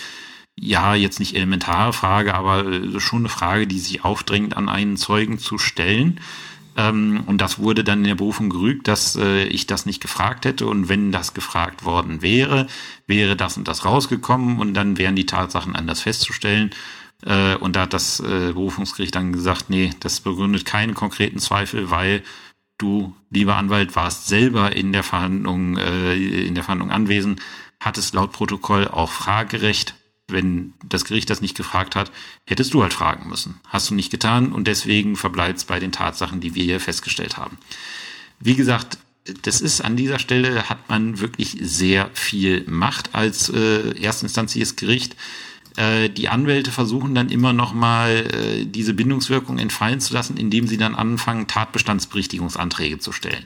ja, 0.55 0.95
jetzt 0.95 1.19
nicht 1.19 1.35
elementare 1.35 1.93
Frage, 1.93 2.33
aber 2.33 2.65
äh, 2.65 2.99
schon 2.99 3.19
eine 3.19 3.29
Frage, 3.29 3.67
die 3.67 3.77
sich 3.77 4.03
aufdrängt, 4.03 4.57
an 4.57 4.69
einen 4.69 4.97
Zeugen 4.97 5.37
zu 5.37 5.59
stellen. 5.59 6.19
Ähm, 6.77 7.23
und 7.25 7.41
das 7.41 7.59
wurde 7.59 7.83
dann 7.83 7.99
in 7.99 8.05
der 8.05 8.15
Berufung 8.15 8.49
gerügt, 8.49 8.87
dass 8.87 9.15
äh, 9.15 9.45
ich 9.45 9.65
das 9.65 9.85
nicht 9.85 9.99
gefragt 10.01 10.45
hätte. 10.45 10.67
Und 10.67 10.87
wenn 10.87 11.11
das 11.11 11.33
gefragt 11.33 11.83
worden 11.83 12.21
wäre, 12.21 12.67
wäre 13.07 13.35
das 13.35 13.57
und 13.57 13.67
das 13.67 13.83
rausgekommen 13.83 14.59
und 14.59 14.75
dann 14.75 14.97
wären 14.97 15.15
die 15.15 15.25
Tatsachen 15.25 15.75
anders 15.75 16.01
festzustellen. 16.01 16.69
Äh, 17.25 17.55
und 17.55 17.75
da 17.75 17.81
hat 17.81 17.93
das 17.93 18.19
äh, 18.19 18.53
Berufungsgericht 18.53 19.15
dann 19.15 19.33
gesagt, 19.33 19.69
nee, 19.69 19.89
das 19.99 20.19
begründet 20.19 20.65
keinen 20.65 20.93
konkreten 20.93 21.39
Zweifel, 21.39 21.89
weil 21.89 22.23
du, 22.77 23.15
lieber 23.31 23.55
Anwalt, 23.55 23.95
warst 23.95 24.27
selber 24.27 24.75
in 24.75 24.93
der 24.93 25.03
Verhandlung, 25.03 25.77
äh, 25.77 26.15
in 26.15 26.53
der 26.53 26.63
Verhandlung 26.63 26.91
anwesend, 26.91 27.41
hattest 27.79 28.13
laut 28.13 28.31
Protokoll 28.33 28.87
auch 28.87 29.09
Fragerecht. 29.09 29.95
Wenn 30.29 30.73
das 30.83 31.05
Gericht 31.05 31.29
das 31.29 31.41
nicht 31.41 31.55
gefragt 31.55 31.95
hat, 31.95 32.11
hättest 32.45 32.73
du 32.73 32.81
halt 32.81 32.93
fragen 32.93 33.29
müssen. 33.29 33.59
Hast 33.67 33.89
du 33.89 33.95
nicht 33.95 34.11
getan 34.11 34.51
und 34.51 34.67
deswegen 34.67 35.15
verbleibt 35.15 35.59
es 35.59 35.65
bei 35.65 35.79
den 35.79 35.93
Tatsachen, 35.93 36.41
die 36.41 36.53
wir 36.53 36.65
hier 36.65 36.81
festgestellt 36.81 37.37
haben. 37.37 37.57
Wie 38.39 38.55
gesagt, 38.55 38.97
das 39.43 39.61
ist 39.61 39.81
an 39.81 39.95
dieser 39.95 40.19
Stelle 40.19 40.69
hat 40.69 40.89
man 40.89 41.19
wirklich 41.19 41.57
sehr 41.61 42.09
viel 42.13 42.65
Macht 42.67 43.15
als 43.15 43.49
äh, 43.49 43.91
erstinstanzliches 44.01 44.75
Gericht. 44.75 45.15
Äh, 45.77 46.09
die 46.09 46.27
Anwälte 46.27 46.71
versuchen 46.71 47.15
dann 47.15 47.29
immer 47.29 47.53
noch 47.53 47.73
mal 47.73 48.27
äh, 48.33 48.65
diese 48.65 48.93
Bindungswirkung 48.93 49.59
entfallen 49.59 50.01
zu 50.01 50.13
lassen, 50.13 50.35
indem 50.35 50.67
sie 50.67 50.77
dann 50.77 50.95
anfangen, 50.95 51.47
Tatbestandsberichtigungsanträge 51.47 52.99
zu 52.99 53.11
stellen. 53.11 53.45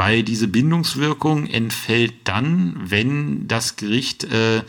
Weil 0.00 0.22
diese 0.22 0.48
Bindungswirkung 0.48 1.46
entfällt 1.46 2.14
dann, 2.24 2.74
wenn 2.82 3.46
das 3.48 3.76
Gericht, 3.76 4.24
äh, 4.24 4.62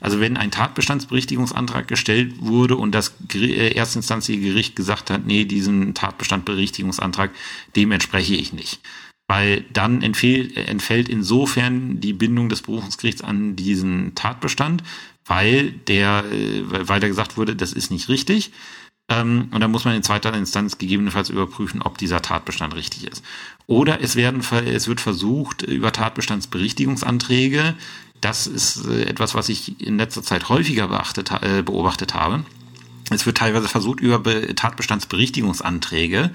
also 0.00 0.18
wenn 0.18 0.38
ein 0.38 0.50
Tatbestandsberichtigungsantrag 0.50 1.86
gestellt 1.86 2.36
wurde 2.38 2.74
und 2.76 2.94
das 2.94 3.14
äh, 3.34 3.74
erstinstanzliche 3.74 4.40
Gericht 4.40 4.76
gesagt 4.76 5.10
hat, 5.10 5.26
nee, 5.26 5.44
diesen 5.44 5.92
Tatbestandberichtigungsantrag, 5.92 7.32
dem 7.76 7.92
entspreche 7.92 8.34
ich 8.34 8.54
nicht. 8.54 8.80
weil 9.30 9.66
dann 9.74 10.00
entfällt, 10.00 10.56
entfällt 10.56 11.10
insofern 11.10 12.00
die 12.00 12.14
Bindung 12.14 12.48
des 12.48 12.62
Berufungsgerichts 12.62 13.20
an 13.20 13.56
diesen 13.56 14.14
Tatbestand, 14.14 14.82
weil 15.26 15.72
der, 15.72 16.24
äh, 16.32 16.62
weil 16.88 17.00
da 17.00 17.08
gesagt 17.08 17.36
wurde, 17.36 17.54
das 17.54 17.74
ist 17.74 17.90
nicht 17.90 18.08
richtig. 18.08 18.52
Ähm, 19.08 19.48
und 19.50 19.60
dann 19.60 19.70
muss 19.70 19.84
man 19.84 19.94
in 19.94 20.02
zweiter 20.02 20.34
Instanz 20.34 20.78
gegebenenfalls 20.78 21.30
überprüfen, 21.30 21.82
ob 21.82 21.98
dieser 21.98 22.22
Tatbestand 22.22 22.74
richtig 22.74 23.06
ist. 23.06 23.24
Oder 23.66 24.02
es 24.02 24.16
werden, 24.16 24.42
es 24.66 24.88
wird 24.88 25.00
versucht, 25.00 25.62
über 25.62 25.92
Tatbestandsberichtigungsanträge, 25.92 27.74
das 28.20 28.46
ist 28.46 28.86
äh, 28.86 29.04
etwas, 29.04 29.34
was 29.34 29.48
ich 29.48 29.80
in 29.80 29.96
letzter 29.98 30.22
Zeit 30.22 30.48
häufiger 30.48 30.88
beachtet, 30.88 31.30
äh, 31.42 31.62
beobachtet 31.62 32.14
habe. 32.14 32.44
Es 33.10 33.24
wird 33.24 33.38
teilweise 33.38 33.68
versucht, 33.68 34.00
über 34.00 34.22
Tatbestandsberichtigungsanträge 34.54 36.30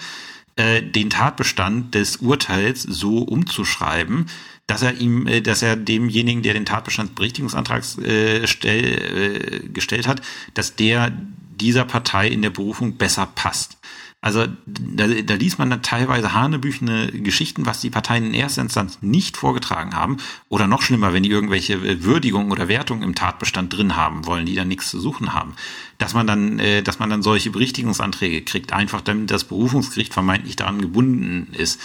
äh, 0.55 0.81
den 0.81 1.09
Tatbestand 1.09 1.93
des 1.93 2.17
Urteils 2.17 2.81
so 2.83 3.19
umzuschreiben, 3.19 4.27
dass 4.67 4.81
er 4.81 4.95
ihm, 4.99 5.27
äh, 5.27 5.41
dass 5.41 5.61
er 5.61 5.75
demjenigen, 5.75 6.41
der 6.41 6.53
den 6.53 6.65
Tatbestandsberichtigungsantrag 6.65 7.83
äh, 7.99 8.47
stell, 8.47 8.83
äh, 8.83 9.67
gestellt 9.69 10.07
hat, 10.07 10.21
dass 10.53 10.75
der 10.75 11.11
dieser 11.57 11.85
Partei 11.85 12.27
in 12.27 12.41
der 12.41 12.49
Berufung 12.49 12.97
besser 12.97 13.27
passt. 13.27 13.77
Also 14.23 14.47
da, 14.65 15.05
da 15.07 15.33
liest 15.33 15.59
man 15.59 15.69
dann 15.69 15.81
teilweise 15.81 16.33
hanebüchene 16.33 17.11
Geschichten, 17.11 17.65
was 17.65 17.81
die 17.81 17.89
Parteien 17.89 18.25
in 18.25 18.33
erster 18.33 18.61
Instanz 18.61 18.99
nicht 19.01 19.35
vorgetragen 19.35 19.93
haben. 19.93 20.15
Oder 20.47 20.65
noch 20.65 20.81
schlimmer, 20.81 21.11
wenn 21.11 21.23
die 21.23 21.29
irgendwelche 21.29 21.73
äh, 21.73 22.03
Würdigungen 22.05 22.49
oder 22.49 22.69
Wertungen 22.69 23.03
im 23.03 23.15
Tatbestand 23.15 23.75
drin 23.75 23.97
haben 23.97 24.25
wollen, 24.25 24.45
die 24.45 24.55
dann 24.55 24.69
nichts 24.69 24.89
zu 24.89 25.01
suchen 25.01 25.33
haben. 25.33 25.55
Dass 25.97 26.13
man 26.13 26.25
dann, 26.25 26.57
äh, 26.59 26.81
dass 26.81 26.99
man 26.99 27.09
dann 27.09 27.21
solche 27.21 27.49
Berichtigungsanträge 27.49 28.43
kriegt, 28.43 28.71
einfach 28.71 29.01
damit 29.01 29.29
das 29.29 29.43
Berufungsgericht 29.43 30.13
vermeintlich 30.13 30.55
daran 30.55 30.79
gebunden 30.79 31.49
ist. 31.51 31.81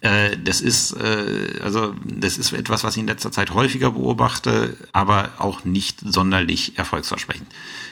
Äh, 0.00 0.36
das 0.42 0.60
ist 0.60 0.92
äh, 0.92 1.60
also 1.62 1.94
das 2.04 2.38
ist 2.38 2.52
etwas, 2.52 2.84
was 2.84 2.96
ich 2.96 3.00
in 3.00 3.06
letzter 3.06 3.32
Zeit 3.32 3.52
häufiger 3.52 3.90
beobachte, 3.92 4.76
aber 4.92 5.30
auch 5.38 5.64
nicht 5.64 6.00
sonderlich 6.00 6.78
erfolgsversprechend. 6.78 7.48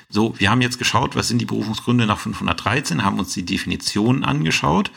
So, 0.08 0.34
wir 0.38 0.50
haben 0.50 0.62
jetzt 0.62 0.78
geschaut, 0.78 1.16
was 1.16 1.28
sind 1.28 1.38
die 1.38 1.46
Berufungsgründe 1.46 2.06
nach 2.06 2.18
513, 2.18 3.04
haben 3.04 3.18
uns 3.18 3.34
die 3.34 3.44
Definitionen 3.44 4.24
angeschaut 4.24 4.90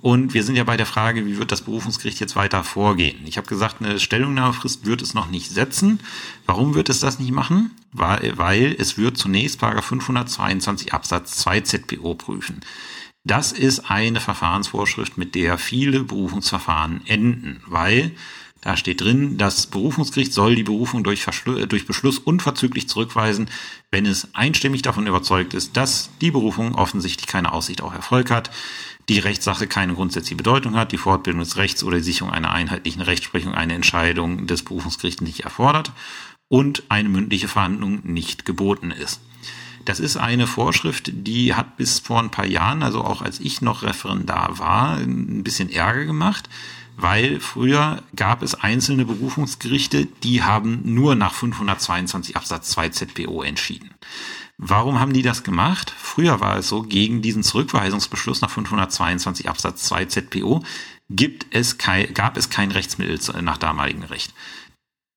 und 0.00 0.32
wir 0.32 0.44
sind 0.44 0.54
ja 0.54 0.62
bei 0.62 0.76
der 0.76 0.86
Frage, 0.86 1.26
wie 1.26 1.38
wird 1.38 1.50
das 1.50 1.62
Berufungsgericht 1.62 2.20
jetzt 2.20 2.36
weiter 2.36 2.62
vorgehen? 2.62 3.18
Ich 3.24 3.36
habe 3.36 3.48
gesagt, 3.48 3.80
eine 3.80 3.98
Stellungnahmefrist 3.98 4.86
wird 4.86 5.02
es 5.02 5.12
noch 5.12 5.28
nicht 5.28 5.50
setzen. 5.50 5.98
Warum 6.46 6.74
wird 6.74 6.88
es 6.88 7.00
das 7.00 7.18
nicht 7.18 7.32
machen? 7.32 7.72
Weil, 7.92 8.38
weil 8.38 8.76
es 8.78 8.96
wird 8.96 9.16
zunächst 9.16 9.60
522 9.60 10.92
Absatz 10.92 11.38
2 11.38 11.62
ZPO 11.62 12.14
prüfen. 12.14 12.60
Das 13.24 13.52
ist 13.52 13.90
eine 13.90 14.20
Verfahrensvorschrift, 14.20 15.18
mit 15.18 15.34
der 15.34 15.58
viele 15.58 16.04
Berufungsverfahren 16.04 17.02
enden, 17.06 17.60
weil 17.66 18.12
da 18.60 18.76
steht 18.76 19.00
drin, 19.00 19.38
das 19.38 19.68
Berufungsgericht 19.68 20.32
soll 20.32 20.56
die 20.56 20.64
Berufung 20.64 21.04
durch, 21.04 21.22
Verschlu 21.22 21.64
durch 21.66 21.86
Beschluss 21.86 22.18
unverzüglich 22.18 22.88
zurückweisen, 22.88 23.48
wenn 23.92 24.04
es 24.04 24.34
einstimmig 24.34 24.82
davon 24.82 25.06
überzeugt 25.06 25.54
ist, 25.54 25.76
dass 25.76 26.10
die 26.20 26.32
Berufung 26.32 26.74
offensichtlich 26.74 27.28
keine 27.28 27.52
Aussicht 27.52 27.82
auf 27.82 27.94
Erfolg 27.94 28.30
hat, 28.30 28.50
die 29.08 29.20
Rechtssache 29.20 29.68
keine 29.68 29.94
grundsätzliche 29.94 30.36
Bedeutung 30.36 30.74
hat, 30.74 30.90
die 30.90 30.98
Fortbildung 30.98 31.40
des 31.40 31.56
Rechts 31.56 31.84
oder 31.84 31.98
die 31.98 32.02
Sicherung 32.02 32.32
einer 32.32 32.50
einheitlichen 32.50 33.00
Rechtsprechung 33.00 33.54
eine 33.54 33.74
Entscheidung 33.74 34.46
des 34.46 34.64
Berufungsgerichts 34.64 35.22
nicht 35.22 35.40
erfordert 35.44 35.92
und 36.48 36.82
eine 36.88 37.08
mündliche 37.08 37.48
Verhandlung 37.48 38.00
nicht 38.02 38.44
geboten 38.44 38.90
ist. 38.90 39.20
Das 39.88 40.00
ist 40.00 40.16
eine 40.18 40.46
Vorschrift, 40.46 41.10
die 41.12 41.54
hat 41.54 41.76
bis 41.78 41.98
vor 41.98 42.20
ein 42.20 42.30
paar 42.30 42.46
Jahren, 42.46 42.82
also 42.82 43.02
auch 43.02 43.22
als 43.22 43.40
ich 43.40 43.62
noch 43.62 43.82
Referendar 43.82 44.58
war, 44.58 44.98
ein 44.98 45.42
bisschen 45.42 45.70
Ärger 45.70 46.04
gemacht 46.04 46.48
weil 47.00 47.38
früher 47.38 48.02
gab 48.16 48.42
es 48.42 48.56
einzelne 48.56 49.04
Berufungsgerichte, 49.04 50.06
die 50.24 50.42
haben 50.42 50.80
nur 50.82 51.14
nach 51.14 51.32
522 51.32 52.36
Absatz 52.36 52.70
2 52.70 52.88
ZPO 52.88 53.42
entschieden. 53.42 53.90
Warum 54.58 54.98
haben 54.98 55.12
die 55.12 55.22
das 55.22 55.44
gemacht? 55.44 55.94
Früher 55.96 56.40
war 56.40 56.56
es 56.56 56.68
so, 56.68 56.82
gegen 56.82 57.22
diesen 57.22 57.44
Zurückweisungsbeschluss 57.44 58.40
nach 58.40 58.50
522 58.50 59.48
Absatz 59.48 59.84
2 59.84 60.06
ZPO 60.06 60.64
gibt 61.08 61.46
es 61.50 61.78
kein, 61.78 62.12
gab 62.12 62.36
es 62.36 62.50
kein 62.50 62.72
Rechtsmittel 62.72 63.42
nach 63.42 63.58
damaligem 63.58 64.02
Recht. 64.02 64.34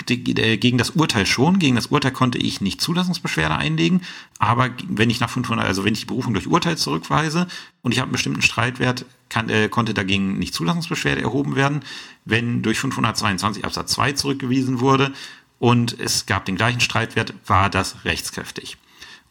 Gegen 0.05 0.77
das 0.77 0.91
Urteil 0.91 1.25
schon, 1.25 1.59
gegen 1.59 1.75
das 1.75 1.87
Urteil 1.87 2.11
konnte 2.11 2.37
ich 2.37 2.61
nicht 2.61 2.81
Zulassungsbeschwerde 2.81 3.55
einlegen, 3.55 4.01
aber 4.39 4.69
wenn 4.87 5.09
ich 5.09 5.19
nach 5.19 5.29
500, 5.29 5.65
also 5.65 5.83
wenn 5.83 5.93
ich 5.93 6.01
die 6.01 6.05
Berufung 6.05 6.33
durch 6.33 6.47
Urteil 6.47 6.77
zurückweise 6.77 7.47
und 7.81 7.91
ich 7.91 7.99
habe 7.99 8.07
einen 8.07 8.13
bestimmten 8.13 8.41
Streitwert, 8.41 9.05
kann, 9.29 9.49
äh, 9.49 9.69
konnte 9.69 9.93
dagegen 9.93 10.37
nicht 10.37 10.53
Zulassungsbeschwerde 10.53 11.21
erhoben 11.21 11.55
werden. 11.55 11.81
Wenn 12.25 12.61
durch 12.61 12.79
522 12.79 13.65
Absatz 13.65 13.93
2 13.93 14.13
zurückgewiesen 14.13 14.79
wurde 14.79 15.13
und 15.59 15.99
es 15.99 16.25
gab 16.25 16.45
den 16.45 16.55
gleichen 16.55 16.81
Streitwert, 16.81 17.33
war 17.45 17.69
das 17.69 18.05
rechtskräftig. 18.05 18.77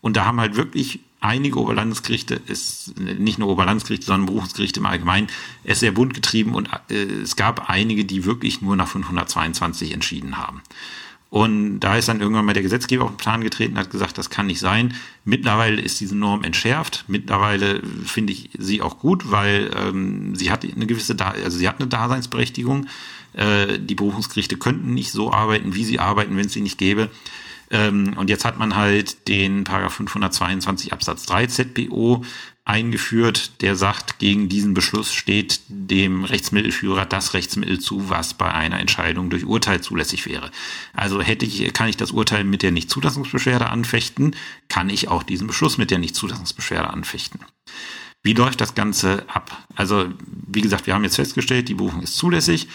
Und 0.00 0.16
da 0.16 0.24
haben 0.24 0.40
halt 0.40 0.56
wirklich 0.56 1.00
einige 1.20 1.60
Oberlandesgerichte, 1.60 2.40
ist 2.46 2.98
nicht 2.98 3.38
nur 3.38 3.48
Oberlandesgerichte, 3.48 4.06
sondern 4.06 4.26
Berufungsgerichte 4.26 4.80
im 4.80 4.86
Allgemeinen, 4.86 5.28
es 5.64 5.80
sehr 5.80 5.92
bunt 5.92 6.14
getrieben 6.14 6.54
und 6.54 6.70
äh, 6.88 6.94
es 6.94 7.36
gab 7.36 7.68
einige, 7.68 8.04
die 8.04 8.24
wirklich 8.24 8.62
nur 8.62 8.76
nach 8.76 8.88
522 8.88 9.92
entschieden 9.92 10.38
haben. 10.38 10.62
Und 11.28 11.78
da 11.78 11.96
ist 11.96 12.08
dann 12.08 12.20
irgendwann 12.20 12.44
mal 12.44 12.54
der 12.54 12.64
Gesetzgeber 12.64 13.04
auf 13.04 13.12
den 13.12 13.16
Plan 13.16 13.40
getreten, 13.42 13.78
hat 13.78 13.90
gesagt, 13.90 14.18
das 14.18 14.30
kann 14.30 14.46
nicht 14.46 14.58
sein. 14.58 14.94
Mittlerweile 15.24 15.80
ist 15.80 16.00
diese 16.00 16.16
Norm 16.16 16.42
entschärft. 16.42 17.04
Mittlerweile 17.06 17.82
finde 18.04 18.32
ich 18.32 18.50
sie 18.58 18.82
auch 18.82 18.98
gut, 18.98 19.30
weil 19.30 19.70
ähm, 19.76 20.34
sie 20.34 20.50
hat 20.50 20.64
eine 20.64 20.86
gewisse, 20.86 21.14
da 21.14 21.30
also 21.30 21.56
sie 21.56 21.68
hat 21.68 21.78
eine 21.78 21.88
Daseinsberechtigung. 21.88 22.86
Äh, 23.34 23.78
die 23.78 23.94
Berufungsgerichte 23.94 24.56
könnten 24.56 24.92
nicht 24.92 25.12
so 25.12 25.32
arbeiten, 25.32 25.76
wie 25.76 25.84
sie 25.84 26.00
arbeiten, 26.00 26.36
wenn 26.36 26.46
es 26.46 26.52
sie 26.52 26.62
nicht 26.62 26.78
gäbe. 26.78 27.10
Ähm, 27.70 28.14
und 28.16 28.30
jetzt 28.30 28.44
hat 28.44 28.58
man 28.58 28.76
halt 28.76 29.28
den 29.28 29.64
Paragraph 29.64 29.94
522 29.94 30.92
Absatz 30.92 31.26
3 31.26 31.46
ZPO 31.46 32.24
eingeführt, 32.64 33.62
der 33.62 33.74
sagt, 33.74 34.18
gegen 34.18 34.48
diesen 34.48 34.74
Beschluss 34.74 35.12
steht 35.12 35.60
dem 35.68 36.24
Rechtsmittelführer 36.24 37.06
das 37.06 37.34
Rechtsmittel 37.34 37.80
zu, 37.80 38.10
was 38.10 38.34
bei 38.34 38.52
einer 38.52 38.78
Entscheidung 38.78 39.30
durch 39.30 39.44
Urteil 39.44 39.80
zulässig 39.80 40.26
wäre. 40.26 40.50
Also 40.92 41.20
hätte 41.20 41.46
ich, 41.46 41.72
kann 41.72 41.88
ich 41.88 41.96
das 41.96 42.12
Urteil 42.12 42.44
mit 42.44 42.62
der 42.62 42.70
Nichtzulassungsbeschwerde 42.70 43.70
anfechten, 43.70 44.36
kann 44.68 44.88
ich 44.90 45.08
auch 45.08 45.22
diesen 45.22 45.46
Beschluss 45.46 45.78
mit 45.78 45.90
der 45.90 45.98
Nichtzulassungsbeschwerde 45.98 46.90
anfechten. 46.90 47.40
Wie 48.22 48.34
läuft 48.34 48.60
das 48.60 48.74
Ganze 48.74 49.24
ab? 49.28 49.66
Also, 49.74 50.08
wie 50.46 50.60
gesagt, 50.60 50.86
wir 50.86 50.94
haben 50.94 51.04
jetzt 51.04 51.16
festgestellt, 51.16 51.68
die 51.68 51.74
Berufung 51.74 52.02
ist 52.02 52.16
zulässig. 52.16 52.68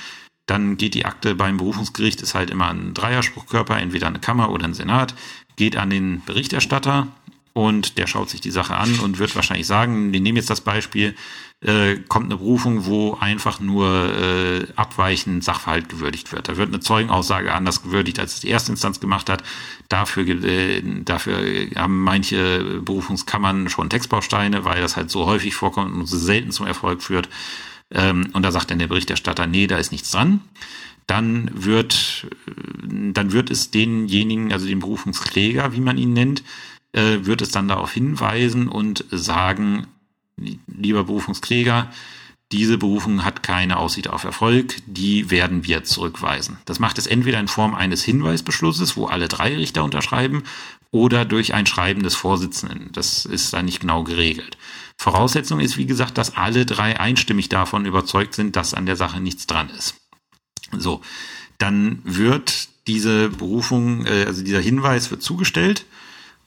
Dann 0.45 0.77
geht 0.77 0.93
die 0.93 1.05
Akte 1.05 1.35
beim 1.35 1.57
Berufungsgericht, 1.57 2.21
ist 2.21 2.35
halt 2.35 2.49
immer 2.49 2.69
ein 2.69 2.93
Dreierspruchkörper, 2.93 3.77
entweder 3.79 4.07
eine 4.07 4.19
Kammer 4.19 4.51
oder 4.51 4.65
ein 4.65 4.73
Senat, 4.73 5.15
geht 5.55 5.77
an 5.77 5.89
den 5.89 6.21
Berichterstatter 6.25 7.07
und 7.53 7.97
der 7.97 8.05
schaut 8.05 8.29
sich 8.29 8.41
die 8.41 8.51
Sache 8.51 8.75
an 8.75 8.99
und 8.99 9.17
wird 9.17 9.35
wahrscheinlich 9.35 9.65
sagen, 9.65 10.11
wir 10.11 10.19
nehmen 10.19 10.35
jetzt 10.35 10.49
das 10.49 10.61
Beispiel, 10.61 11.15
äh, 11.61 11.95
kommt 12.09 12.25
eine 12.25 12.35
Berufung, 12.35 12.85
wo 12.85 13.13
einfach 13.13 13.61
nur 13.61 13.87
äh, 13.87 14.67
abweichend 14.75 15.43
Sachverhalt 15.43 15.87
gewürdigt 15.87 16.33
wird. 16.33 16.49
Da 16.49 16.57
wird 16.57 16.67
eine 16.67 16.81
Zeugenaussage 16.81 17.53
anders 17.53 17.81
gewürdigt, 17.81 18.19
als 18.19 18.35
es 18.35 18.39
die 18.41 18.49
erste 18.49 18.71
Instanz 18.73 18.99
gemacht 18.99 19.29
hat. 19.29 19.41
Dafür, 19.87 20.27
äh, 20.27 20.81
dafür 21.05 21.69
haben 21.75 22.03
manche 22.03 22.81
Berufungskammern 22.81 23.69
schon 23.69 23.89
Textbausteine, 23.89 24.65
weil 24.65 24.81
das 24.81 24.97
halt 24.97 25.09
so 25.09 25.25
häufig 25.25 25.55
vorkommt 25.55 25.95
und 25.95 26.07
so 26.07 26.17
selten 26.17 26.51
zum 26.51 26.67
Erfolg 26.67 27.01
führt. 27.01 27.29
Ähm, 27.91 28.29
und 28.33 28.43
da 28.43 28.51
sagt 28.51 28.71
dann 28.71 28.79
der 28.79 28.87
Berichterstatter, 28.87 29.47
nee, 29.47 29.67
da 29.67 29.77
ist 29.77 29.91
nichts 29.91 30.11
dran. 30.11 30.41
Dann 31.07 31.51
wird, 31.53 32.27
dann 32.83 33.31
wird 33.31 33.51
es 33.51 33.69
denjenigen, 33.69 34.51
also 34.51 34.65
den 34.65 34.79
Berufungskläger, 34.79 35.73
wie 35.73 35.81
man 35.81 35.97
ihn 35.97 36.13
nennt, 36.13 36.43
äh, 36.93 37.25
wird 37.25 37.41
es 37.41 37.51
dann 37.51 37.67
darauf 37.67 37.91
hinweisen 37.91 38.67
und 38.67 39.05
sagen, 39.11 39.85
lieber 40.67 41.03
Berufungskläger, 41.03 41.91
diese 42.51 42.77
Berufung 42.77 43.25
hat 43.25 43.43
keine 43.43 43.77
Aussicht 43.77 44.07
auf 44.07 44.23
Erfolg, 44.23 44.75
die 44.85 45.31
werden 45.31 45.65
wir 45.65 45.83
zurückweisen. 45.83 46.57
Das 46.65 46.79
macht 46.79 46.97
es 46.97 47.07
entweder 47.07 47.39
in 47.39 47.47
Form 47.47 47.73
eines 47.73 48.03
Hinweisbeschlusses, 48.03 48.95
wo 48.95 49.07
alle 49.07 49.27
drei 49.27 49.55
Richter 49.55 49.83
unterschreiben, 49.83 50.43
oder 50.91 51.25
durch 51.25 51.53
ein 51.53 51.65
Schreiben 51.65 52.03
des 52.03 52.15
Vorsitzenden. 52.15 52.91
Das 52.93 53.25
ist 53.25 53.51
da 53.51 53.61
nicht 53.61 53.81
genau 53.81 54.03
geregelt. 54.03 54.57
Voraussetzung 54.97 55.59
ist, 55.59 55.75
wie 55.75 55.85
gesagt, 55.85 56.17
dass 56.17 56.37
alle 56.37 56.65
drei 56.65 56.99
einstimmig 56.99 57.49
davon 57.49 57.85
überzeugt 57.85 58.33
sind, 58.33 58.55
dass 58.55 58.73
an 58.73 58.85
der 58.85 58.95
Sache 58.95 59.19
nichts 59.19 59.45
dran 59.45 59.69
ist. 59.69 59.95
So, 60.77 61.01
dann 61.57 61.99
wird 62.05 62.69
diese 62.87 63.29
Berufung, 63.29 64.05
äh, 64.05 64.25
also 64.25 64.43
dieser 64.43 64.61
Hinweis 64.61 65.11
wird 65.11 65.21
zugestellt 65.21 65.85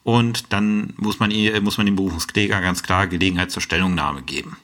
und 0.03 0.53
dann 0.53 0.95
muss 0.97 1.19
man, 1.19 1.31
muss 1.63 1.77
man 1.77 1.87
dem 1.87 1.97
Berufungskläger 1.97 2.61
ganz 2.61 2.83
klar 2.83 3.07
Gelegenheit 3.07 3.51
zur 3.51 3.63
Stellungnahme 3.63 4.23
geben. 4.23 4.57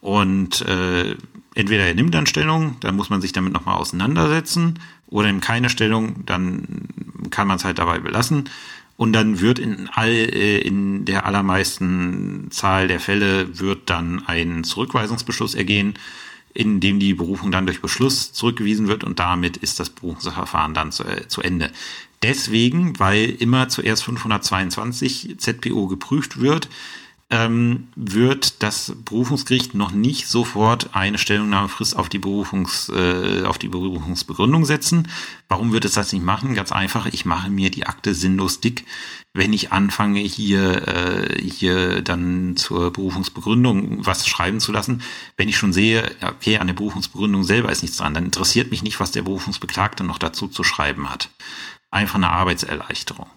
Und 0.00 0.62
äh, 0.62 1.14
entweder 1.54 1.86
er 1.86 1.94
nimmt 1.94 2.14
dann 2.14 2.26
Stellung, 2.26 2.76
dann 2.80 2.96
muss 2.96 3.10
man 3.10 3.20
sich 3.20 3.32
damit 3.32 3.52
nochmal 3.52 3.76
auseinandersetzen, 3.76 4.78
oder 5.08 5.26
nimmt 5.26 5.42
keine 5.42 5.70
Stellung, 5.70 6.24
dann 6.24 6.88
kann 7.30 7.48
man 7.48 7.56
es 7.56 7.64
halt 7.64 7.78
dabei 7.78 7.98
belassen. 7.98 8.48
Und 8.96 9.12
dann 9.12 9.40
wird 9.40 9.58
in 9.58 9.88
all, 9.92 10.10
äh, 10.10 10.58
in 10.58 11.04
der 11.04 11.26
allermeisten 11.26 12.48
Zahl 12.50 12.86
der 12.86 13.00
Fälle 13.00 13.58
wird 13.58 13.88
dann 13.90 14.22
ein 14.26 14.64
Zurückweisungsbeschluss 14.64 15.54
ergehen. 15.54 15.94
in 16.52 16.80
dem 16.80 16.98
die 16.98 17.14
Berufung 17.14 17.52
dann 17.52 17.66
durch 17.66 17.80
Beschluss 17.80 18.32
zurückgewiesen 18.32 18.88
wird 18.88 19.04
und 19.04 19.20
damit 19.20 19.56
ist 19.56 19.78
das 19.78 19.88
Berufungsverfahren 19.88 20.74
dann 20.74 20.90
zu, 20.90 21.04
äh, 21.04 21.28
zu 21.28 21.42
Ende. 21.42 21.70
Deswegen, 22.22 22.98
weil 22.98 23.30
immer 23.38 23.68
zuerst 23.68 24.02
522 24.02 25.36
ZPO 25.38 25.86
geprüft 25.86 26.40
wird, 26.40 26.68
ähm, 27.30 27.88
wird 27.94 28.62
das 28.62 28.92
Berufungsgericht 29.04 29.74
noch 29.74 29.92
nicht 29.92 30.26
sofort 30.26 30.90
eine 30.94 31.16
Stellungnahmefrist 31.16 31.96
auf 31.96 32.08
die, 32.08 32.18
Berufungs, 32.18 32.88
äh, 32.88 33.44
auf 33.44 33.56
die 33.56 33.68
Berufungsbegründung 33.68 34.64
setzen. 34.64 35.08
Warum 35.48 35.72
wird 35.72 35.84
es 35.84 35.92
das 35.92 36.12
nicht 36.12 36.24
machen? 36.24 36.54
Ganz 36.54 36.72
einfach, 36.72 37.06
ich 37.06 37.24
mache 37.24 37.48
mir 37.48 37.70
die 37.70 37.86
Akte 37.86 38.14
sinnlos 38.14 38.60
dick, 38.60 38.84
wenn 39.32 39.52
ich 39.52 39.70
anfange, 39.70 40.20
hier, 40.20 40.88
äh, 40.88 41.40
hier 41.40 42.02
dann 42.02 42.56
zur 42.56 42.92
Berufungsbegründung 42.92 44.04
was 44.04 44.26
schreiben 44.26 44.58
zu 44.58 44.72
lassen. 44.72 45.02
Wenn 45.36 45.48
ich 45.48 45.56
schon 45.56 45.72
sehe, 45.72 46.10
okay, 46.22 46.58
an 46.58 46.66
der 46.66 46.74
Berufungsbegründung 46.74 47.44
selber 47.44 47.70
ist 47.70 47.82
nichts 47.82 47.98
dran, 47.98 48.12
dann 48.12 48.24
interessiert 48.24 48.72
mich 48.72 48.82
nicht, 48.82 48.98
was 48.98 49.12
der 49.12 49.22
Berufungsbeklagte 49.22 50.02
noch 50.02 50.18
dazu 50.18 50.48
zu 50.48 50.64
schreiben 50.64 51.08
hat. 51.08 51.30
Einfach 51.92 52.16
eine 52.16 52.30
Arbeitserleichterung. 52.30 53.28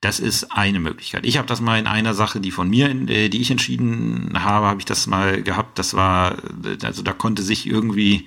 Das 0.00 0.20
ist 0.20 0.52
eine 0.52 0.78
Möglichkeit. 0.78 1.26
Ich 1.26 1.38
habe 1.38 1.48
das 1.48 1.60
mal 1.60 1.78
in 1.78 1.88
einer 1.88 2.14
Sache, 2.14 2.40
die 2.40 2.52
von 2.52 2.70
mir, 2.70 2.88
äh, 2.88 3.28
die 3.28 3.40
ich 3.40 3.50
entschieden 3.50 4.30
habe, 4.34 4.66
habe 4.66 4.80
ich 4.80 4.86
das 4.86 5.06
mal 5.06 5.42
gehabt. 5.42 5.78
Das 5.78 5.94
war, 5.94 6.38
äh, 6.64 6.84
also 6.84 7.02
da 7.02 7.12
konnte 7.12 7.42
sich 7.42 7.66
irgendwie 7.66 8.26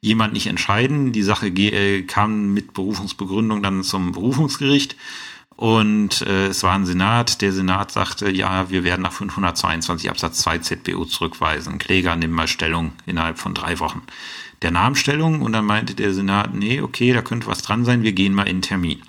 jemand 0.00 0.32
nicht 0.32 0.46
entscheiden. 0.46 1.12
Die 1.12 1.22
Sache 1.22 1.48
äh, 1.48 2.02
kam 2.02 2.54
mit 2.54 2.72
Berufungsbegründung 2.72 3.62
dann 3.62 3.82
zum 3.82 4.12
Berufungsgericht 4.12 4.96
und 5.58 6.22
äh, 6.22 6.46
es 6.46 6.62
war 6.62 6.74
ein 6.74 6.86
Senat. 6.86 7.42
Der 7.42 7.52
Senat 7.52 7.90
sagte, 7.90 8.30
ja, 8.30 8.70
wir 8.70 8.84
werden 8.84 9.02
nach 9.02 9.12
522 9.12 10.08
Absatz 10.08 10.38
2 10.38 10.58
ZBO 10.58 11.04
zurückweisen. 11.04 11.78
Kläger, 11.78 12.14
nimm 12.14 12.30
mal 12.30 12.46
Stellung 12.46 12.92
innerhalb 13.06 13.40
von 13.40 13.54
drei 13.54 13.80
Wochen. 13.80 14.02
Der 14.62 14.70
nahm 14.70 14.94
Stellung 14.94 15.42
und 15.42 15.52
dann 15.52 15.64
meinte 15.64 15.96
der 15.96 16.14
Senat, 16.14 16.54
nee, 16.54 16.80
okay, 16.80 17.12
da 17.12 17.22
könnte 17.22 17.48
was 17.48 17.62
dran 17.62 17.84
sein, 17.84 18.04
wir 18.04 18.12
gehen 18.12 18.34
mal 18.34 18.46
in 18.46 18.62
Termin. 18.62 19.02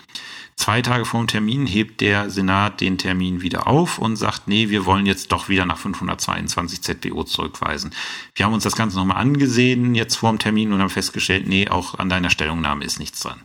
Zwei 0.60 0.82
Tage 0.82 1.06
vor 1.06 1.22
dem 1.22 1.28
Termin 1.28 1.66
hebt 1.66 2.02
der 2.02 2.30
Senat 2.30 2.82
den 2.82 2.98
Termin 2.98 3.42
wieder 3.42 3.66
auf 3.66 3.98
und 3.98 4.18
sagt, 4.18 4.50
nee, 4.50 4.68
wir 4.68 4.86
wollen 4.86 5.06
jetzt 5.06 5.32
doch 5.32 5.48
wieder 5.48 5.66
nach 5.66 5.78
522 5.78 6.82
ZBO 6.82 7.24
zurückweisen. 7.24 7.92
Wir 8.36 8.46
haben 8.46 8.54
uns 8.54 8.66
das 8.66 8.76
Ganze 8.76 8.98
nochmal 8.98 9.22
angesehen 9.22 9.96
jetzt 9.96 10.18
vor 10.18 10.30
dem 10.30 10.38
Termin 10.38 10.74
und 10.74 10.82
haben 10.82 10.90
festgestellt, 10.90 11.48
nee, 11.48 11.70
auch 11.70 11.98
an 11.98 12.10
deiner 12.10 12.30
Stellungnahme 12.30 12.84
ist 12.84 13.00
nichts 13.00 13.22
dran. 13.22 13.40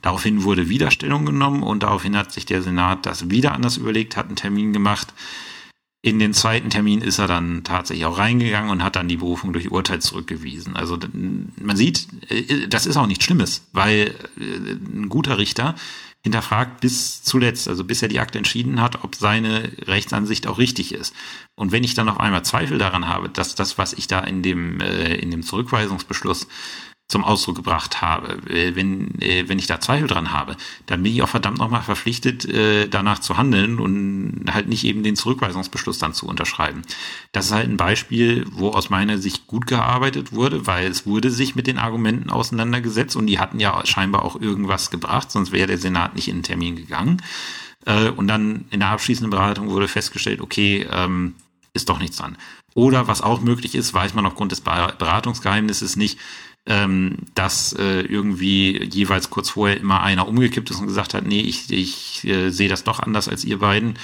Daraufhin 0.00 0.42
wurde 0.42 0.70
wieder 0.70 0.90
Stellung 0.90 1.26
genommen 1.26 1.62
und 1.62 1.82
daraufhin 1.82 2.16
hat 2.16 2.32
sich 2.32 2.46
der 2.46 2.62
Senat 2.62 3.04
das 3.04 3.28
wieder 3.28 3.52
anders 3.52 3.76
überlegt, 3.76 4.16
hat 4.16 4.28
einen 4.28 4.36
Termin 4.36 4.72
gemacht. 4.72 5.12
In 6.04 6.18
den 6.18 6.34
zweiten 6.34 6.68
Termin 6.68 7.00
ist 7.00 7.18
er 7.18 7.26
dann 7.26 7.64
tatsächlich 7.64 8.04
auch 8.04 8.18
reingegangen 8.18 8.70
und 8.70 8.84
hat 8.84 8.94
dann 8.94 9.08
die 9.08 9.16
Berufung 9.16 9.54
durch 9.54 9.70
Urteil 9.70 10.02
zurückgewiesen. 10.02 10.76
Also 10.76 10.98
man 11.58 11.76
sieht, 11.78 12.08
äh, 12.28 12.68
das 12.68 12.84
ist 12.84 12.98
auch 12.98 13.06
nichts 13.06 13.24
Schlimmes, 13.24 13.66
weil 13.72 14.14
äh, 14.38 14.72
ein 14.72 15.08
guter 15.08 15.38
Richter 15.38 15.74
hinterfragt 16.22 16.82
bis 16.82 17.22
zuletzt, 17.22 17.68
also 17.68 17.84
bis 17.84 18.02
er 18.02 18.08
die 18.08 18.20
Akte 18.20 18.36
entschieden 18.36 18.82
hat, 18.82 19.02
ob 19.02 19.14
seine 19.14 19.72
Rechtsansicht 19.86 20.46
auch 20.46 20.58
richtig 20.58 20.92
ist. 20.92 21.14
Und 21.54 21.72
wenn 21.72 21.84
ich 21.84 21.94
dann 21.94 22.10
auf 22.10 22.20
einmal 22.20 22.44
Zweifel 22.44 22.76
daran 22.76 23.08
habe, 23.08 23.30
dass 23.30 23.54
das, 23.54 23.78
was 23.78 23.94
ich 23.94 24.06
da 24.06 24.20
in 24.20 24.42
dem, 24.42 24.82
äh, 24.82 25.14
in 25.14 25.30
dem 25.30 25.42
Zurückweisungsbeschluss 25.42 26.48
zum 27.06 27.22
Ausdruck 27.22 27.56
gebracht 27.56 28.00
habe, 28.00 28.50
äh, 28.50 28.74
wenn, 28.76 29.20
äh, 29.20 29.46
wenn 29.46 29.58
ich 29.58 29.66
da 29.66 29.78
Zweifel 29.78 30.08
dran 30.08 30.32
habe, 30.32 30.56
dann 30.86 31.02
bin 31.02 31.12
ich 31.12 31.22
auch 31.22 31.28
verdammt 31.28 31.58
nochmal 31.58 31.82
verpflichtet, 31.82 32.46
äh, 32.46 32.88
danach 32.88 33.18
zu 33.18 33.36
handeln 33.36 33.78
und 33.78 34.46
halt 34.50 34.68
nicht 34.68 34.84
eben 34.84 35.02
den 35.02 35.14
Zurückweisungsbeschluss 35.14 35.98
dann 35.98 36.14
zu 36.14 36.26
unterschreiben. 36.26 36.82
Das 37.32 37.46
ist 37.46 37.52
halt 37.52 37.68
ein 37.68 37.76
Beispiel, 37.76 38.46
wo 38.50 38.70
aus 38.70 38.88
meiner 38.88 39.18
Sicht 39.18 39.46
gut 39.46 39.66
gearbeitet 39.66 40.32
wurde, 40.32 40.66
weil 40.66 40.86
es 40.86 41.06
wurde 41.06 41.30
sich 41.30 41.54
mit 41.54 41.66
den 41.66 41.78
Argumenten 41.78 42.30
auseinandergesetzt 42.30 43.16
und 43.16 43.26
die 43.26 43.38
hatten 43.38 43.60
ja 43.60 43.84
scheinbar 43.84 44.24
auch 44.24 44.40
irgendwas 44.40 44.90
gebracht, 44.90 45.30
sonst 45.30 45.52
wäre 45.52 45.66
der 45.66 45.78
Senat 45.78 46.14
nicht 46.14 46.28
in 46.28 46.38
den 46.38 46.42
Termin 46.42 46.76
gegangen. 46.76 47.22
Und 48.16 48.28
dann 48.28 48.64
in 48.70 48.80
der 48.80 48.88
abschließenden 48.88 49.30
Beratung 49.30 49.68
wurde 49.68 49.88
festgestellt, 49.88 50.40
okay, 50.40 50.86
ähm, 50.90 51.34
ist 51.74 51.90
doch 51.90 51.98
nichts 51.98 52.16
dran. 52.16 52.38
Oder 52.74 53.08
was 53.08 53.20
auch 53.20 53.42
möglich 53.42 53.74
ist, 53.74 53.92
weiß 53.92 54.14
man 54.14 54.24
aufgrund 54.24 54.52
des 54.52 54.62
Beratungsgeheimnisses 54.62 55.96
nicht, 55.96 56.18
ähm, 56.66 57.18
dass 57.34 57.74
äh, 57.74 58.00
irgendwie 58.00 58.82
jeweils 58.84 59.28
kurz 59.30 59.50
vorher 59.50 59.78
immer 59.78 60.02
einer 60.02 60.26
umgekippt 60.26 60.70
ist 60.70 60.80
und 60.80 60.86
gesagt 60.86 61.12
hat, 61.14 61.26
nee, 61.26 61.40
ich, 61.40 61.70
ich 61.70 62.24
äh, 62.24 62.50
sehe 62.50 62.68
das 62.68 62.84
doch 62.84 63.00
anders 63.00 63.28
als 63.28 63.44
ihr 63.44 63.58
beiden. 63.58 63.98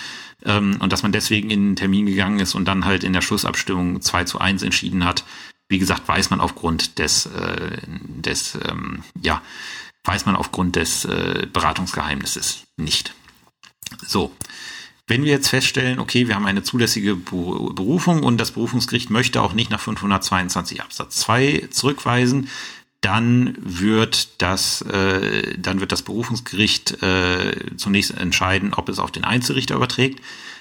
Ähm, 0.44 0.76
und 0.80 0.92
dass 0.92 1.02
man 1.02 1.12
deswegen 1.12 1.50
in 1.50 1.70
den 1.70 1.76
Termin 1.76 2.06
gegangen 2.06 2.38
ist 2.38 2.54
und 2.54 2.66
dann 2.66 2.84
halt 2.84 3.04
in 3.04 3.12
der 3.12 3.22
Schlussabstimmung 3.22 4.00
2 4.00 4.24
zu 4.24 4.38
1 4.38 4.62
entschieden 4.62 5.04
hat. 5.04 5.24
Wie 5.68 5.78
gesagt, 5.78 6.06
weiß 6.06 6.30
man 6.30 6.40
aufgrund 6.40 6.98
des, 6.98 7.26
äh, 7.26 7.78
des 7.86 8.58
ähm, 8.68 9.04
ja, 9.22 9.42
weiß 10.04 10.26
man 10.26 10.36
aufgrund 10.36 10.76
des 10.76 11.04
äh, 11.04 11.46
Beratungsgeheimnisses 11.50 12.64
nicht. 12.76 13.14
So, 14.06 14.32
wenn 15.10 15.24
wir 15.24 15.32
jetzt 15.32 15.48
feststellen, 15.48 15.98
okay, 15.98 16.28
wir 16.28 16.36
haben 16.36 16.46
eine 16.46 16.62
zulässige 16.62 17.16
Berufung 17.16 18.22
und 18.22 18.38
das 18.38 18.52
Berufungsgericht 18.52 19.10
möchte 19.10 19.42
auch 19.42 19.52
nicht 19.52 19.70
nach 19.70 19.80
522 19.80 20.80
Absatz 20.82 21.16
2 21.16 21.68
zurückweisen, 21.70 22.48
dann 23.00 23.56
wird 23.58 24.40
das, 24.40 24.82
äh, 24.82 25.58
dann 25.58 25.80
wird 25.80 25.90
das 25.90 26.02
Berufungsgericht 26.02 27.02
äh, 27.02 27.76
zunächst 27.76 28.16
entscheiden, 28.16 28.72
ob 28.72 28.88
es 28.88 29.00
auf 29.00 29.10
den 29.10 29.24
Einzelrichter 29.24 29.74
überträgt. 29.74 30.20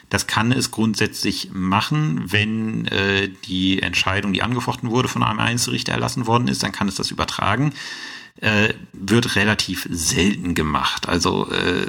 Das 0.10 0.26
kann 0.26 0.52
es 0.52 0.72
grundsätzlich 0.72 1.50
machen, 1.54 2.32
wenn 2.32 2.88
äh, 2.88 3.30
die 3.45 3.84
Entscheidung, 3.84 4.34
die 4.34 4.41
angefochten 4.41 4.89
wurde, 4.89 5.10
von 5.10 5.22
einem 5.22 5.39
Einzelrichter 5.39 5.91
erlassen 5.91 6.26
worden 6.26 6.47
ist, 6.47 6.64
dann 6.64 6.72
kann 6.72 6.88
es 6.88 6.95
das 6.95 7.12
übertragen. 7.12 7.74
Äh, 8.41 8.74
wird 8.93 9.36
relativ 9.36 9.88
selten 9.91 10.56
gemacht. 10.56 11.08
Also 11.08 11.52
äh, 11.52 11.88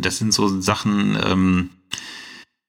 das 0.00 0.18
sind 0.18 0.32
so 0.32 0.60
Sachen, 0.60 1.16
ähm, 1.22 1.70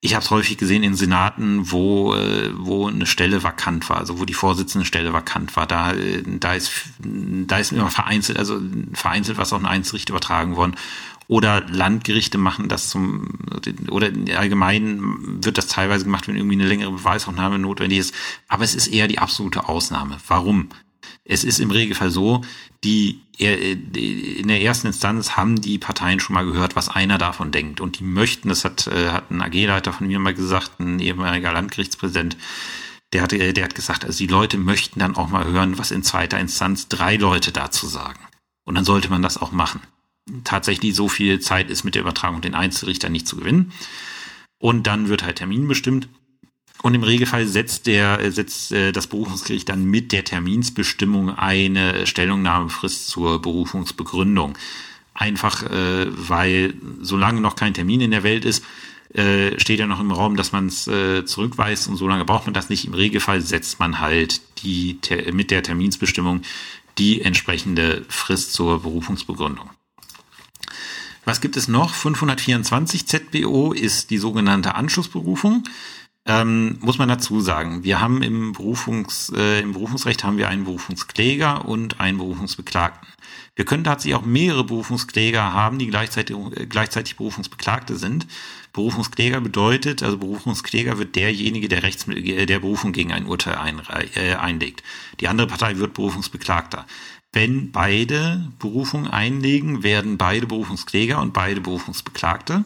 ich 0.04 0.16
habe 0.16 0.26
es 0.26 0.32
häufig 0.32 0.58
gesehen 0.58 0.82
in 0.82 0.96
Senaten, 0.96 1.72
wo, 1.72 2.16
äh, 2.16 2.52
wo 2.58 2.88
eine 2.88 3.06
Stelle 3.06 3.44
vakant 3.44 3.88
war, 3.88 3.98
also 3.98 4.20
wo 4.20 4.26
die 4.26 4.34
Vorsitzende 4.34 4.86
Stelle 4.86 5.14
vakant 5.14 5.56
war. 5.56 5.68
Da, 5.68 5.94
äh, 5.94 6.24
da, 6.26 6.56
ist, 6.56 6.72
da 7.00 7.60
ist 7.60 7.72
immer 7.72 7.92
vereinzelt, 7.92 8.40
also 8.40 8.60
vereinzelt 8.94 9.38
was 9.38 9.54
auch 9.54 9.60
ein 9.60 9.68
Einzelrichter 9.68 10.14
übertragen 10.14 10.56
worden. 10.56 10.76
Oder 11.28 11.62
Landgerichte 11.70 12.40
machen 12.40 12.68
das 12.68 12.90
zum, 12.90 13.30
oder 13.90 14.12
allgemein 14.36 15.44
wird 15.44 15.60
das 15.60 15.68
teilweise 15.68 16.04
gemacht, 16.04 16.28
wenn 16.28 16.36
irgendwie 16.36 16.56
eine 16.56 16.68
längere 16.68 16.92
Beweisaufnahme 16.92 17.60
notwendig 17.60 18.00
ist. 18.00 18.16
Aber 18.48 18.64
es 18.64 18.74
ist 18.74 18.88
eher 18.88 19.08
die 19.08 19.20
absolute 19.20 19.70
Ausnahme. 19.70 20.18
Warum? 20.28 20.70
Es 21.32 21.46
ist 21.46 21.62
im 21.62 21.72
Regelfall 21.72 22.12
so, 22.12 22.42
die 22.84 23.22
in 23.38 24.50
der 24.50 24.62
ersten 24.62 24.88
Instanz 24.88 25.38
haben 25.38 25.62
die 25.62 25.78
Parteien 25.78 26.20
schon 26.20 26.34
mal 26.34 26.46
gehört, 26.46 26.76
was 26.76 26.90
einer 26.90 27.18
davon 27.18 27.54
denkt. 27.54 27.80
Und 27.80 28.00
die 28.00 28.04
möchten, 28.04 28.50
das 28.50 28.66
hat, 28.66 28.88
äh, 28.88 29.12
hat 29.12 29.32
ein 29.32 29.42
AG-Leiter 29.42 29.94
von 29.94 30.08
mir 30.08 30.20
mal 30.20 30.34
gesagt, 30.34 30.82
ein 30.82 31.00
ehemaliger 31.00 31.54
Landgerichtspräsident, 31.54 32.36
der 33.14 33.22
hat, 33.22 33.32
der 33.32 33.64
hat 33.64 33.76
gesagt, 33.76 34.04
also 34.04 34.18
die 34.18 34.28
Leute 34.28 34.58
möchten 34.58 35.00
dann 35.00 35.16
auch 35.16 35.30
mal 35.30 35.46
hören, 35.46 35.78
was 35.78 35.92
in 35.92 36.04
zweiter 36.04 36.38
Instanz 36.38 36.90
drei 36.90 37.16
Leute 37.16 37.54
dazu 37.54 37.88
sagen. 37.88 38.20
Und 38.66 38.76
dann 38.76 38.86
sollte 38.86 39.10
man 39.10 39.22
das 39.22 39.38
auch 39.38 39.54
machen. 39.54 39.80
Tatsächlich 40.44 40.96
so 40.96 41.08
viel 41.08 41.40
Zeit 41.40 41.70
ist 41.70 41.86
mit 41.86 41.96
der 41.96 42.02
Übertragung 42.02 42.42
den 42.42 42.56
Einzelrichter 42.56 43.08
nicht 43.08 43.26
zu 43.26 43.38
gewinnen. 43.38 43.72
Und 44.60 44.86
dann 44.86 45.08
wird 45.08 45.24
halt 45.24 45.38
Termin 45.38 45.70
bestimmt. 45.70 46.10
Und 46.82 46.96
im 46.96 47.04
Regelfall 47.04 47.46
setzt 47.48 47.86
der 47.86 48.32
setzt 48.32 48.72
äh, 48.72 48.92
das 48.92 49.08
Berufungsgericht 49.08 49.70
dann 49.70 49.86
mit 49.86 50.12
der 50.12 50.24
Terminsbestimmung 50.24 51.30
eine 51.30 52.08
Stellungnahmefrist 52.08 53.08
zur 53.08 53.42
Berufungsbegründung. 53.42 54.58
Einfach 55.14 55.64
äh, 55.64 56.08
weil 56.10 56.74
solange 57.00 57.42
noch 57.42 57.56
kein 57.56 57.74
Termin 57.74 58.02
in 58.02 58.12
der 58.12 58.24
Welt 58.24 58.46
ist, 58.46 58.64
äh, 59.14 59.60
steht 59.60 59.80
ja 59.80 59.88
noch 59.88 60.00
im 60.00 60.12
Raum, 60.12 60.36
dass 60.38 60.54
man 60.54 60.68
es 60.68 60.88
äh, 60.88 61.26
zurückweist 61.26 61.88
und 61.90 61.98
solange 61.98 62.26
braucht 62.26 62.46
man 62.46 62.54
das 62.54 62.70
nicht. 62.70 62.86
Im 62.86 62.94
Regelfall 62.94 63.42
setzt 63.42 63.80
man 63.80 64.00
halt 64.00 64.42
die 64.64 65.00
mit 65.34 65.52
der 65.52 65.64
Terminsbestimmung 65.64 66.42
die 66.98 67.22
entsprechende 67.22 68.06
Frist 68.08 68.54
zur 68.54 68.82
Berufungsbegründung. 68.82 69.70
Was 71.26 71.42
gibt 71.42 71.58
es 71.58 71.68
noch? 71.68 71.94
524 71.94 73.06
ZBO 73.06 73.74
ist 73.74 74.10
die 74.10 74.18
sogenannte 74.18 74.76
Anschlussberufung. 74.76 75.64
Ähm, 76.26 76.78
muss 76.82 77.00
man 77.00 77.10
dazu 77.10 77.42
sagen, 77.42 77.84
wir 77.84 78.00
haben 78.00 78.22
im, 78.22 78.52
Berufungs, 78.54 79.32
äh, 79.36 79.62
im 79.62 79.74
Berufungsrecht 79.74 80.24
haben 80.24 80.38
wir 80.38 80.50
einen 80.50 80.66
Berufungskläger 80.66 81.66
und 81.66 82.00
einen 82.00 82.20
Berufungsbeklagten. 82.20 83.08
Wir 83.56 83.66
können 83.66 83.84
tatsächlich 83.84 84.16
auch 84.16 84.26
mehrere 84.26 84.64
Berufungskläger 84.64 85.54
haben, 85.54 85.80
die 85.80 85.88
gleichzeitig, 85.88 86.36
äh, 86.38 86.68
gleichzeitig 86.68 87.18
Berufungsbeklagte 87.18 87.96
sind. 87.96 88.28
Berufungskläger 88.72 89.42
bedeutet, 89.42 90.04
also 90.04 90.18
Berufungskläger 90.20 91.00
wird 91.00 91.16
derjenige, 91.16 91.68
der 91.68 91.82
Rechts, 91.82 92.08
äh, 92.08 92.46
der 92.46 92.60
Berufung 92.60 92.94
gegen 92.94 93.12
ein 93.12 93.26
Urteil 93.26 93.56
ein, 93.56 93.82
äh, 94.14 94.36
einlegt. 94.36 94.84
Die 95.20 95.28
andere 95.28 95.48
Partei 95.48 95.78
wird 95.78 95.96
Berufungsbeklagter. 95.96 96.86
Wenn 97.34 97.72
beide 97.72 98.52
Berufung 98.60 99.08
einlegen, 99.08 99.84
werden 99.84 100.18
beide 100.18 100.48
Berufungskläger 100.48 101.20
und 101.20 101.34
beide 101.34 101.62
Berufungsbeklagte. 101.62 102.66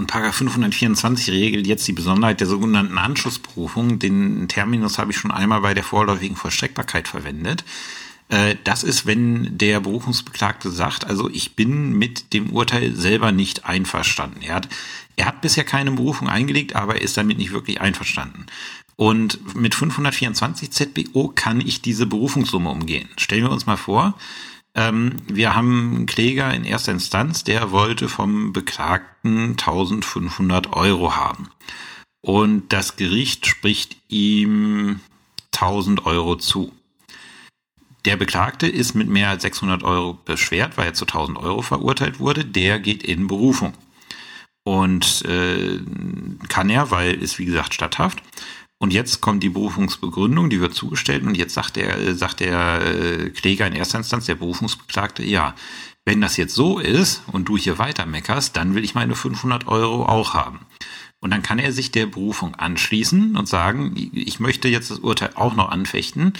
Und 0.00 0.06
Paragraph 0.06 0.36
524 0.36 1.30
regelt 1.30 1.66
jetzt 1.66 1.86
die 1.86 1.92
Besonderheit 1.92 2.40
der 2.40 2.46
sogenannten 2.46 2.96
Anschlussberufung. 2.96 3.98
Den 3.98 4.48
Terminus 4.48 4.96
habe 4.96 5.10
ich 5.10 5.18
schon 5.18 5.30
einmal 5.30 5.60
bei 5.60 5.74
der 5.74 5.84
vorläufigen 5.84 6.36
Vollstreckbarkeit 6.36 7.06
verwendet. 7.06 7.64
Äh, 8.30 8.56
das 8.64 8.82
ist, 8.82 9.04
wenn 9.04 9.58
der 9.58 9.80
Berufungsbeklagte 9.80 10.70
sagt, 10.70 11.04
also 11.04 11.28
ich 11.28 11.54
bin 11.54 11.92
mit 11.92 12.32
dem 12.32 12.48
Urteil 12.48 12.96
selber 12.96 13.30
nicht 13.30 13.66
einverstanden. 13.66 14.40
Er 14.40 14.54
hat, 14.54 14.70
er 15.16 15.26
hat 15.26 15.42
bisher 15.42 15.64
keine 15.64 15.90
Berufung 15.90 16.30
eingelegt, 16.30 16.76
aber 16.76 16.94
er 16.94 17.02
ist 17.02 17.18
damit 17.18 17.36
nicht 17.36 17.52
wirklich 17.52 17.82
einverstanden. 17.82 18.46
Und 18.96 19.54
mit 19.54 19.74
524 19.74 20.70
ZBO 20.70 21.28
kann 21.28 21.60
ich 21.60 21.82
diese 21.82 22.06
Berufungssumme 22.06 22.70
umgehen. 22.70 23.10
Stellen 23.18 23.44
wir 23.44 23.52
uns 23.52 23.66
mal 23.66 23.76
vor, 23.76 24.14
ähm, 24.74 25.16
wir 25.26 25.54
haben 25.54 25.96
einen 25.96 26.06
Kläger 26.06 26.52
in 26.54 26.64
erster 26.64 26.92
Instanz, 26.92 27.44
der 27.44 27.70
wollte 27.72 28.08
vom 28.08 28.52
Beklagten 28.52 29.50
1500 29.50 30.72
Euro 30.72 31.16
haben. 31.16 31.50
Und 32.22 32.72
das 32.72 32.96
Gericht 32.96 33.46
spricht 33.46 33.96
ihm 34.08 35.00
1000 35.54 36.06
Euro 36.06 36.36
zu. 36.36 36.72
Der 38.04 38.16
Beklagte 38.16 38.66
ist 38.66 38.94
mit 38.94 39.08
mehr 39.08 39.28
als 39.28 39.42
600 39.42 39.82
Euro 39.82 40.18
beschwert, 40.24 40.76
weil 40.78 40.86
er 40.86 40.94
zu 40.94 41.04
1000 41.04 41.38
Euro 41.38 41.62
verurteilt 41.62 42.18
wurde. 42.18 42.44
Der 42.44 42.78
geht 42.78 43.02
in 43.02 43.26
Berufung. 43.26 43.74
Und 44.64 45.22
äh, 45.24 45.80
kann 46.48 46.70
er, 46.70 46.90
weil 46.90 47.14
ist 47.14 47.38
wie 47.38 47.44
gesagt 47.46 47.74
statthaft. 47.74 48.22
Und 48.82 48.94
jetzt 48.94 49.20
kommt 49.20 49.42
die 49.42 49.50
Berufungsbegründung, 49.50 50.48
die 50.48 50.60
wird 50.60 50.74
zugestellt 50.74 51.22
und 51.22 51.36
jetzt 51.36 51.52
sagt 51.52 51.76
der, 51.76 51.98
äh, 51.98 52.14
sagt 52.14 52.40
der 52.40 52.80
äh, 52.80 53.30
Kläger 53.30 53.66
in 53.66 53.74
erster 53.74 53.98
Instanz, 53.98 54.24
der 54.24 54.36
Berufungsbeklagte, 54.36 55.22
ja, 55.22 55.54
wenn 56.06 56.22
das 56.22 56.38
jetzt 56.38 56.54
so 56.54 56.78
ist 56.78 57.22
und 57.30 57.44
du 57.44 57.58
hier 57.58 57.78
weiter 57.78 58.06
meckerst, 58.06 58.56
dann 58.56 58.74
will 58.74 58.82
ich 58.82 58.94
meine 58.94 59.14
500 59.14 59.68
Euro 59.68 60.06
auch 60.06 60.32
haben. 60.32 60.60
Und 61.20 61.30
dann 61.30 61.42
kann 61.42 61.58
er 61.58 61.72
sich 61.72 61.92
der 61.92 62.06
Berufung 62.06 62.54
anschließen 62.54 63.36
und 63.36 63.46
sagen, 63.46 63.94
ich 64.12 64.40
möchte 64.40 64.68
jetzt 64.68 64.90
das 64.90 65.00
Urteil 65.00 65.32
auch 65.34 65.54
noch 65.54 65.68
anfechten 65.68 66.32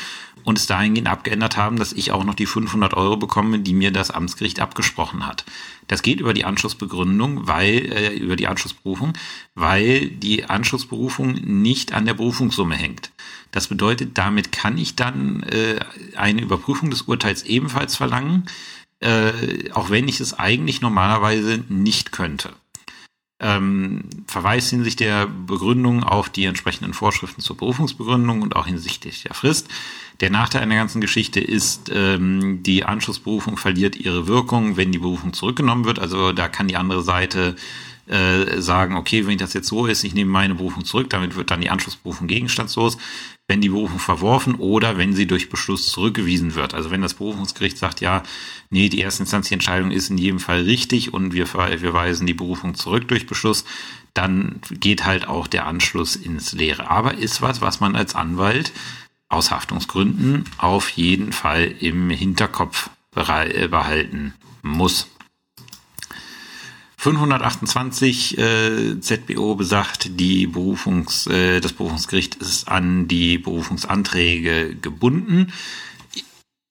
und 0.42 0.58
es 0.58 0.66
dahingehend 0.66 1.08
abgeändert 1.08 1.58
haben, 1.58 1.78
dass 1.78 1.92
ich 1.92 2.12
auch 2.12 2.24
noch 2.24 2.34
die 2.34 2.46
500 2.46 2.94
Euro 2.94 3.18
bekomme, 3.18 3.58
die 3.58 3.74
mir 3.74 3.90
das 3.90 4.10
Amtsgericht 4.10 4.58
abgesprochen 4.58 5.26
hat. 5.26 5.44
Das 5.86 6.00
geht 6.00 6.20
über 6.20 6.32
die 6.32 6.46
Anschlussbegründung, 6.46 7.46
weil 7.46 7.92
äh, 7.92 8.14
über 8.14 8.36
die 8.36 8.46
Anschlussberufung, 8.46 9.12
weil 9.54 10.08
die 10.08 10.44
Anschlussberufung 10.44 11.32
nicht 11.34 11.92
an 11.92 12.06
der 12.06 12.14
Berufungssumme 12.14 12.74
hängt. 12.74 13.10
Das 13.50 13.68
bedeutet, 13.68 14.16
damit 14.16 14.50
kann 14.50 14.78
ich 14.78 14.96
dann 14.96 15.42
äh, 15.42 15.80
eine 16.16 16.40
Überprüfung 16.40 16.90
des 16.90 17.02
Urteils 17.02 17.42
ebenfalls 17.42 17.96
verlangen, 17.96 18.46
äh, 19.00 19.70
auch 19.72 19.90
wenn 19.90 20.08
ich 20.08 20.20
es 20.20 20.38
eigentlich 20.38 20.80
normalerweise 20.80 21.64
nicht 21.68 22.12
könnte 22.12 22.54
ähm, 23.40 24.02
Verweis 24.26 24.68
hinsichtlich 24.70 25.08
der 25.08 25.26
Begründung 25.26 26.04
auf 26.04 26.28
die 26.28 26.44
entsprechenden 26.44 26.92
Vorschriften 26.92 27.40
zur 27.40 27.56
Berufungsbegründung 27.56 28.42
und 28.42 28.54
auch 28.54 28.66
hinsichtlich 28.66 29.22
der 29.22 29.34
Frist. 29.34 29.68
Der 30.20 30.30
Nachteil 30.30 30.62
einer 30.62 30.76
ganzen 30.76 31.00
Geschichte 31.00 31.40
ist, 31.40 31.90
ähm, 31.94 32.62
die 32.62 32.84
Anschlussberufung 32.84 33.56
verliert 33.56 33.96
ihre 33.96 34.26
Wirkung, 34.26 34.76
wenn 34.76 34.92
die 34.92 34.98
Berufung 34.98 35.32
zurückgenommen 35.32 35.86
wird. 35.86 35.98
Also 35.98 36.32
da 36.32 36.48
kann 36.48 36.68
die 36.68 36.76
andere 36.76 37.02
Seite 37.02 37.56
äh, 38.06 38.60
sagen, 38.60 38.96
okay, 38.96 39.26
wenn 39.26 39.38
das 39.38 39.54
jetzt 39.54 39.68
so 39.68 39.86
ist, 39.86 40.04
ich 40.04 40.14
nehme 40.14 40.30
meine 40.30 40.54
Berufung 40.54 40.84
zurück, 40.84 41.08
damit 41.10 41.36
wird 41.36 41.50
dann 41.50 41.60
die 41.60 41.70
Anschlussberufung 41.70 42.26
gegenstandslos 42.26 42.98
wenn 43.50 43.60
die 43.60 43.68
Berufung 43.68 43.98
verworfen 43.98 44.54
oder 44.54 44.96
wenn 44.96 45.12
sie 45.12 45.26
durch 45.26 45.50
Beschluss 45.50 45.86
zurückgewiesen 45.86 46.54
wird. 46.54 46.72
Also 46.72 46.92
wenn 46.92 47.02
das 47.02 47.14
Berufungsgericht 47.14 47.76
sagt, 47.76 48.00
ja, 48.00 48.22
nee, 48.70 48.88
die 48.88 49.00
erste 49.00 49.24
Entscheidung 49.52 49.90
ist 49.90 50.08
in 50.08 50.18
jedem 50.18 50.38
Fall 50.38 50.62
richtig 50.62 51.12
und 51.12 51.34
wir, 51.34 51.52
wir 51.52 51.92
weisen 51.92 52.28
die 52.28 52.32
Berufung 52.32 52.76
zurück 52.76 53.08
durch 53.08 53.26
Beschluss, 53.26 53.64
dann 54.14 54.60
geht 54.70 55.04
halt 55.04 55.26
auch 55.26 55.48
der 55.48 55.66
Anschluss 55.66 56.14
ins 56.14 56.52
Leere. 56.52 56.88
Aber 56.88 57.14
ist 57.18 57.42
was, 57.42 57.60
was 57.60 57.80
man 57.80 57.96
als 57.96 58.14
Anwalt 58.14 58.70
aus 59.28 59.50
Haftungsgründen 59.50 60.44
auf 60.58 60.88
jeden 60.90 61.32
Fall 61.32 61.74
im 61.80 62.08
Hinterkopf 62.08 62.90
behalten 63.10 64.32
muss. 64.62 65.08
528 67.00 68.36
äh, 68.36 69.00
ZBO 69.00 69.54
besagt, 69.54 70.20
die 70.20 70.46
Berufungs, 70.46 71.26
äh, 71.28 71.60
das 71.60 71.72
Berufungsgericht 71.72 72.34
ist 72.34 72.68
an 72.68 73.08
die 73.08 73.38
Berufungsanträge 73.38 74.76
gebunden. 74.76 75.50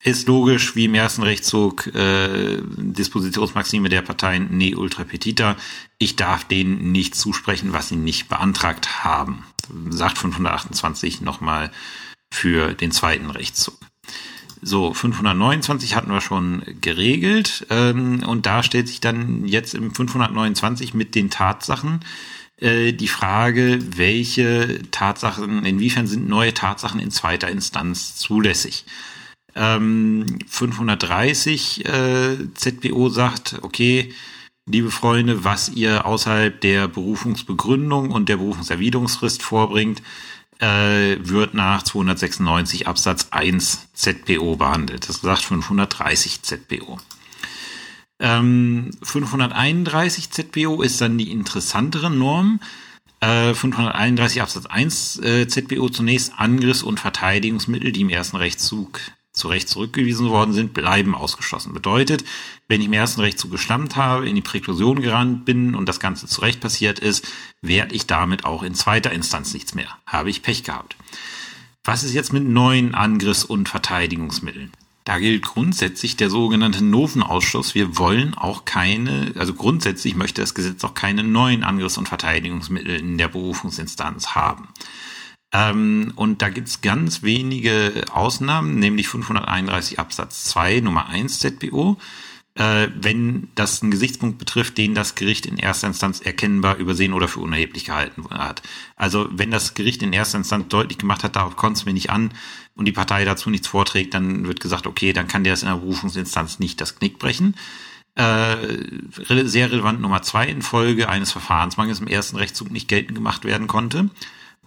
Ist 0.04 0.28
logisch, 0.28 0.76
wie 0.76 0.86
im 0.86 0.94
ersten 0.94 1.24
Rechtszug, 1.24 1.88
äh, 1.96 2.62
Dispositionsmaxime 2.62 3.90
der 3.90 4.04
Parteien 4.04 4.56
ne 4.56 4.76
ultra 4.76 5.04
petita. 5.04 5.56
Ich 5.98 6.16
darf 6.16 6.44
denen 6.44 6.92
nicht 6.92 7.16
zusprechen, 7.16 7.74
was 7.74 7.90
sie 7.90 7.96
nicht 7.96 8.30
beantragt 8.30 9.04
haben. 9.04 9.46
Sagt 9.90 10.20
528 10.20 11.22
nochmal 11.22 11.72
für 12.32 12.76
den 12.76 12.92
zweiten 12.92 13.32
Rechtszug. 13.32 13.80
So, 14.62 14.94
529 14.94 15.96
hatten 15.96 16.12
wir 16.12 16.22
schon 16.22 16.64
geregelt. 16.82 17.66
Ähm, 17.70 18.24
und 18.24 18.46
da 18.46 18.64
stellt 18.64 18.88
sich 18.88 19.00
dann 19.00 19.46
jetzt 19.46 19.74
im 19.74 19.94
529 19.94 20.94
mit 20.94 21.16
den 21.16 21.30
Tatsachen 21.30 22.02
äh, 22.62 22.94
die 22.94 23.08
Frage, 23.08 23.80
welche 23.98 24.82
Tatsachen, 24.92 25.66
inwiefern 25.66 26.08
sind 26.08 26.28
neue 26.28 26.54
Tatsachen 26.54 27.00
in 27.00 27.12
zweiter 27.12 27.50
Instanz 27.50 28.16
zulässig? 28.16 28.86
Ähm, 29.56 30.40
530 30.48 31.86
äh, 31.86 32.38
ZBO 32.54 33.10
sagt, 33.10 33.60
okay, 33.62 34.14
liebe 34.66 34.92
Freunde, 34.92 35.44
was 35.44 35.70
ihr 35.70 36.06
außerhalb 36.06 36.62
der 36.62 36.88
Berufungsbegründung 36.88 38.12
und 38.12 38.30
der 38.30 38.38
Berufungserwiderungsfrist 38.38 39.42
vorbringt, 39.42 40.02
äh, 40.60 41.18
wird 41.20 41.54
nach 41.54 41.84
296 41.84 42.88
Absatz 42.88 43.28
1 43.32 43.94
ZPO 43.94 44.58
behandelt. 44.58 45.10
Das 45.10 45.22
gesagt 45.22 45.42
530 45.42 46.42
ZPO. 46.44 47.00
Ähm, 48.20 48.92
531 49.02 50.30
ZPO 50.30 50.82
ist 50.82 51.00
dann 51.00 51.18
die 51.18 51.32
interessantere 51.32 52.10
Norm. 52.10 52.60
Äh, 53.22 53.54
531 53.54 54.42
Absatz 54.42 54.66
1 54.66 55.20
äh, 55.20 55.48
ZPO 55.48 55.90
zunächst 55.90 56.34
Angriffs- 56.38 56.84
und 56.84 57.00
Verteidigungsmittel, 57.00 57.92
die 57.92 58.02
im 58.02 58.10
ersten 58.10 58.38
Rechtszug 58.38 59.00
zu 59.40 59.48
Recht 59.48 59.68
zurückgewiesen 59.68 60.30
worden 60.30 60.54
sind, 60.54 60.74
bleiben 60.74 61.16
ausgeschlossen. 61.16 61.74
Bedeutet, 61.74 62.24
wenn 62.68 62.82
ich 62.82 62.88
im 62.88 62.94
ersten 62.94 63.22
Recht 63.22 63.50
gestammt 63.50 63.96
habe, 63.96 64.30
in 64.30 64.36
die 64.36 64.42
Präklusion 64.42 65.02
gerannt 65.02 65.46
bin 65.46 65.74
und 65.74 65.88
das 65.88 66.00
Ganze 66.00 66.28
zu 66.28 66.42
Recht 66.42 66.60
passiert 66.60 67.00
ist, 67.00 67.28
werde 67.62 67.96
ich 67.96 68.06
damit 68.06 68.46
auch 68.46 68.62
in 68.62 68.76
zweiter 68.76 69.12
Instanz 69.12 69.54
nichts 69.54 69.74
mehr. 69.74 69.98
Habe 70.06 70.30
ich 70.30 70.44
Pech 70.44 70.64
gehabt. 70.64 70.96
Was 71.84 72.04
ist 72.04 72.14
jetzt 72.14 72.34
mit 72.34 72.48
neuen 72.48 72.94
Angriffs- 72.94 73.46
und 73.46 73.70
Verteidigungsmitteln? 73.70 74.72
Da 75.06 75.18
gilt 75.18 75.44
grundsätzlich 75.44 76.18
der 76.18 76.30
sogenannte 76.30 76.84
Novenausschluss. 76.84 77.74
Wir 77.74 77.98
wollen 77.98 78.36
auch 78.36 78.66
keine, 78.66 79.34
also 79.36 79.56
grundsätzlich 79.56 80.16
möchte 80.16 80.42
das 80.42 80.54
Gesetz 80.54 80.84
auch 80.84 80.94
keine 80.94 81.24
neuen 81.24 81.64
Angriffs- 81.64 81.98
und 81.98 82.08
Verteidigungsmittel 82.08 83.00
in 83.00 83.18
der 83.18 83.30
Berufungsinstanz 83.30 84.36
haben. 84.36 84.68
Ähm, 85.52 86.14
und 86.16 86.42
da 86.42 86.50
gibt's 86.50 86.82
ganz 86.82 87.24
wenige 87.24 88.06
Ausnahmen, 88.12 88.78
nämlich 88.80 89.08
531 89.08 90.00
Absatz 90.00 90.44
2 90.46 90.82
Nummer 90.82 91.08
1 91.08 91.40
ZBO, 91.40 91.98
äh, 92.56 92.90
wenn 92.94 93.48
das 93.56 93.82
einen 93.82 93.90
Gesichtspunkt 93.90 94.38
betrifft, 94.38 94.78
den 94.78 94.94
das 94.94 95.16
Gericht 95.16 95.48
in 95.48 95.58
erster 95.58 95.88
Instanz 95.88 96.20
erkennbar 96.20 96.78
übersehen 96.78 97.14
oder 97.14 97.28
für 97.28 97.40
unerheblich 97.40 97.86
gehalten 97.86 98.30
hat. 98.30 98.62
Also 98.96 99.28
wenn 99.32 99.50
das 99.50 99.74
Gericht 99.74 100.04
in 100.04 100.14
erster 100.14 100.38
Instanz 100.38 100.68
deutlich 100.68 101.00
gemacht 101.00 101.24
hat, 101.24 101.36
darauf 101.36 101.56
kommt 101.56 101.78
es 101.78 101.86
mir 101.86 101.94
nicht 101.94 102.12
an 102.12 102.32
und 102.76 102.86
die 102.86 102.92
Partei 102.92 103.26
dazu 103.26 103.50
nichts 103.50 103.68
vorträgt, 103.68 104.14
dann 104.14 104.48
wird 104.48 104.60
gesagt, 104.60 104.86
okay, 104.86 105.14
dann 105.14 105.28
kann 105.28 105.44
der 105.44 105.54
das 105.54 105.64
in 105.64 105.70
der 105.70 105.76
Berufungsinstanz 105.76 106.60
nicht 106.60 106.80
das 106.80 106.96
Knick 106.96 107.18
brechen. 107.18 107.56
Äh, 108.16 108.58
sehr 109.46 109.72
relevant 109.72 110.02
Nummer 110.02 110.22
zwei 110.22 110.46
in 110.48 110.62
Folge 110.62 111.10
eines 111.10 111.32
Verfahrensmangels 111.32 112.02
im 112.02 112.08
ersten 112.08 112.36
Rechtszug 112.36 112.70
nicht 112.70 112.88
geltend 112.88 113.16
gemacht 113.16 113.46
werden 113.46 113.68
konnte. 113.68 114.10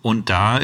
Und 0.03 0.31
da 0.31 0.61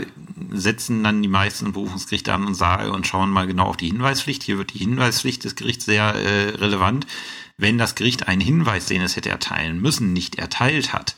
setzen 0.51 1.05
dann 1.05 1.22
die 1.22 1.28
meisten 1.28 1.72
Berufungsgerichte 1.72 2.32
an 2.32 2.45
und 2.45 2.55
sagen 2.55 2.91
und 2.91 3.07
schauen 3.07 3.30
mal 3.30 3.47
genau 3.47 3.66
auf 3.66 3.76
die 3.76 3.89
Hinweispflicht. 3.89 4.43
Hier 4.43 4.59
wird 4.59 4.74
die 4.74 4.78
Hinweispflicht 4.78 5.45
des 5.45 5.55
Gerichts 5.55 5.84
sehr 5.84 6.14
äh, 6.14 6.51
relevant. 6.57 7.07
Wenn 7.57 7.78
das 7.78 7.95
Gericht 7.95 8.28
einen 8.28 8.41
Hinweis, 8.41 8.86
den 8.86 9.01
es 9.01 9.16
hätte 9.16 9.30
erteilen 9.30 9.80
müssen, 9.80 10.12
nicht 10.12 10.36
erteilt 10.36 10.93
hat, 10.93 11.16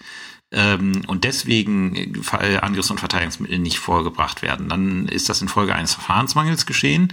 ähm, 0.52 1.02
und 1.06 1.24
deswegen 1.24 1.94
äh, 1.94 2.56
Angriffs- 2.58 2.90
und 2.90 2.98
Verteidigungsmittel 2.98 3.58
nicht 3.58 3.78
vorgebracht 3.78 4.42
werden, 4.42 4.68
dann 4.68 5.06
ist 5.06 5.28
das 5.28 5.42
infolge 5.42 5.74
eines 5.74 5.94
Verfahrensmangels 5.94 6.66
geschehen. 6.66 7.12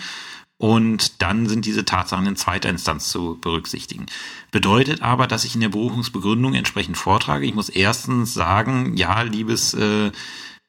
Und 0.60 1.22
dann 1.22 1.48
sind 1.48 1.66
diese 1.66 1.86
Tatsachen 1.86 2.26
in 2.26 2.36
zweiter 2.36 2.70
Instanz 2.70 3.10
zu 3.10 3.38
berücksichtigen. 3.40 4.08
Bedeutet 4.50 5.04
aber, 5.04 5.28
dass 5.28 5.46
ich 5.46 5.54
in 5.54 5.62
der 5.62 5.70
Berufungsbegründung 5.70 6.56
entsprechend 6.56 6.98
vortrage. 6.98 7.46
Ich 7.46 7.54
muss 7.54 7.70
erstens 7.70 8.34
sagen, 8.34 8.98
ja, 8.98 9.22
liebes 9.22 9.76
äh, 9.76 10.12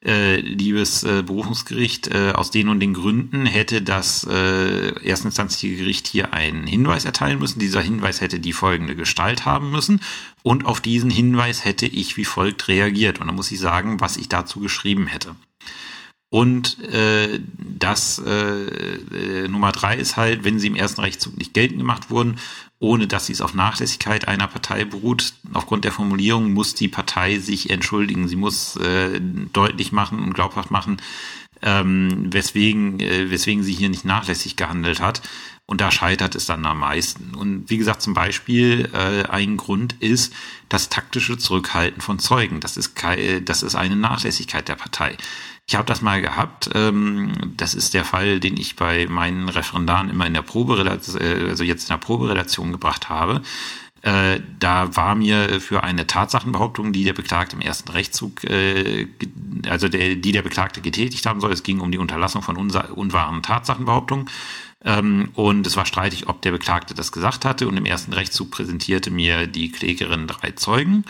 äh, 0.05 0.39
liebes 0.39 1.03
äh, 1.03 1.23
Berufungsgericht, 1.23 2.07
äh, 2.07 2.31
aus 2.31 2.51
den 2.51 2.69
und 2.69 2.79
den 2.79 2.93
Gründen 2.93 3.45
hätte 3.45 3.81
das 3.81 4.25
äh, 4.29 4.91
erstinstanzliche 5.05 5.75
Gericht 5.75 6.07
hier 6.07 6.33
einen 6.33 6.65
Hinweis 6.67 7.05
erteilen 7.05 7.39
müssen. 7.39 7.59
Dieser 7.59 7.81
Hinweis 7.81 8.21
hätte 8.21 8.39
die 8.39 8.53
folgende 8.53 8.95
Gestalt 8.95 9.45
haben 9.45 9.71
müssen 9.71 9.99
und 10.41 10.65
auf 10.65 10.79
diesen 10.79 11.09
Hinweis 11.09 11.65
hätte 11.65 11.85
ich 11.85 12.15
wie 12.17 12.25
folgt 12.25 12.67
reagiert. 12.67 13.19
Und 13.19 13.27
dann 13.27 13.35
muss 13.35 13.51
ich 13.51 13.59
sagen, 13.59 13.99
was 13.99 14.17
ich 14.17 14.29
dazu 14.29 14.59
geschrieben 14.59 15.07
hätte. 15.07 15.35
Und 16.31 16.79
äh, 16.83 17.39
das 17.57 18.21
äh, 18.23 18.31
äh, 18.31 19.47
Nummer 19.47 19.71
drei 19.71 19.97
ist 19.97 20.15
halt, 20.15 20.43
wenn 20.43 20.59
sie 20.59 20.67
im 20.67 20.75
ersten 20.75 21.01
Rechtszug 21.01 21.35
nicht 21.37 21.55
geltend 21.55 21.79
gemacht 21.79 22.11
wurden, 22.11 22.37
ohne 22.77 23.07
dass 23.07 23.25
dies 23.25 23.41
auf 23.41 23.55
Nachlässigkeit 23.55 24.27
einer 24.27 24.47
Partei 24.47 24.85
beruht, 24.85 25.33
aufgrund 25.53 25.85
der 25.85 25.91
Formulierung 25.91 26.53
muss 26.53 26.75
die 26.75 26.87
Partei 26.87 27.39
sich 27.39 27.71
entschuldigen. 27.71 28.27
Sie 28.27 28.35
muss 28.35 28.75
äh, 28.77 29.19
deutlich 29.53 29.91
machen 29.91 30.19
und 30.19 30.33
glaubhaft 30.33 30.69
machen, 30.69 30.97
ähm, 31.63 32.31
weswegen, 32.31 32.99
äh, 32.99 33.31
weswegen 33.31 33.63
sie 33.63 33.73
hier 33.73 33.89
nicht 33.89 34.05
nachlässig 34.05 34.55
gehandelt 34.55 35.01
hat. 35.01 35.23
Und 35.65 35.81
da 35.81 35.91
scheitert 35.91 36.35
es 36.35 36.45
dann 36.45 36.65
am 36.65 36.79
meisten. 36.79 37.35
Und 37.35 37.69
wie 37.69 37.77
gesagt, 37.77 38.01
zum 38.01 38.13
Beispiel 38.13 38.89
äh, 38.93 39.23
ein 39.29 39.57
Grund 39.57 39.93
ist 39.99 40.33
das 40.67 40.89
taktische 40.89 41.37
Zurückhalten 41.37 42.01
von 42.01 42.17
Zeugen. 42.17 42.59
Das 42.59 42.75
ist, 42.75 42.93
das 43.45 43.61
ist 43.61 43.75
eine 43.75 43.95
Nachlässigkeit 43.95 44.67
der 44.67 44.75
Partei. 44.75 45.15
Ich 45.69 45.75
habe 45.75 45.85
das 45.85 46.01
mal 46.01 46.19
gehabt. 46.19 46.71
Ähm, 46.73 47.31
das 47.55 47.75
ist 47.75 47.93
der 47.93 48.03
Fall, 48.03 48.39
den 48.39 48.57
ich 48.57 48.75
bei 48.75 49.05
meinen 49.05 49.49
Referendaren 49.49 50.09
immer 50.09 50.25
in 50.25 50.33
der 50.33 50.41
Proberelation, 50.41 51.21
äh, 51.21 51.47
also 51.47 51.63
jetzt 51.63 51.83
in 51.83 51.93
der 51.93 52.03
Proberelation 52.03 52.71
gebracht 52.71 53.07
habe. 53.07 53.43
Äh, 54.01 54.39
da 54.57 54.95
war 54.95 55.13
mir 55.13 55.61
für 55.61 55.83
eine 55.83 56.07
Tatsachenbehauptung, 56.07 56.91
die 56.91 57.03
der 57.03 57.13
Beklagte 57.13 57.55
im 57.55 57.61
ersten 57.61 57.91
Rechtszug, 57.91 58.45
äh, 58.45 59.05
also 59.69 59.89
der, 59.89 60.15
die 60.15 60.31
der 60.31 60.41
Beklagte 60.41 60.81
getätigt 60.81 61.27
haben 61.27 61.39
soll, 61.39 61.51
es 61.51 61.61
ging 61.61 61.81
um 61.81 61.91
die 61.91 61.99
Unterlassung 61.99 62.41
von 62.41 62.57
unwahren 62.57 63.43
Tatsachenbehauptungen, 63.43 64.27
ähm, 64.83 65.29
und 65.35 65.67
es 65.67 65.75
war 65.77 65.85
streitig, 65.85 66.27
ob 66.29 66.41
der 66.41 66.51
Beklagte 66.51 66.95
das 66.95 67.11
gesagt 67.11 67.45
hatte. 67.45 67.67
Und 67.67 67.77
im 67.77 67.85
ersten 67.85 68.13
Rechtszug 68.13 68.49
präsentierte 68.49 69.11
mir 69.11 69.45
die 69.45 69.71
Klägerin 69.71 70.25
drei 70.25 70.51
Zeugen. 70.51 71.05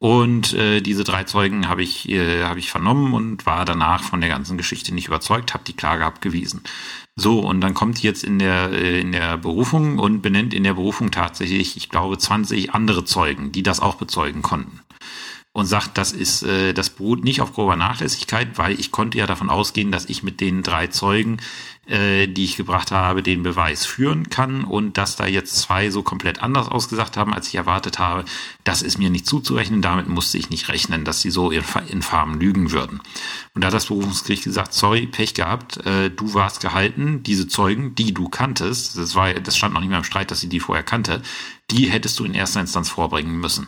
Und 0.00 0.52
äh, 0.54 0.80
diese 0.80 1.02
drei 1.02 1.24
Zeugen 1.24 1.68
habe 1.68 1.82
ich, 1.82 2.08
äh, 2.08 2.44
hab 2.44 2.56
ich 2.56 2.70
vernommen 2.70 3.14
und 3.14 3.46
war 3.46 3.64
danach 3.64 4.02
von 4.04 4.20
der 4.20 4.30
ganzen 4.30 4.56
Geschichte 4.56 4.94
nicht 4.94 5.08
überzeugt, 5.08 5.54
habe 5.54 5.64
die 5.64 5.72
Klage 5.72 6.04
abgewiesen. 6.04 6.62
So, 7.16 7.40
und 7.40 7.60
dann 7.60 7.74
kommt 7.74 8.00
jetzt 8.00 8.22
in 8.22 8.38
der, 8.38 8.70
äh, 8.70 9.00
in 9.00 9.10
der 9.10 9.36
Berufung 9.36 9.98
und 9.98 10.22
benennt 10.22 10.54
in 10.54 10.62
der 10.62 10.74
Berufung 10.74 11.10
tatsächlich, 11.10 11.76
ich 11.76 11.88
glaube, 11.88 12.16
20 12.16 12.74
andere 12.74 13.04
Zeugen, 13.04 13.50
die 13.50 13.64
das 13.64 13.80
auch 13.80 13.96
bezeugen 13.96 14.42
konnten 14.42 14.80
und 15.58 15.66
sagt, 15.66 15.98
das 15.98 16.12
ist, 16.12 16.44
äh, 16.44 16.72
das 16.72 16.88
beruht 16.88 17.24
nicht 17.24 17.40
auf 17.40 17.52
grober 17.52 17.74
Nachlässigkeit, 17.74 18.58
weil 18.58 18.78
ich 18.78 18.92
konnte 18.92 19.18
ja 19.18 19.26
davon 19.26 19.50
ausgehen, 19.50 19.90
dass 19.90 20.04
ich 20.04 20.22
mit 20.22 20.40
den 20.40 20.62
drei 20.62 20.86
Zeugen, 20.86 21.38
äh, 21.88 22.28
die 22.28 22.44
ich 22.44 22.56
gebracht 22.56 22.92
habe, 22.92 23.24
den 23.24 23.42
Beweis 23.42 23.84
führen 23.84 24.30
kann 24.30 24.62
und 24.62 24.96
dass 24.98 25.16
da 25.16 25.26
jetzt 25.26 25.56
zwei 25.56 25.90
so 25.90 26.04
komplett 26.04 26.44
anders 26.44 26.68
ausgesagt 26.68 27.16
haben, 27.16 27.34
als 27.34 27.48
ich 27.48 27.56
erwartet 27.56 27.98
habe, 27.98 28.24
das 28.62 28.82
ist 28.82 28.98
mir 28.98 29.10
nicht 29.10 29.26
zuzurechnen. 29.26 29.82
Damit 29.82 30.06
musste 30.08 30.38
ich 30.38 30.48
nicht 30.48 30.68
rechnen, 30.68 31.04
dass 31.04 31.22
sie 31.22 31.32
so 31.32 31.50
infam 31.50 32.38
lügen 32.38 32.70
würden. 32.70 33.00
Und 33.56 33.62
da 33.62 33.66
hat 33.66 33.74
das 33.74 33.86
Berufungsgericht 33.86 34.44
gesagt, 34.44 34.74
sorry, 34.74 35.08
Pech 35.08 35.34
gehabt, 35.34 35.84
äh, 35.84 36.08
du 36.08 36.34
warst 36.34 36.60
gehalten, 36.60 37.24
diese 37.24 37.48
Zeugen, 37.48 37.96
die 37.96 38.14
du 38.14 38.28
kanntest, 38.28 38.96
das 38.96 39.16
war, 39.16 39.34
das 39.34 39.56
stand 39.56 39.74
noch 39.74 39.80
nicht 39.80 39.90
mehr 39.90 39.98
im 39.98 40.04
Streit, 40.04 40.30
dass 40.30 40.38
sie 40.38 40.48
die 40.48 40.60
vorher 40.60 40.84
kannte, 40.84 41.20
die 41.72 41.86
hättest 41.90 42.16
du 42.20 42.24
in 42.24 42.34
erster 42.34 42.60
Instanz 42.60 42.90
vorbringen 42.90 43.40
müssen 43.40 43.66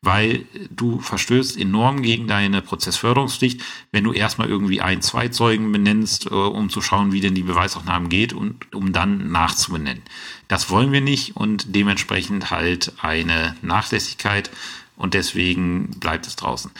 weil 0.00 0.46
du 0.70 1.00
verstößt 1.00 1.58
enorm 1.58 2.02
gegen 2.02 2.28
deine 2.28 2.62
Prozessförderungspflicht, 2.62 3.62
wenn 3.90 4.04
du 4.04 4.12
erstmal 4.12 4.48
irgendwie 4.48 4.80
ein, 4.80 5.02
zwei 5.02 5.28
Zeugen 5.28 5.72
benennst, 5.72 6.26
äh, 6.26 6.34
um 6.34 6.70
zu 6.70 6.80
schauen, 6.80 7.12
wie 7.12 7.20
denn 7.20 7.34
die 7.34 7.42
Beweisaufnahmen 7.42 8.08
geht 8.08 8.32
und 8.32 8.74
um 8.74 8.92
dann 8.92 9.30
nachzubenennen. 9.30 10.02
Das 10.46 10.70
wollen 10.70 10.92
wir 10.92 11.00
nicht 11.00 11.36
und 11.36 11.74
dementsprechend 11.74 12.50
halt 12.50 12.92
eine 13.00 13.56
Nachlässigkeit 13.62 14.50
und 14.96 15.14
deswegen 15.14 15.90
bleibt 15.98 16.26
es 16.26 16.36
draußen. 16.36 16.70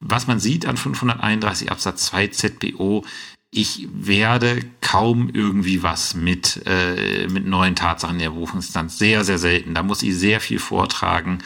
Was 0.00 0.26
man 0.26 0.38
sieht 0.38 0.66
an 0.66 0.76
531 0.76 1.70
Absatz 1.70 2.06
2 2.06 2.28
ZBO, 2.28 3.04
ich 3.50 3.88
werde 3.90 4.60
kaum 4.82 5.30
irgendwie 5.32 5.82
was 5.82 6.14
mit, 6.14 6.62
äh, 6.66 7.26
mit 7.28 7.46
neuen 7.46 7.74
Tatsachen 7.74 8.18
der 8.18 8.30
Berufungsinstanz. 8.30 8.98
Sehr, 8.98 9.24
sehr 9.24 9.38
selten. 9.38 9.72
Da 9.72 9.82
muss 9.82 10.02
ich 10.02 10.14
sehr 10.14 10.40
viel 10.40 10.58
vortragen 10.58 11.38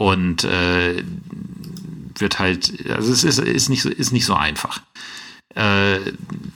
und 0.00 0.44
äh, 0.44 1.04
wird 2.16 2.38
halt, 2.38 2.88
also 2.88 3.12
es 3.12 3.22
ist, 3.22 3.38
ist, 3.38 3.68
nicht, 3.68 3.82
so, 3.82 3.90
ist 3.90 4.12
nicht 4.12 4.24
so 4.24 4.32
einfach. 4.32 4.80
Äh, 5.54 5.98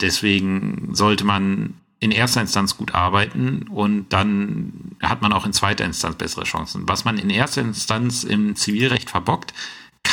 deswegen 0.00 0.94
sollte 0.94 1.24
man 1.24 1.74
in 2.00 2.10
erster 2.10 2.40
Instanz 2.40 2.78
gut 2.78 2.94
arbeiten 2.94 3.68
und 3.68 4.10
dann 4.14 4.96
hat 5.02 5.20
man 5.20 5.34
auch 5.34 5.44
in 5.44 5.52
zweiter 5.52 5.84
Instanz 5.84 6.16
bessere 6.16 6.44
Chancen. 6.44 6.88
Was 6.88 7.04
man 7.04 7.18
in 7.18 7.28
erster 7.28 7.60
Instanz 7.60 8.24
im 8.24 8.56
Zivilrecht 8.56 9.10
verbockt, 9.10 9.52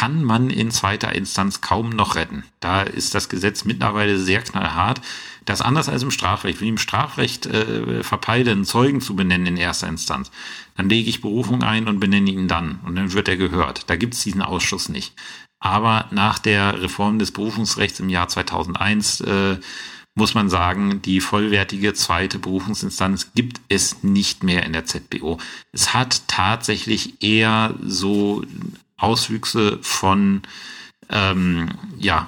kann 0.01 0.23
man 0.23 0.49
in 0.49 0.71
zweiter 0.71 1.13
Instanz 1.13 1.61
kaum 1.61 1.91
noch 1.91 2.15
retten. 2.15 2.43
Da 2.59 2.81
ist 2.81 3.13
das 3.13 3.29
Gesetz 3.29 3.65
mittlerweile 3.65 4.17
sehr 4.17 4.41
knallhart. 4.41 4.99
Das 5.45 5.61
anders 5.61 5.89
als 5.89 6.01
im 6.01 6.09
Strafrecht. 6.09 6.59
Wenn 6.59 6.65
ich 6.65 6.71
im 6.71 6.77
Strafrecht 6.79 7.45
äh, 7.45 8.03
verpeile, 8.03 8.49
einen 8.49 8.65
Zeugen 8.65 8.99
zu 8.99 9.15
benennen 9.15 9.45
in 9.45 9.57
erster 9.57 9.87
Instanz, 9.87 10.31
dann 10.75 10.89
lege 10.89 11.07
ich 11.07 11.21
Berufung 11.21 11.61
ein 11.61 11.87
und 11.87 11.99
benenne 11.99 12.31
ihn 12.31 12.47
dann. 12.47 12.79
Und 12.83 12.95
dann 12.95 13.13
wird 13.13 13.27
er 13.27 13.37
gehört. 13.37 13.91
Da 13.91 13.95
gibt 13.95 14.15
es 14.15 14.23
diesen 14.23 14.41
Ausschuss 14.41 14.89
nicht. 14.89 15.13
Aber 15.59 16.07
nach 16.09 16.39
der 16.39 16.81
Reform 16.81 17.19
des 17.19 17.29
Berufungsrechts 17.29 17.99
im 17.99 18.09
Jahr 18.09 18.27
2001 18.27 19.21
äh, 19.21 19.57
muss 20.15 20.33
man 20.33 20.49
sagen, 20.49 21.03
die 21.03 21.21
vollwertige 21.21 21.93
zweite 21.93 22.39
Berufungsinstanz 22.39 23.33
gibt 23.35 23.61
es 23.69 24.01
nicht 24.01 24.43
mehr 24.43 24.63
in 24.65 24.73
der 24.73 24.85
ZBO. 24.85 25.37
Es 25.71 25.93
hat 25.93 26.27
tatsächlich 26.27 27.21
eher 27.21 27.75
so 27.83 28.43
Auswüchse 29.01 29.79
von 29.81 30.41
ähm, 31.09 31.69
ja, 31.97 32.27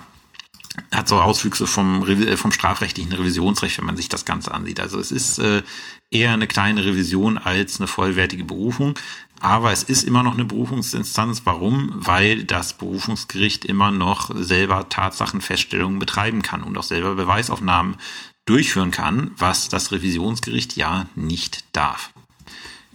hat 0.91 1.07
so 1.07 1.19
Auswüchse 1.19 1.67
vom, 1.67 2.07
äh, 2.07 2.37
vom 2.37 2.51
strafrechtlichen 2.51 3.13
Revisionsrecht, 3.13 3.77
wenn 3.77 3.85
man 3.85 3.97
sich 3.97 4.09
das 4.09 4.25
Ganze 4.25 4.53
ansieht. 4.53 4.79
Also 4.79 4.99
es 4.99 5.11
ist 5.11 5.39
äh, 5.39 5.63
eher 6.11 6.33
eine 6.33 6.47
kleine 6.47 6.83
Revision 6.83 7.37
als 7.37 7.79
eine 7.79 7.87
vollwertige 7.87 8.43
Berufung. 8.43 8.97
Aber 9.39 9.71
es 9.71 9.83
ist 9.83 10.03
immer 10.03 10.23
noch 10.23 10.35
eine 10.35 10.45
Berufungsinstanz. 10.45 11.41
Warum? 11.43 11.91
Weil 11.95 12.45
das 12.45 12.73
Berufungsgericht 12.73 13.65
immer 13.65 13.91
noch 13.91 14.31
selber 14.33 14.87
Tatsachenfeststellungen 14.87 15.99
betreiben 15.99 16.41
kann 16.41 16.63
und 16.63 16.77
auch 16.77 16.83
selber 16.83 17.15
Beweisaufnahmen 17.15 17.97
durchführen 18.45 18.91
kann, 18.91 19.31
was 19.37 19.69
das 19.69 19.91
Revisionsgericht 19.91 20.75
ja 20.75 21.07
nicht 21.15 21.65
darf. 21.73 22.13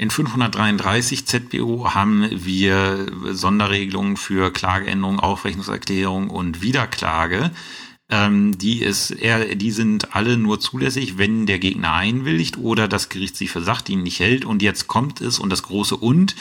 In 0.00 0.10
533 0.10 1.26
ZBO 1.26 1.92
haben 1.92 2.28
wir 2.30 3.06
Sonderregelungen 3.32 4.16
für 4.16 4.52
Klageänderung, 4.52 5.18
Aufrechnungserklärung 5.18 6.30
und 6.30 6.62
Wiederklage. 6.62 7.50
Ähm, 8.08 8.56
die, 8.56 8.80
ist 8.80 9.10
eher, 9.10 9.56
die 9.56 9.72
sind 9.72 10.14
alle 10.14 10.38
nur 10.38 10.60
zulässig, 10.60 11.18
wenn 11.18 11.46
der 11.46 11.58
Gegner 11.58 11.94
einwilligt 11.94 12.58
oder 12.58 12.86
das 12.86 13.08
Gericht 13.08 13.36
sich 13.36 13.50
für 13.50 13.60
sachdienlich 13.60 14.20
hält. 14.20 14.44
Und 14.44 14.62
jetzt 14.62 14.86
kommt 14.86 15.20
es 15.20 15.40
und 15.40 15.50
das 15.50 15.64
große 15.64 15.96
Und, 15.96 16.36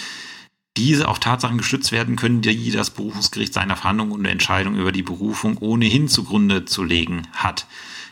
diese 0.77 1.07
auf 1.07 1.17
Tatsachen 1.17 1.57
gestützt 1.57 1.91
werden 1.91 2.15
können, 2.15 2.43
die 2.43 2.69
das 2.69 2.91
Berufungsgericht 2.91 3.55
seiner 3.55 3.75
Verhandlung 3.75 4.11
und 4.11 4.25
Entscheidung 4.25 4.75
über 4.75 4.91
die 4.91 5.01
Berufung 5.01 5.57
ohnehin 5.57 6.07
zugrunde 6.07 6.65
zu 6.65 6.83
legen 6.83 7.23
hat. 7.33 7.65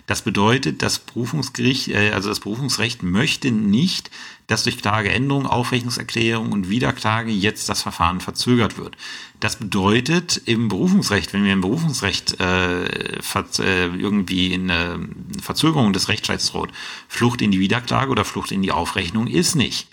Das 0.08 0.22
bedeutet, 0.22 0.82
das 0.82 1.00
Berufungsgericht, 1.00 1.90
äh, 1.90 2.12
also 2.12 2.30
das 2.30 2.40
Berufungsrecht 2.40 3.04
möchte 3.04 3.52
nicht, 3.52 4.12
dass 4.48 4.64
durch 4.64 4.78
Klageänderung, 4.78 5.48
Aufrechnungserklärung 5.48 6.52
und 6.52 6.70
Wiederklage 6.70 7.32
jetzt 7.32 7.70
das 7.70 7.82
Verfahren 7.82 8.22
verzögert 8.22 8.78
wird. 8.78 8.96
Das 9.40 9.58
bedeutet 9.58 10.42
im 10.46 10.70
Berufungsrecht, 10.70 11.34
wenn 11.34 11.44
wir 11.44 11.54
im 11.54 11.62
Berufungsrecht 11.62 12.40
äh, 12.40 12.86
äh, 12.86 13.86
irgendwie 13.98 14.54
in 14.54 14.70
äh, 14.70 14.98
Verzögerung 15.42 15.94
des 15.94 16.10
Rechtsstreits 16.10 16.52
droht, 16.52 16.72
Flucht 17.08 17.42
in 17.42 17.52
die 17.52 17.60
Wiederklage 17.60 18.12
oder 18.12 18.26
Flucht 18.26 18.52
in 18.52 18.62
die 18.62 18.72
Aufrechnung 18.72 19.28
ist 19.28 19.56
nicht 19.56 19.88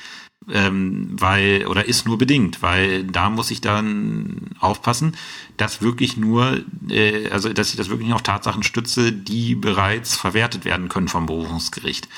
ähm, 0.50 1.08
weil 1.12 1.66
oder 1.66 1.86
ist 1.86 2.06
nur 2.06 2.18
bedingt, 2.18 2.62
weil 2.62 3.04
da 3.04 3.30
muss 3.30 3.50
ich 3.50 3.60
dann 3.60 4.50
aufpassen, 4.58 5.16
dass 5.56 5.82
wirklich 5.82 6.16
nur, 6.16 6.60
äh, 6.88 7.28
also 7.30 7.52
dass 7.52 7.70
ich 7.70 7.76
das 7.76 7.90
wirklich 7.90 8.12
auf 8.12 8.22
Tatsachen 8.22 8.62
stütze, 8.62 9.12
die 9.12 9.54
bereits 9.54 10.16
verwertet 10.16 10.64
werden 10.64 10.88
können 10.88 11.08
vom 11.08 11.26
Berufungsgericht. 11.26 12.08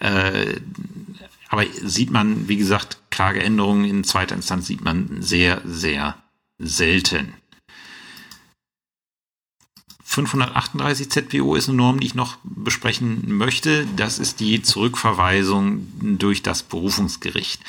Äh, 0.00 0.56
aber 1.48 1.64
sieht 1.82 2.10
man, 2.10 2.48
wie 2.48 2.56
gesagt, 2.56 2.98
Klageänderungen 3.10 3.84
in 3.84 4.04
zweiter 4.04 4.34
Instanz 4.34 4.66
sieht 4.66 4.82
man 4.82 5.22
sehr, 5.22 5.62
sehr 5.64 6.16
selten. 6.58 7.34
538 10.04 11.10
ZPO 11.10 11.56
ist 11.56 11.68
eine 11.68 11.76
Norm, 11.76 12.00
die 12.00 12.06
ich 12.06 12.14
noch 12.14 12.38
besprechen 12.42 13.36
möchte. 13.36 13.86
Das 13.96 14.18
ist 14.18 14.40
die 14.40 14.62
Zurückverweisung 14.62 15.86
durch 16.18 16.42
das 16.42 16.62
Berufungsgericht. 16.62 17.60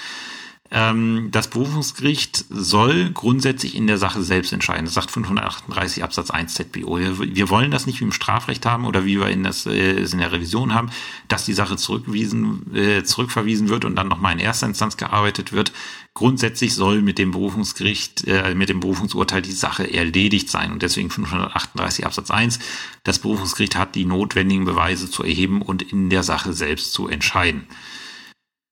Ähm, 0.70 1.30
das 1.32 1.50
Berufungsgericht 1.50 2.46
soll 2.50 3.12
grundsätzlich 3.12 3.76
in 3.76 3.88
der 3.88 3.98
Sache 3.98 4.22
selbst 4.22 4.52
entscheiden. 4.52 4.86
Das 4.86 4.96
sagt 4.96 5.12
538 5.12 6.04
Absatz 6.04 6.30
1 6.30 6.56
ZBO. 6.56 7.00
Wir 7.00 7.50
wollen 7.50 7.72
das 7.72 7.86
nicht 7.86 8.02
wie 8.02 8.06
im 8.06 8.12
Strafrecht 8.12 8.66
haben 8.66 8.86
oder 8.86 9.06
wie 9.06 9.20
wir 9.20 9.30
in, 9.30 9.44
das, 9.44 9.66
äh, 9.66 10.02
in 10.02 10.18
der 10.18 10.32
Revision 10.32 10.74
haben, 10.74 10.90
dass 11.30 11.46
die 11.46 11.54
Sache 11.54 11.78
zurückwiesen, 11.78 12.76
äh, 12.76 13.04
zurückverwiesen 13.04 13.70
wird 13.70 13.86
und 13.86 13.96
dann 13.96 14.10
nochmal 14.10 14.34
in 14.34 14.40
erster 14.40 14.68
Instanz 14.68 14.98
gearbeitet 14.98 15.54
wird. 15.54 15.72
Grundsätzlich 16.14 16.74
soll 16.74 17.02
mit 17.02 17.18
dem 17.18 17.32
Berufungsgericht, 17.32 18.28
äh, 18.28 18.54
mit 18.54 18.68
dem 18.68 18.82
Berufungsurteil 18.82 19.42
die 19.42 19.52
Sache 19.52 19.94
erledigt 19.94 20.50
sein 20.50 20.74
und 20.74 20.82
deswegen 20.82 21.10
538 21.10 22.06
Absatz 22.06 22.30
1. 22.30 22.60
Das 23.04 23.20
Berufungsgericht 23.20 23.78
hat 23.78 23.96
die 23.96 24.04
notwendigen 24.04 24.66
Beweise 24.66 25.10
zu 25.10 25.24
erheben 25.24 25.62
und 25.62 25.82
in 25.82 26.10
der 26.10 26.24
Sache 26.24 26.52
selbst 26.52 26.92
zu 26.92 27.08
entscheiden. 27.08 27.68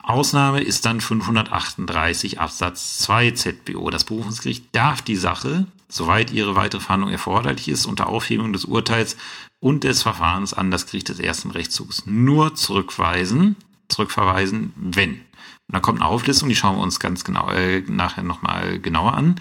Ausnahme 0.07 0.61
ist 0.61 0.85
dann 0.85 1.01
538 1.01 2.39
Absatz 2.39 2.99
2 2.99 3.31
ZBO. 3.31 3.89
Das 3.89 4.03
Berufungsgericht 4.03 4.65
darf 4.71 5.01
die 5.01 5.15
Sache, 5.15 5.65
soweit 5.89 6.31
ihre 6.31 6.55
weitere 6.55 6.81
Verhandlung 6.81 7.11
erforderlich 7.11 7.67
ist, 7.67 7.87
unter 7.87 8.07
Aufhebung 8.07 8.53
des 8.53 8.65
Urteils 8.65 9.17
und 9.59 9.83
des 9.83 10.03
Verfahrens 10.03 10.53
an 10.53 10.69
das 10.69 10.85
Gericht 10.85 11.09
des 11.09 11.19
ersten 11.19 11.49
Rechtszugs 11.49 12.03
nur 12.05 12.53
zurückweisen, 12.53 13.55
zurückverweisen, 13.87 14.73
wenn. 14.75 15.13
Und 15.13 15.73
dann 15.73 15.81
kommt 15.81 16.01
eine 16.01 16.09
Auflistung, 16.09 16.49
die 16.49 16.55
schauen 16.55 16.77
wir 16.77 16.83
uns 16.83 16.99
ganz 16.99 17.23
genau 17.23 17.49
äh, 17.49 17.81
nachher 17.87 18.23
nochmal 18.23 18.79
genauer 18.79 19.15
an. 19.15 19.39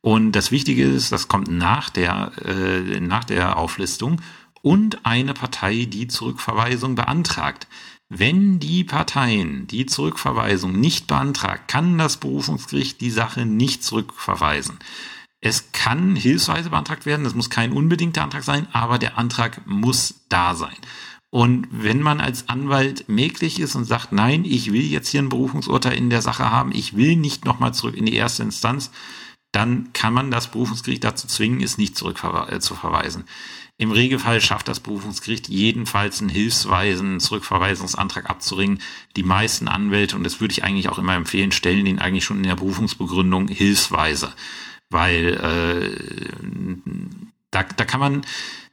Und 0.00 0.32
das 0.32 0.50
Wichtige 0.50 0.82
ist, 0.82 1.12
das 1.12 1.28
kommt 1.28 1.46
nach 1.46 1.90
der, 1.90 2.32
äh, 2.44 2.98
nach 2.98 3.22
der 3.22 3.56
Auflistung 3.56 4.20
und 4.62 5.06
eine 5.06 5.34
Partei, 5.34 5.86
die 5.88 6.08
Zurückverweisung 6.08 6.96
beantragt. 6.96 7.68
Wenn 8.14 8.58
die 8.58 8.84
Parteien 8.84 9.66
die 9.68 9.86
Zurückverweisung 9.86 10.78
nicht 10.78 11.06
beantragt, 11.06 11.66
kann 11.66 11.96
das 11.96 12.18
Berufungsgericht 12.18 13.00
die 13.00 13.10
Sache 13.10 13.46
nicht 13.46 13.82
zurückverweisen. 13.82 14.78
Es 15.40 15.72
kann 15.72 16.14
hilfsweise 16.14 16.68
beantragt 16.68 17.06
werden, 17.06 17.24
das 17.24 17.34
muss 17.34 17.48
kein 17.48 17.72
unbedingter 17.72 18.22
Antrag 18.22 18.44
sein, 18.44 18.66
aber 18.72 18.98
der 18.98 19.16
Antrag 19.16 19.66
muss 19.66 20.26
da 20.28 20.54
sein. 20.54 20.76
Und 21.30 21.66
wenn 21.70 22.02
man 22.02 22.20
als 22.20 22.50
Anwalt 22.50 23.08
mäglich 23.08 23.58
ist 23.58 23.76
und 23.76 23.86
sagt, 23.86 24.12
nein, 24.12 24.44
ich 24.44 24.74
will 24.74 24.84
jetzt 24.84 25.08
hier 25.08 25.22
ein 25.22 25.30
Berufungsurteil 25.30 25.96
in 25.96 26.10
der 26.10 26.20
Sache 26.20 26.50
haben, 26.50 26.72
ich 26.74 26.94
will 26.94 27.16
nicht 27.16 27.46
nochmal 27.46 27.72
zurück 27.72 27.96
in 27.96 28.04
die 28.04 28.14
erste 28.14 28.42
Instanz, 28.42 28.90
dann 29.52 29.94
kann 29.94 30.12
man 30.12 30.30
das 30.30 30.50
Berufungsgericht 30.50 31.02
dazu 31.02 31.26
zwingen, 31.28 31.62
es 31.62 31.78
nicht 31.78 31.96
zurückzuverweisen. 31.96 33.24
Im 33.78 33.90
Regelfall 33.90 34.40
schafft 34.40 34.68
das 34.68 34.80
Berufungsgericht 34.80 35.48
jedenfalls 35.48 36.20
einen 36.20 36.28
hilfsweisen 36.28 37.18
Zurückverweisungsantrag 37.20 38.30
abzuringen. 38.30 38.80
Die 39.16 39.24
meisten 39.24 39.66
Anwälte, 39.66 40.14
und 40.14 40.24
das 40.24 40.40
würde 40.40 40.52
ich 40.52 40.62
eigentlich 40.62 40.88
auch 40.88 40.98
immer 40.98 41.14
empfehlen, 41.14 41.52
stellen 41.52 41.84
den 41.84 41.98
eigentlich 41.98 42.24
schon 42.24 42.36
in 42.38 42.42
der 42.44 42.56
Berufungsbegründung 42.56 43.48
hilfsweise. 43.48 44.32
Weil 44.90 45.34
äh, 45.34 46.80
da, 47.50 47.64
da 47.64 47.84
kann 47.84 48.00
man, 48.00 48.22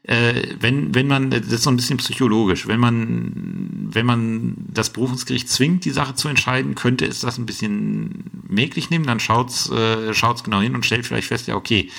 äh, 0.03 0.55
wenn, 0.59 0.93
wenn 0.93 1.07
man, 1.07 1.29
das 1.29 1.47
ist 1.47 1.63
so 1.63 1.69
ein 1.69 1.77
bisschen 1.77 1.97
psychologisch, 1.97 2.67
wenn 2.67 2.79
man, 2.79 3.87
wenn 3.91 4.05
man 4.05 4.55
das 4.67 4.91
Berufungsgericht 4.91 5.49
zwingt, 5.49 5.85
die 5.85 5.91
Sache 5.91 6.15
zu 6.15 6.27
entscheiden, 6.27 6.75
könnte 6.75 7.05
es 7.05 7.21
das 7.21 7.37
ein 7.37 7.45
bisschen 7.45 8.25
mäglich 8.47 8.89
nehmen, 8.89 9.05
dann 9.05 9.19
schaut's, 9.19 9.69
äh, 9.69 10.13
schaut's 10.13 10.43
genau 10.43 10.61
hin 10.61 10.75
und 10.75 10.85
stellt 10.85 11.05
vielleicht 11.05 11.27
fest, 11.27 11.47
ja, 11.47 11.55
okay, 11.55 11.89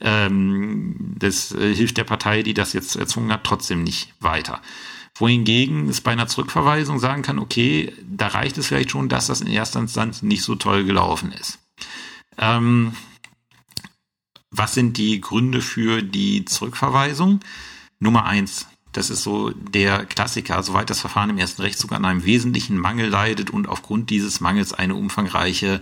ähm, 0.00 1.14
das 1.18 1.52
äh, 1.52 1.74
hilft 1.74 1.96
der 1.96 2.04
Partei, 2.04 2.42
die 2.42 2.54
das 2.54 2.72
jetzt 2.72 2.96
erzwungen 2.96 3.32
hat, 3.32 3.44
trotzdem 3.44 3.84
nicht 3.84 4.12
weiter. 4.20 4.60
Wohingegen 5.16 5.88
es 5.88 6.00
bei 6.00 6.10
einer 6.10 6.26
Zurückverweisung 6.26 6.98
sagen 6.98 7.22
kann, 7.22 7.38
okay, 7.38 7.92
da 8.02 8.28
reicht 8.28 8.58
es 8.58 8.66
vielleicht 8.66 8.90
schon, 8.90 9.08
dass 9.08 9.28
das 9.28 9.40
in 9.40 9.46
erster 9.46 9.78
Instanz 9.78 10.22
nicht 10.22 10.42
so 10.42 10.56
toll 10.56 10.84
gelaufen 10.84 11.30
ist. 11.32 11.60
Ähm, 12.36 12.94
was 14.50 14.74
sind 14.74 14.98
die 14.98 15.20
Gründe 15.20 15.60
für 15.60 16.02
die 16.02 16.44
Zurückverweisung? 16.44 17.40
Nummer 18.00 18.24
eins, 18.24 18.66
das 18.92 19.10
ist 19.10 19.22
so 19.22 19.50
der 19.50 20.04
Klassiker, 20.04 20.62
soweit 20.64 20.90
das 20.90 21.00
Verfahren 21.00 21.30
im 21.30 21.38
ersten 21.38 21.62
Rechtszug 21.62 21.92
an 21.92 22.04
einem 22.04 22.24
wesentlichen 22.24 22.76
Mangel 22.76 23.08
leidet 23.08 23.50
und 23.50 23.68
aufgrund 23.68 24.10
dieses 24.10 24.40
Mangels 24.40 24.72
eine 24.72 24.96
umfangreiche 24.96 25.80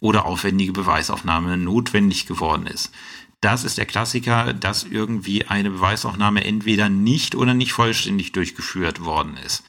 oder 0.00 0.26
aufwendige 0.26 0.72
Beweisaufnahme 0.72 1.56
notwendig 1.56 2.26
geworden 2.26 2.66
ist 2.66 2.92
das 3.46 3.62
ist 3.62 3.78
der 3.78 3.86
Klassiker, 3.86 4.52
dass 4.52 4.82
irgendwie 4.82 5.44
eine 5.46 5.70
Beweisaufnahme 5.70 6.44
entweder 6.44 6.88
nicht 6.88 7.36
oder 7.36 7.54
nicht 7.54 7.72
vollständig 7.72 8.32
durchgeführt 8.32 9.04
worden 9.04 9.36
ist. 9.36 9.62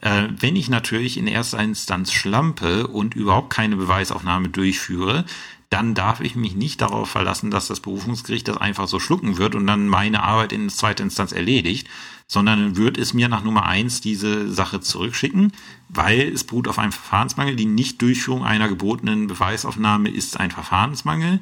Äh, 0.00 0.28
wenn 0.38 0.54
ich 0.54 0.68
natürlich 0.68 1.16
in 1.18 1.26
erster 1.26 1.58
Instanz 1.58 2.12
schlampe 2.12 2.86
und 2.86 3.16
überhaupt 3.16 3.50
keine 3.50 3.74
Beweisaufnahme 3.74 4.48
durchführe, 4.50 5.24
dann 5.70 5.96
darf 5.96 6.20
ich 6.20 6.36
mich 6.36 6.54
nicht 6.54 6.80
darauf 6.80 7.10
verlassen, 7.10 7.50
dass 7.50 7.66
das 7.66 7.80
Berufungsgericht 7.80 8.46
das 8.46 8.58
einfach 8.58 8.86
so 8.86 9.00
schlucken 9.00 9.38
wird 9.38 9.56
und 9.56 9.66
dann 9.66 9.88
meine 9.88 10.22
Arbeit 10.22 10.52
in 10.52 10.70
zweiter 10.70 11.02
Instanz 11.02 11.32
erledigt, 11.32 11.88
sondern 12.28 12.76
wird 12.76 12.96
es 12.96 13.12
mir 13.12 13.28
nach 13.28 13.42
Nummer 13.42 13.66
eins 13.66 14.00
diese 14.00 14.52
Sache 14.52 14.80
zurückschicken, 14.80 15.50
weil 15.88 16.32
es 16.32 16.44
beruht 16.44 16.68
auf 16.68 16.78
einem 16.78 16.92
Verfahrensmangel. 16.92 17.56
Die 17.56 17.66
Nichtdurchführung 17.66 18.44
einer 18.44 18.68
gebotenen 18.68 19.26
Beweisaufnahme 19.26 20.10
ist 20.10 20.38
ein 20.38 20.52
Verfahrensmangel. 20.52 21.40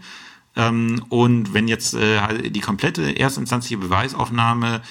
Ähm, 0.56 1.04
und 1.08 1.54
wenn 1.54 1.68
jetzt 1.68 1.94
äh, 1.94 2.50
die 2.50 2.60
komplette 2.60 3.18
erstinstanzliche 3.18 3.78
Beweisaufnahme 3.78 4.82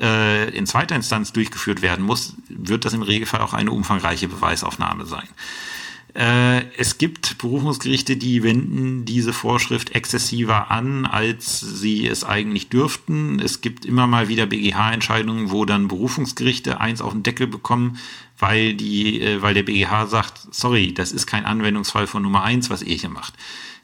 äh, 0.00 0.50
in 0.56 0.66
zweiter 0.66 0.96
Instanz 0.96 1.32
durchgeführt 1.32 1.82
werden 1.82 2.04
muss, 2.04 2.34
wird 2.48 2.84
das 2.84 2.94
im 2.94 3.02
Regelfall 3.02 3.40
auch 3.40 3.54
eine 3.54 3.72
umfangreiche 3.72 4.28
Beweisaufnahme 4.28 5.06
sein. 5.06 5.28
Äh, 6.14 6.64
es 6.76 6.98
gibt 6.98 7.38
Berufungsgerichte, 7.38 8.16
die 8.16 8.42
wenden 8.42 9.04
diese 9.04 9.32
Vorschrift 9.32 9.94
exzessiver 9.94 10.70
an, 10.70 11.04
als 11.04 11.60
sie 11.60 12.06
es 12.06 12.24
eigentlich 12.24 12.68
dürften. 12.68 13.40
Es 13.40 13.60
gibt 13.60 13.84
immer 13.84 14.06
mal 14.06 14.28
wieder 14.28 14.46
BGH-Entscheidungen, 14.46 15.50
wo 15.50 15.64
dann 15.64 15.88
Berufungsgerichte 15.88 16.80
eins 16.80 17.02
auf 17.02 17.12
den 17.12 17.22
Deckel 17.22 17.46
bekommen, 17.46 17.98
weil 18.38 18.74
die, 18.74 19.20
äh, 19.20 19.42
weil 19.42 19.54
der 19.54 19.64
BGH 19.64 20.06
sagt, 20.06 20.48
sorry, 20.50 20.94
das 20.94 21.12
ist 21.12 21.26
kein 21.26 21.44
Anwendungsfall 21.44 22.06
von 22.06 22.22
Nummer 22.22 22.42
eins, 22.42 22.70
was 22.70 22.82
ihr 22.82 22.96
hier 22.96 23.10
macht. 23.10 23.34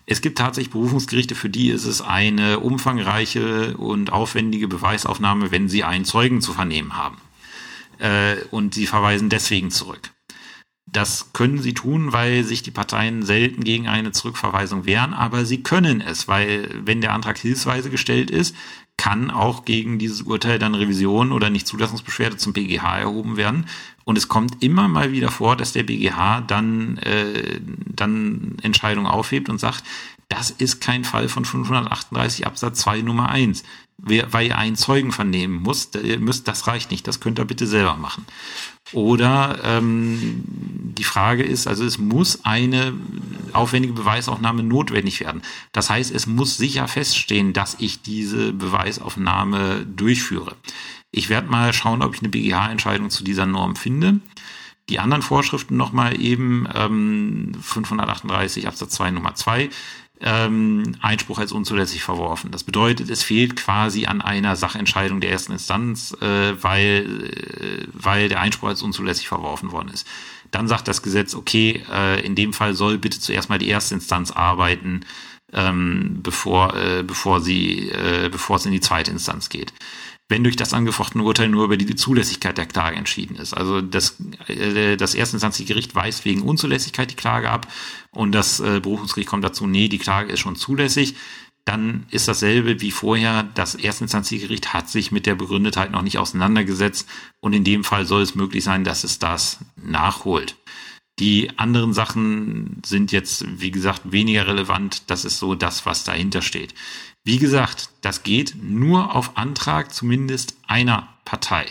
Es 0.06 0.20
gibt 0.20 0.38
tatsächlich 0.38 0.72
Berufungsgerichte, 0.72 1.34
für 1.34 1.48
die 1.48 1.70
ist 1.70 1.84
es 1.84 2.02
eine 2.02 2.60
umfangreiche 2.60 3.76
und 3.76 4.12
aufwendige 4.12 4.68
Beweisaufnahme, 4.68 5.50
wenn 5.50 5.68
sie 5.68 5.84
einen 5.84 6.04
Zeugen 6.04 6.42
zu 6.42 6.52
vernehmen 6.52 6.96
haben. 6.96 7.16
Äh, 7.98 8.36
und 8.50 8.74
sie 8.74 8.86
verweisen 8.86 9.30
deswegen 9.30 9.70
zurück. 9.70 10.10
Das 10.86 11.32
können 11.32 11.60
sie 11.60 11.74
tun, 11.74 12.12
weil 12.12 12.44
sich 12.44 12.62
die 12.62 12.70
Parteien 12.70 13.22
selten 13.22 13.64
gegen 13.64 13.88
eine 13.88 14.12
Zurückverweisung 14.12 14.84
wehren, 14.84 15.14
aber 15.14 15.44
sie 15.44 15.62
können 15.62 16.00
es, 16.00 16.28
weil 16.28 16.68
wenn 16.84 17.00
der 17.00 17.14
Antrag 17.14 17.38
hilfsweise 17.38 17.90
gestellt 17.90 18.30
ist, 18.30 18.54
kann 18.96 19.30
auch 19.30 19.64
gegen 19.64 19.98
dieses 19.98 20.22
Urteil 20.22 20.58
dann 20.58 20.74
Revision 20.74 21.32
oder 21.32 21.50
Nichtzulassungsbeschwerde 21.50 22.36
zum 22.36 22.52
BGH 22.52 23.00
erhoben 23.00 23.36
werden. 23.36 23.66
Und 24.04 24.16
es 24.16 24.28
kommt 24.28 24.62
immer 24.62 24.88
mal 24.88 25.12
wieder 25.12 25.30
vor, 25.30 25.56
dass 25.56 25.72
der 25.72 25.82
BGH 25.82 26.42
dann, 26.42 26.98
äh, 26.98 27.60
dann 27.86 28.56
Entscheidungen 28.62 29.06
aufhebt 29.06 29.48
und 29.48 29.58
sagt, 29.58 29.82
das 30.28 30.50
ist 30.50 30.80
kein 30.80 31.04
Fall 31.04 31.28
von 31.28 31.44
538 31.44 32.46
Absatz 32.46 32.80
2 32.80 33.02
Nummer 33.02 33.28
1. 33.28 33.64
Weil 33.98 34.48
ihr 34.48 34.58
einen 34.58 34.76
Zeugen 34.76 35.12
vernehmen 35.12 35.62
müsst, 35.62 35.96
müsst, 36.18 36.48
das 36.48 36.66
reicht 36.66 36.90
nicht, 36.90 37.06
das 37.06 37.20
könnt 37.20 37.38
ihr 37.38 37.44
bitte 37.44 37.66
selber 37.66 37.96
machen. 37.96 38.26
Oder 38.92 39.58
ähm, 39.64 40.44
die 40.46 41.04
Frage 41.04 41.42
ist, 41.42 41.66
also 41.66 41.84
es 41.84 41.98
muss 41.98 42.44
eine 42.44 42.92
aufwendige 43.52 43.94
Beweisaufnahme 43.94 44.62
notwendig 44.62 45.20
werden. 45.20 45.42
Das 45.72 45.90
heißt, 45.90 46.14
es 46.14 46.26
muss 46.26 46.56
sicher 46.56 46.86
feststehen, 46.86 47.52
dass 47.52 47.76
ich 47.80 48.02
diese 48.02 48.52
Beweisaufnahme 48.52 49.86
durchführe. 49.86 50.56
Ich 51.10 51.28
werde 51.28 51.50
mal 51.50 51.72
schauen, 51.72 52.02
ob 52.02 52.14
ich 52.14 52.20
eine 52.20 52.28
BGH-Entscheidung 52.28 53.10
zu 53.10 53.24
dieser 53.24 53.46
Norm 53.46 53.76
finde. 53.76 54.20
Die 54.90 54.98
anderen 54.98 55.22
Vorschriften 55.22 55.76
nochmal 55.76 56.20
eben 56.20 56.68
ähm, 56.74 57.52
538 57.60 58.68
Absatz 58.68 58.90
2 58.90 59.12
Nummer 59.12 59.34
2 59.34 59.70
ähm, 60.24 60.96
Einspruch 61.02 61.38
als 61.38 61.52
unzulässig 61.52 62.02
verworfen. 62.02 62.50
Das 62.50 62.64
bedeutet, 62.64 63.10
es 63.10 63.22
fehlt 63.22 63.56
quasi 63.56 64.06
an 64.06 64.22
einer 64.22 64.56
Sachentscheidung 64.56 65.20
der 65.20 65.30
ersten 65.30 65.52
Instanz, 65.52 66.16
äh, 66.20 66.62
weil, 66.62 67.30
äh, 67.60 67.86
weil 67.92 68.30
der 68.30 68.40
Einspruch 68.40 68.68
als 68.68 68.82
unzulässig 68.82 69.28
verworfen 69.28 69.70
worden 69.70 69.90
ist. 69.92 70.06
Dann 70.50 70.66
sagt 70.66 70.88
das 70.88 71.02
Gesetz, 71.02 71.34
okay, 71.34 71.84
äh, 71.92 72.24
in 72.24 72.34
dem 72.34 72.54
Fall 72.54 72.74
soll 72.74 72.96
bitte 72.96 73.20
zuerst 73.20 73.50
mal 73.50 73.58
die 73.58 73.68
erste 73.68 73.94
Instanz 73.94 74.30
arbeiten, 74.30 75.00
ähm, 75.52 76.20
bevor, 76.22 76.74
äh, 76.74 77.02
bevor, 77.02 77.42
sie, 77.42 77.90
äh, 77.90 78.30
bevor 78.32 78.56
es 78.56 78.64
in 78.66 78.72
die 78.72 78.80
zweite 78.80 79.10
Instanz 79.10 79.50
geht 79.50 79.74
wenn 80.28 80.42
durch 80.42 80.56
das 80.56 80.72
angefochtene 80.72 81.22
Urteil 81.22 81.48
nur 81.48 81.64
über 81.64 81.76
die 81.76 81.94
Zulässigkeit 81.94 82.56
der 82.56 82.66
Klage 82.66 82.96
entschieden 82.96 83.36
ist. 83.36 83.52
Also 83.52 83.80
das, 83.82 84.16
äh, 84.48 84.96
das 84.96 85.14
erstinstanzliche 85.14 85.74
Gericht 85.74 85.94
weist 85.94 86.24
wegen 86.24 86.42
Unzulässigkeit 86.42 87.10
die 87.10 87.16
Klage 87.16 87.50
ab 87.50 87.70
und 88.10 88.32
das 88.32 88.60
äh, 88.60 88.80
Berufungsgericht 88.80 89.28
kommt 89.28 89.44
dazu, 89.44 89.66
nee, 89.66 89.88
die 89.88 89.98
Klage 89.98 90.32
ist 90.32 90.40
schon 90.40 90.56
zulässig. 90.56 91.14
Dann 91.66 92.06
ist 92.10 92.28
dasselbe 92.28 92.82
wie 92.82 92.90
vorher. 92.90 93.42
Das 93.54 93.74
erstinstanzliche 93.74 94.48
Gericht 94.48 94.74
hat 94.74 94.90
sich 94.90 95.12
mit 95.12 95.24
der 95.24 95.34
Begründetheit 95.34 95.90
noch 95.90 96.02
nicht 96.02 96.18
auseinandergesetzt 96.18 97.08
und 97.40 97.54
in 97.54 97.64
dem 97.64 97.84
Fall 97.84 98.04
soll 98.04 98.20
es 98.22 98.34
möglich 98.34 98.64
sein, 98.64 98.84
dass 98.84 99.04
es 99.04 99.18
das 99.18 99.60
nachholt. 99.76 100.56
Die 101.20 101.58
anderen 101.58 101.94
Sachen 101.94 102.82
sind 102.84 103.12
jetzt, 103.12 103.46
wie 103.60 103.70
gesagt, 103.70 104.10
weniger 104.10 104.46
relevant. 104.46 105.10
Das 105.10 105.24
ist 105.24 105.38
so 105.38 105.54
das, 105.54 105.86
was 105.86 106.04
dahinter 106.04 106.42
steht. 106.42 106.74
Wie 107.24 107.38
gesagt, 107.38 107.88
das 108.02 108.22
geht 108.22 108.54
nur 108.60 109.14
auf 109.14 109.38
Antrag 109.38 109.94
zumindest 109.94 110.56
einer 110.66 111.08
Partei. 111.24 111.64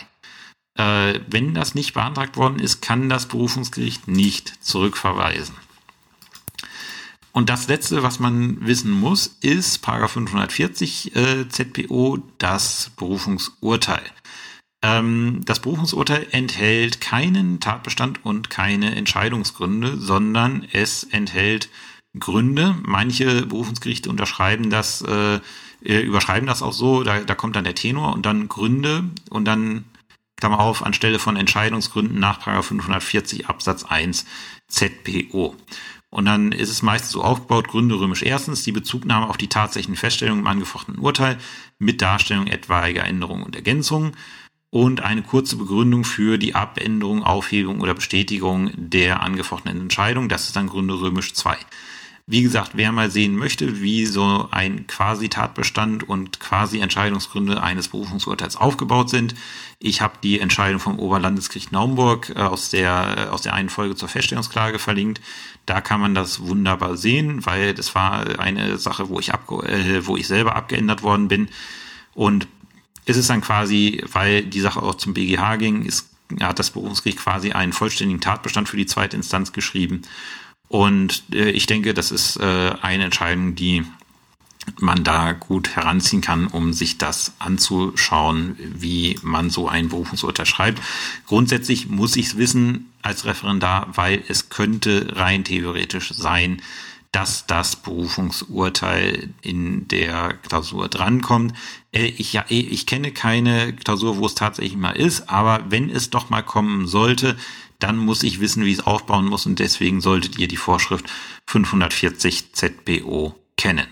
Äh, 0.76 1.20
wenn 1.28 1.54
das 1.54 1.76
nicht 1.76 1.94
beantragt 1.94 2.36
worden 2.36 2.58
ist, 2.58 2.82
kann 2.82 3.08
das 3.08 3.26
Berufungsgericht 3.26 4.08
nicht 4.08 4.64
zurückverweisen. 4.64 5.54
Und 7.30 7.50
das 7.50 7.68
Letzte, 7.68 8.02
was 8.02 8.18
man 8.18 8.66
wissen 8.66 8.90
muss, 8.90 9.38
ist 9.40 9.78
Paragraph 9.78 10.12
540 10.12 11.14
äh, 11.14 11.48
ZPO, 11.48 12.18
das 12.38 12.90
Berufungsurteil. 12.96 14.04
Ähm, 14.82 15.40
das 15.44 15.60
Berufungsurteil 15.60 16.26
enthält 16.32 17.00
keinen 17.00 17.60
Tatbestand 17.60 18.24
und 18.24 18.50
keine 18.50 18.94
Entscheidungsgründe, 18.96 19.98
sondern 19.98 20.66
es 20.72 21.04
enthält 21.04 21.68
Gründe. 22.18 22.76
Manche 22.82 23.46
Berufungsgerichte 23.46 24.10
unterschreiben 24.10 24.70
das, 24.70 25.02
äh, 25.02 25.40
äh 25.84 26.00
überschreiben 26.00 26.46
das 26.46 26.62
auch 26.62 26.72
so, 26.72 27.02
da, 27.02 27.20
da 27.20 27.34
kommt 27.34 27.56
dann 27.56 27.64
der 27.64 27.74
Tenor 27.74 28.12
und 28.12 28.24
dann 28.26 28.48
Gründe 28.48 29.04
und 29.30 29.44
dann 29.44 29.84
Klammer 30.36 30.60
auf, 30.60 30.84
anstelle 30.84 31.18
von 31.18 31.36
Entscheidungsgründen 31.36 32.18
nach 32.18 32.42
540 32.42 33.48
Absatz 33.48 33.84
1 33.84 34.26
ZPO. 34.68 35.56
Und 36.10 36.26
dann 36.26 36.52
ist 36.52 36.70
es 36.70 36.82
meist 36.82 37.08
so 37.08 37.22
aufgebaut, 37.24 37.68
Gründe 37.68 37.98
römisch 37.98 38.22
erstens, 38.22 38.62
die 38.62 38.70
Bezugnahme 38.70 39.28
auf 39.28 39.36
die 39.36 39.48
tatsächlichen 39.48 39.96
Feststellungen 39.96 40.42
im 40.42 40.46
angefochtenen 40.46 41.00
Urteil 41.00 41.38
mit 41.78 42.02
Darstellung 42.02 42.46
etwaiger 42.46 43.04
Änderungen 43.04 43.42
und 43.42 43.56
Ergänzungen 43.56 44.12
und 44.70 45.02
eine 45.02 45.22
kurze 45.22 45.56
Begründung 45.56 46.04
für 46.04 46.38
die 46.38 46.54
Abänderung, 46.54 47.24
Aufhebung 47.24 47.80
oder 47.80 47.94
Bestätigung 47.94 48.70
der 48.76 49.22
angefochtenen 49.22 49.80
Entscheidung. 49.80 50.28
Das 50.28 50.46
ist 50.46 50.54
dann 50.54 50.68
Gründe 50.68 51.00
römisch 51.00 51.34
2. 51.34 51.56
Wie 52.26 52.42
gesagt, 52.42 52.70
wer 52.72 52.90
mal 52.90 53.10
sehen 53.10 53.36
möchte, 53.36 53.82
wie 53.82 54.06
so 54.06 54.48
ein 54.50 54.86
Quasi-Tatbestand 54.86 56.08
und 56.08 56.40
Quasi-Entscheidungsgründe 56.40 57.62
eines 57.62 57.88
Berufungsurteils 57.88 58.56
aufgebaut 58.56 59.10
sind, 59.10 59.34
ich 59.78 60.00
habe 60.00 60.14
die 60.22 60.40
Entscheidung 60.40 60.80
vom 60.80 60.98
Oberlandesgericht 60.98 61.70
Naumburg 61.70 62.30
äh, 62.34 62.40
aus 62.40 62.70
der, 62.70 63.30
aus 63.30 63.42
der 63.42 63.52
einen 63.52 63.68
Folge 63.68 63.94
zur 63.94 64.08
Feststellungsklage 64.08 64.78
verlinkt. 64.78 65.20
Da 65.66 65.82
kann 65.82 66.00
man 66.00 66.14
das 66.14 66.40
wunderbar 66.40 66.96
sehen, 66.96 67.44
weil 67.44 67.74
das 67.74 67.94
war 67.94 68.40
eine 68.40 68.78
Sache, 68.78 69.10
wo 69.10 69.20
ich, 69.20 69.34
ab, 69.34 69.50
äh, 69.62 70.06
wo 70.06 70.16
ich 70.16 70.26
selber 70.26 70.56
abgeändert 70.56 71.02
worden 71.02 71.28
bin. 71.28 71.50
Und 72.14 72.48
es 73.04 73.18
ist 73.18 73.28
dann 73.28 73.42
quasi, 73.42 74.02
weil 74.10 74.44
die 74.44 74.60
Sache 74.60 74.82
auch 74.82 74.94
zum 74.94 75.12
BGH 75.12 75.56
ging, 75.56 75.84
ist, 75.84 76.08
hat 76.40 76.58
das 76.58 76.70
Berufungsgericht 76.70 77.18
quasi 77.18 77.52
einen 77.52 77.74
vollständigen 77.74 78.22
Tatbestand 78.22 78.70
für 78.70 78.78
die 78.78 78.86
zweite 78.86 79.14
Instanz 79.14 79.52
geschrieben 79.52 80.00
und 80.68 81.24
äh, 81.32 81.50
ich 81.50 81.66
denke, 81.66 81.94
das 81.94 82.10
ist 82.10 82.36
äh, 82.36 82.72
eine 82.80 83.04
Entscheidung, 83.04 83.54
die 83.54 83.84
man 84.80 85.04
da 85.04 85.32
gut 85.32 85.76
heranziehen 85.76 86.22
kann, 86.22 86.46
um 86.46 86.72
sich 86.72 86.98
das 86.98 87.34
anzuschauen, 87.38 88.56
wie 88.58 89.18
man 89.22 89.50
so 89.50 89.68
ein 89.68 89.88
Berufungsurteil 89.88 90.46
schreibt. 90.46 90.80
Grundsätzlich 91.26 91.88
muss 91.88 92.16
ich 92.16 92.28
es 92.28 92.38
wissen 92.38 92.90
als 93.02 93.24
Referendar, 93.24 93.88
weil 93.94 94.22
es 94.28 94.48
könnte 94.48 95.08
rein 95.16 95.44
theoretisch 95.44 96.12
sein, 96.14 96.62
dass 97.12 97.46
das 97.46 97.76
Berufungsurteil 97.76 99.28
in 99.40 99.86
der 99.86 100.34
Klausur 100.48 100.88
drankommt. 100.88 101.54
Äh, 101.92 102.06
ich, 102.06 102.32
ja, 102.32 102.44
ich 102.48 102.86
kenne 102.86 103.12
keine 103.12 103.72
Klausur, 103.72 104.16
wo 104.16 104.26
es 104.26 104.34
tatsächlich 104.34 104.76
mal 104.76 104.96
ist, 104.96 105.28
aber 105.28 105.64
wenn 105.68 105.90
es 105.90 106.10
doch 106.10 106.28
mal 106.30 106.42
kommen 106.42 106.88
sollte, 106.88 107.36
dann 107.84 107.98
muss 107.98 108.22
ich 108.22 108.40
wissen, 108.40 108.64
wie 108.64 108.72
es 108.72 108.86
aufbauen 108.86 109.26
muss 109.26 109.44
und 109.44 109.58
deswegen 109.58 110.00
solltet 110.00 110.38
ihr 110.38 110.48
die 110.48 110.56
Vorschrift 110.56 111.04
540 111.46 112.54
ZBO 112.54 113.34
kennen. 113.58 113.86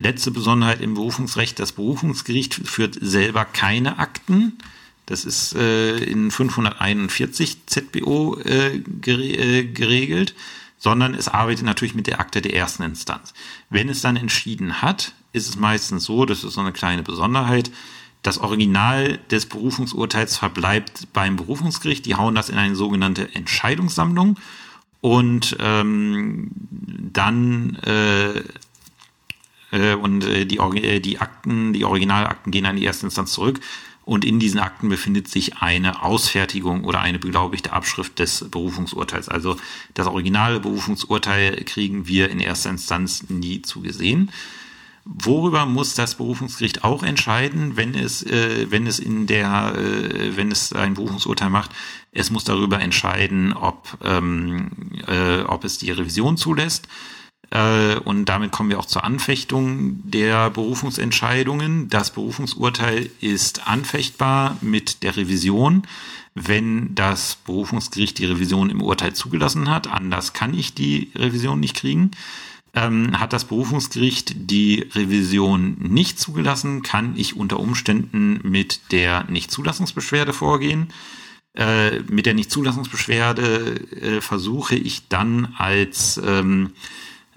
Letzte 0.00 0.32
Besonderheit 0.32 0.80
im 0.80 0.94
Berufungsrecht, 0.94 1.60
das 1.60 1.70
Berufungsgericht 1.70 2.54
führt 2.54 2.98
selber 3.00 3.44
keine 3.44 4.00
Akten. 4.00 4.58
Das 5.06 5.24
ist 5.24 5.54
äh, 5.54 5.98
in 5.98 6.32
541 6.32 7.66
ZBO 7.66 8.36
äh, 8.40 8.78
äh, 8.78 9.64
geregelt, 9.64 10.34
sondern 10.76 11.14
es 11.14 11.28
arbeitet 11.28 11.64
natürlich 11.64 11.94
mit 11.94 12.08
der 12.08 12.18
Akte 12.18 12.42
der 12.42 12.54
ersten 12.54 12.82
Instanz. 12.82 13.32
Wenn 13.68 13.88
es 13.88 14.00
dann 14.00 14.16
entschieden 14.16 14.82
hat, 14.82 15.12
ist 15.32 15.48
es 15.48 15.56
meistens 15.56 16.02
so, 16.02 16.24
das 16.24 16.42
ist 16.42 16.54
so 16.54 16.60
eine 16.62 16.72
kleine 16.72 17.04
Besonderheit, 17.04 17.70
das 18.22 18.38
Original 18.38 19.18
des 19.30 19.46
Berufungsurteils 19.46 20.36
verbleibt 20.36 21.08
beim 21.12 21.36
Berufungsgericht. 21.36 22.04
Die 22.06 22.16
hauen 22.16 22.34
das 22.34 22.48
in 22.48 22.58
eine 22.58 22.76
sogenannte 22.76 23.34
Entscheidungssammlung 23.34 24.38
und 25.00 25.56
ähm, 25.58 26.50
dann 27.12 27.76
äh, 27.76 28.42
äh, 29.72 29.94
und 29.94 30.24
äh, 30.24 30.46
die, 30.46 30.58
äh, 30.58 31.00
die 31.00 31.18
Akten, 31.18 31.72
die 31.72 31.84
Originalakten 31.84 32.52
gehen 32.52 32.66
an 32.66 32.76
die 32.76 32.84
erste 32.84 33.06
Instanz 33.06 33.32
zurück 33.32 33.60
und 34.04 34.24
in 34.24 34.40
diesen 34.40 34.60
Akten 34.60 34.88
befindet 34.88 35.28
sich 35.28 35.58
eine 35.58 36.02
Ausfertigung 36.02 36.84
oder 36.84 37.00
eine 37.00 37.18
beglaubigte 37.18 37.72
Abschrift 37.72 38.18
des 38.18 38.50
Berufungsurteils. 38.50 39.28
Also 39.28 39.56
das 39.94 40.06
originale 40.06 40.60
Berufungsurteil 40.60 41.62
kriegen 41.64 42.08
wir 42.08 42.30
in 42.30 42.40
erster 42.40 42.70
Instanz 42.70 43.28
nie 43.28 43.62
zugesehen. 43.62 44.30
Worüber 45.12 45.66
muss 45.66 45.94
das 45.94 46.14
Berufungsgericht 46.14 46.84
auch 46.84 47.02
entscheiden, 47.02 47.76
wenn 47.76 47.96
es, 47.96 48.22
äh, 48.22 48.70
wenn 48.70 48.86
es 48.86 49.00
in 49.00 49.26
der, 49.26 49.74
äh, 49.76 50.36
wenn 50.36 50.52
es 50.52 50.72
ein 50.72 50.94
Berufungsurteil 50.94 51.50
macht? 51.50 51.72
Es 52.12 52.30
muss 52.30 52.44
darüber 52.44 52.80
entscheiden, 52.80 53.52
ob, 53.52 53.98
ähm, 54.04 54.70
äh, 55.08 55.40
ob 55.40 55.64
es 55.64 55.78
die 55.78 55.90
Revision 55.90 56.36
zulässt. 56.36 56.86
Äh, 57.50 57.96
und 57.96 58.26
damit 58.26 58.52
kommen 58.52 58.70
wir 58.70 58.78
auch 58.78 58.86
zur 58.86 59.02
Anfechtung 59.02 60.08
der 60.08 60.50
Berufungsentscheidungen. 60.50 61.88
Das 61.88 62.12
Berufungsurteil 62.12 63.10
ist 63.20 63.66
anfechtbar 63.66 64.58
mit 64.60 65.02
der 65.02 65.16
Revision, 65.16 65.82
wenn 66.36 66.94
das 66.94 67.36
Berufungsgericht 67.44 68.16
die 68.18 68.26
Revision 68.26 68.70
im 68.70 68.80
Urteil 68.80 69.12
zugelassen 69.14 69.68
hat. 69.68 69.88
Anders 69.88 70.34
kann 70.34 70.54
ich 70.54 70.72
die 70.72 71.10
Revision 71.16 71.58
nicht 71.58 71.74
kriegen 71.74 72.12
ähm, 72.74 73.18
hat 73.18 73.32
das 73.32 73.44
Berufungsgericht 73.44 74.50
die 74.50 74.86
Revision 74.94 75.76
nicht 75.78 76.18
zugelassen, 76.18 76.82
kann 76.82 77.14
ich 77.16 77.36
unter 77.36 77.58
Umständen 77.58 78.40
mit 78.42 78.92
der 78.92 79.24
Nichtzulassungsbeschwerde 79.24 80.32
vorgehen. 80.32 80.88
Äh, 81.54 82.00
mit 82.02 82.26
der 82.26 82.34
Nichtzulassungsbeschwerde 82.34 83.80
äh, 83.90 84.20
versuche 84.20 84.76
ich 84.76 85.08
dann 85.08 85.54
als, 85.58 86.20
ähm, 86.24 86.70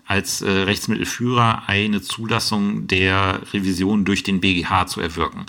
als 0.05 0.41
äh, 0.41 0.49
Rechtsmittelführer 0.51 1.63
eine 1.67 2.01
Zulassung 2.01 2.88
der 2.88 3.41
Revision 3.53 4.05
durch 4.05 4.21
den 4.21 4.39
BGH 4.39 4.86
zu 4.86 5.01
erwirken. 5.01 5.47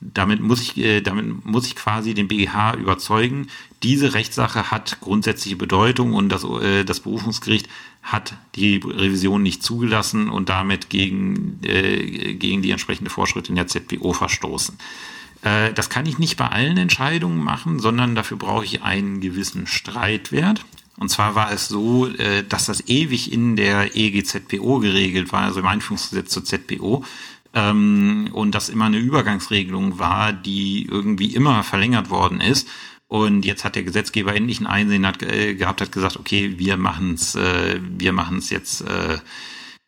Damit 0.00 0.40
muss 0.40 0.60
ich, 0.60 0.76
äh, 0.76 1.00
damit 1.00 1.44
muss 1.44 1.66
ich 1.66 1.74
quasi 1.74 2.14
den 2.14 2.28
BGH 2.28 2.74
überzeugen. 2.74 3.48
Diese 3.82 4.14
Rechtssache 4.14 4.70
hat 4.70 5.00
grundsätzliche 5.00 5.56
Bedeutung 5.56 6.14
und 6.14 6.28
das, 6.28 6.44
äh, 6.44 6.84
das 6.84 7.00
Berufungsgericht 7.00 7.68
hat 8.02 8.34
die 8.54 8.76
Revision 8.76 9.42
nicht 9.42 9.62
zugelassen 9.62 10.30
und 10.30 10.48
damit 10.48 10.88
gegen, 10.88 11.58
äh, 11.62 12.34
gegen 12.34 12.62
die 12.62 12.70
entsprechende 12.70 13.10
Vorschrift 13.10 13.48
in 13.48 13.56
der 13.56 13.66
ZPO 13.66 14.12
verstoßen. 14.12 14.78
Äh, 15.42 15.72
das 15.72 15.90
kann 15.90 16.06
ich 16.06 16.18
nicht 16.18 16.36
bei 16.36 16.48
allen 16.48 16.76
Entscheidungen 16.76 17.42
machen, 17.42 17.78
sondern 17.80 18.14
dafür 18.14 18.36
brauche 18.36 18.64
ich 18.64 18.82
einen 18.82 19.20
gewissen 19.20 19.66
Streitwert. 19.66 20.64
Und 20.98 21.10
zwar 21.10 21.36
war 21.36 21.52
es 21.52 21.68
so, 21.68 22.06
äh, 22.06 22.42
dass 22.42 22.66
das 22.66 22.88
ewig 22.88 23.32
in 23.32 23.54
der 23.54 23.96
EGZPO 23.96 24.80
geregelt 24.80 25.32
war, 25.32 25.42
also 25.42 25.60
im 25.60 25.66
Einführungsgesetz 25.66 26.30
zur 26.30 26.44
ZPO, 26.44 27.04
ähm, 27.54 28.30
und 28.32 28.54
das 28.54 28.68
immer 28.68 28.86
eine 28.86 28.98
Übergangsregelung 28.98 29.98
war, 29.98 30.32
die 30.32 30.86
irgendwie 30.90 31.34
immer 31.34 31.62
verlängert 31.62 32.10
worden 32.10 32.40
ist. 32.40 32.68
Und 33.08 33.46
jetzt 33.46 33.64
hat 33.64 33.74
der 33.74 33.84
Gesetzgeber 33.84 34.34
endlich 34.34 34.60
ein 34.60 34.66
Einsehen 34.66 35.06
hat, 35.06 35.22
äh, 35.22 35.54
gehabt, 35.54 35.80
hat 35.80 35.92
gesagt, 35.92 36.18
okay, 36.18 36.58
wir 36.58 36.76
machen 36.76 37.14
es, 37.14 37.34
äh, 37.34 37.80
wir 37.80 38.12
machen 38.12 38.38
es 38.38 38.50
jetzt 38.50 38.82
äh, 38.82 39.18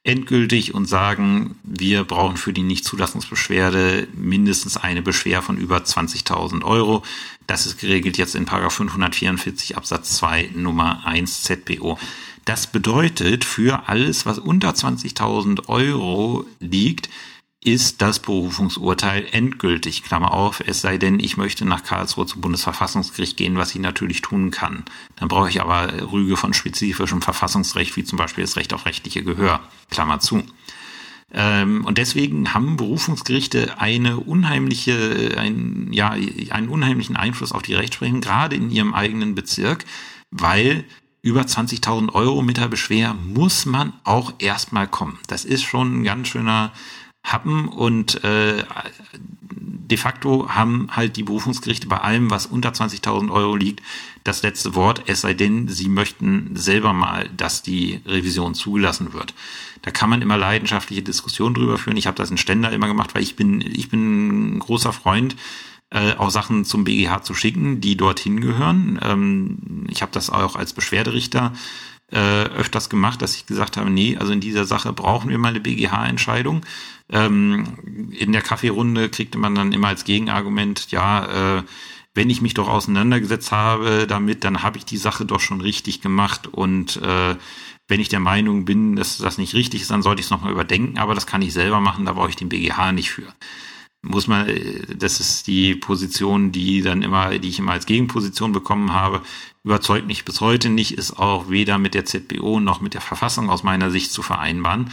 endgültig 0.02 0.74
und 0.74 0.86
sagen, 0.86 1.56
wir 1.62 2.04
brauchen 2.04 2.38
für 2.38 2.54
die 2.54 2.62
Nichtzulassungsbeschwerde 2.62 4.08
mindestens 4.14 4.78
eine 4.78 5.02
Beschwer 5.02 5.42
von 5.42 5.58
über 5.58 5.78
20.000 5.78 6.64
Euro. 6.64 7.02
Das 7.46 7.66
ist 7.66 7.78
geregelt 7.78 8.16
jetzt 8.16 8.34
in 8.34 8.46
Paragraph 8.46 8.74
544 8.74 9.76
Absatz 9.76 10.16
2 10.16 10.52
Nummer 10.54 11.06
1 11.06 11.42
ZPO. 11.42 11.98
Das 12.46 12.66
bedeutet, 12.68 13.44
für 13.44 13.88
alles, 13.88 14.24
was 14.24 14.38
unter 14.38 14.70
20.000 14.70 15.68
Euro 15.68 16.46
liegt, 16.58 17.10
ist 17.62 18.00
das 18.00 18.20
Berufungsurteil 18.20 19.26
endgültig, 19.32 20.02
Klammer 20.02 20.32
auf, 20.32 20.62
es 20.66 20.80
sei 20.80 20.96
denn, 20.96 21.20
ich 21.20 21.36
möchte 21.36 21.66
nach 21.66 21.84
Karlsruhe 21.84 22.24
zum 22.24 22.40
Bundesverfassungsgericht 22.40 23.36
gehen, 23.36 23.58
was 23.58 23.74
ich 23.74 23.80
natürlich 23.80 24.22
tun 24.22 24.50
kann. 24.50 24.84
Dann 25.16 25.28
brauche 25.28 25.50
ich 25.50 25.60
aber 25.60 26.10
Rüge 26.10 26.38
von 26.38 26.54
spezifischem 26.54 27.20
Verfassungsrecht, 27.20 27.96
wie 27.96 28.04
zum 28.04 28.16
Beispiel 28.16 28.44
das 28.44 28.56
Recht 28.56 28.72
auf 28.72 28.86
rechtliche 28.86 29.22
Gehör, 29.22 29.60
Klammer 29.90 30.20
zu. 30.20 30.42
Ähm, 31.32 31.84
und 31.84 31.98
deswegen 31.98 32.54
haben 32.54 32.78
Berufungsgerichte 32.78 33.78
eine 33.78 34.16
unheimliche, 34.16 35.34
ein, 35.36 35.92
ja, 35.92 36.10
einen 36.50 36.68
unheimlichen 36.70 37.16
Einfluss 37.16 37.52
auf 37.52 37.62
die 37.62 37.74
Rechtsprechung, 37.74 38.22
gerade 38.22 38.56
in 38.56 38.70
ihrem 38.70 38.94
eigenen 38.94 39.34
Bezirk, 39.34 39.84
weil 40.30 40.84
über 41.22 41.42
20.000 41.42 42.14
Euro 42.14 42.40
mit 42.40 42.56
der 42.56 42.68
Beschwer 42.68 43.14
muss 43.14 43.66
man 43.66 43.92
auch 44.04 44.32
erstmal 44.38 44.88
kommen. 44.88 45.18
Das 45.26 45.44
ist 45.44 45.62
schon 45.62 46.00
ein 46.00 46.04
ganz 46.04 46.28
schöner 46.28 46.72
Happen 47.22 47.68
und 47.68 48.24
äh, 48.24 48.64
de 49.52 49.98
facto 49.98 50.48
haben 50.48 50.88
halt 50.90 51.16
die 51.16 51.22
Berufungsgerichte 51.22 51.88
bei 51.88 51.98
allem, 51.98 52.30
was 52.30 52.46
unter 52.46 52.70
20.000 52.70 53.30
Euro 53.30 53.56
liegt, 53.56 53.82
das 54.24 54.42
letzte 54.42 54.74
Wort, 54.74 55.02
es 55.06 55.22
sei 55.22 55.34
denn, 55.34 55.68
sie 55.68 55.88
möchten 55.88 56.54
selber 56.54 56.92
mal, 56.92 57.28
dass 57.36 57.62
die 57.62 58.00
Revision 58.06 58.54
zugelassen 58.54 59.12
wird. 59.12 59.34
Da 59.82 59.90
kann 59.90 60.10
man 60.10 60.22
immer 60.22 60.36
leidenschaftliche 60.36 61.02
Diskussionen 61.02 61.54
drüber 61.54 61.78
führen. 61.78 61.96
Ich 61.96 62.06
habe 62.06 62.16
das 62.16 62.30
in 62.30 62.36
Ständer 62.36 62.70
immer 62.72 62.86
gemacht, 62.86 63.14
weil 63.14 63.22
ich 63.22 63.36
bin, 63.36 63.60
ich 63.60 63.88
bin 63.88 64.56
ein 64.56 64.58
großer 64.58 64.92
Freund, 64.92 65.36
äh, 65.90 66.14
auch 66.14 66.30
Sachen 66.30 66.64
zum 66.64 66.84
BGH 66.84 67.22
zu 67.22 67.34
schicken, 67.34 67.80
die 67.80 67.96
dorthin 67.96 68.40
gehören. 68.40 69.00
Ähm, 69.02 69.86
ich 69.88 70.02
habe 70.02 70.12
das 70.12 70.30
auch 70.30 70.54
als 70.54 70.72
Beschwerderichter 70.72 71.52
äh, 72.12 72.44
öfters 72.44 72.88
gemacht, 72.88 73.22
dass 73.22 73.36
ich 73.36 73.46
gesagt 73.46 73.76
habe, 73.76 73.90
nee, 73.90 74.16
also 74.18 74.32
in 74.32 74.40
dieser 74.40 74.64
Sache 74.64 74.92
brauchen 74.92 75.30
wir 75.30 75.38
mal 75.38 75.48
eine 75.48 75.60
BGH-Entscheidung. 75.60 76.62
Ähm, 77.10 78.10
in 78.18 78.32
der 78.32 78.42
Kaffeerunde 78.42 79.08
kriegte 79.08 79.38
man 79.38 79.54
dann 79.54 79.72
immer 79.72 79.88
als 79.88 80.04
Gegenargument, 80.04 80.90
ja, 80.90 81.58
äh, 81.58 81.62
wenn 82.14 82.30
ich 82.30 82.40
mich 82.42 82.54
doch 82.54 82.68
auseinandergesetzt 82.68 83.52
habe 83.52 84.06
damit, 84.08 84.42
dann 84.44 84.62
habe 84.62 84.78
ich 84.78 84.84
die 84.84 84.96
Sache 84.96 85.24
doch 85.24 85.40
schon 85.40 85.60
richtig 85.60 86.00
gemacht 86.00 86.48
und 86.48 86.96
äh, 86.96 87.36
wenn 87.86 88.00
ich 88.00 88.08
der 88.08 88.20
Meinung 88.20 88.64
bin, 88.64 88.96
dass 88.96 89.18
das 89.18 89.38
nicht 89.38 89.54
richtig 89.54 89.82
ist, 89.82 89.90
dann 89.90 90.02
sollte 90.02 90.20
ich 90.20 90.26
es 90.26 90.30
nochmal 90.30 90.52
überdenken, 90.52 90.98
aber 90.98 91.14
das 91.14 91.26
kann 91.26 91.42
ich 91.42 91.52
selber 91.52 91.80
machen, 91.80 92.06
da 92.06 92.12
brauche 92.12 92.30
ich 92.30 92.36
den 92.36 92.48
BGH 92.48 92.92
nicht 92.92 93.10
für. 93.10 93.26
Muss 94.02 94.26
man, 94.26 94.48
das 94.96 95.20
ist 95.20 95.46
die 95.46 95.74
Position, 95.74 96.52
die 96.52 96.80
dann 96.80 97.02
immer, 97.02 97.38
die 97.38 97.48
ich 97.48 97.58
immer 97.58 97.72
als 97.72 97.84
Gegenposition 97.84 98.52
bekommen 98.52 98.92
habe, 98.94 99.20
überzeugt 99.62 100.06
mich 100.06 100.24
bis 100.24 100.40
heute 100.40 100.70
nicht, 100.70 100.92
ist 100.92 101.18
auch 101.18 101.50
weder 101.50 101.78
mit 101.78 101.92
der 101.94 102.06
ZBO 102.06 102.60
noch 102.60 102.80
mit 102.80 102.94
der 102.94 103.02
Verfassung 103.02 103.50
aus 103.50 103.62
meiner 103.62 103.90
Sicht 103.90 104.10
zu 104.10 104.22
vereinbaren. 104.22 104.90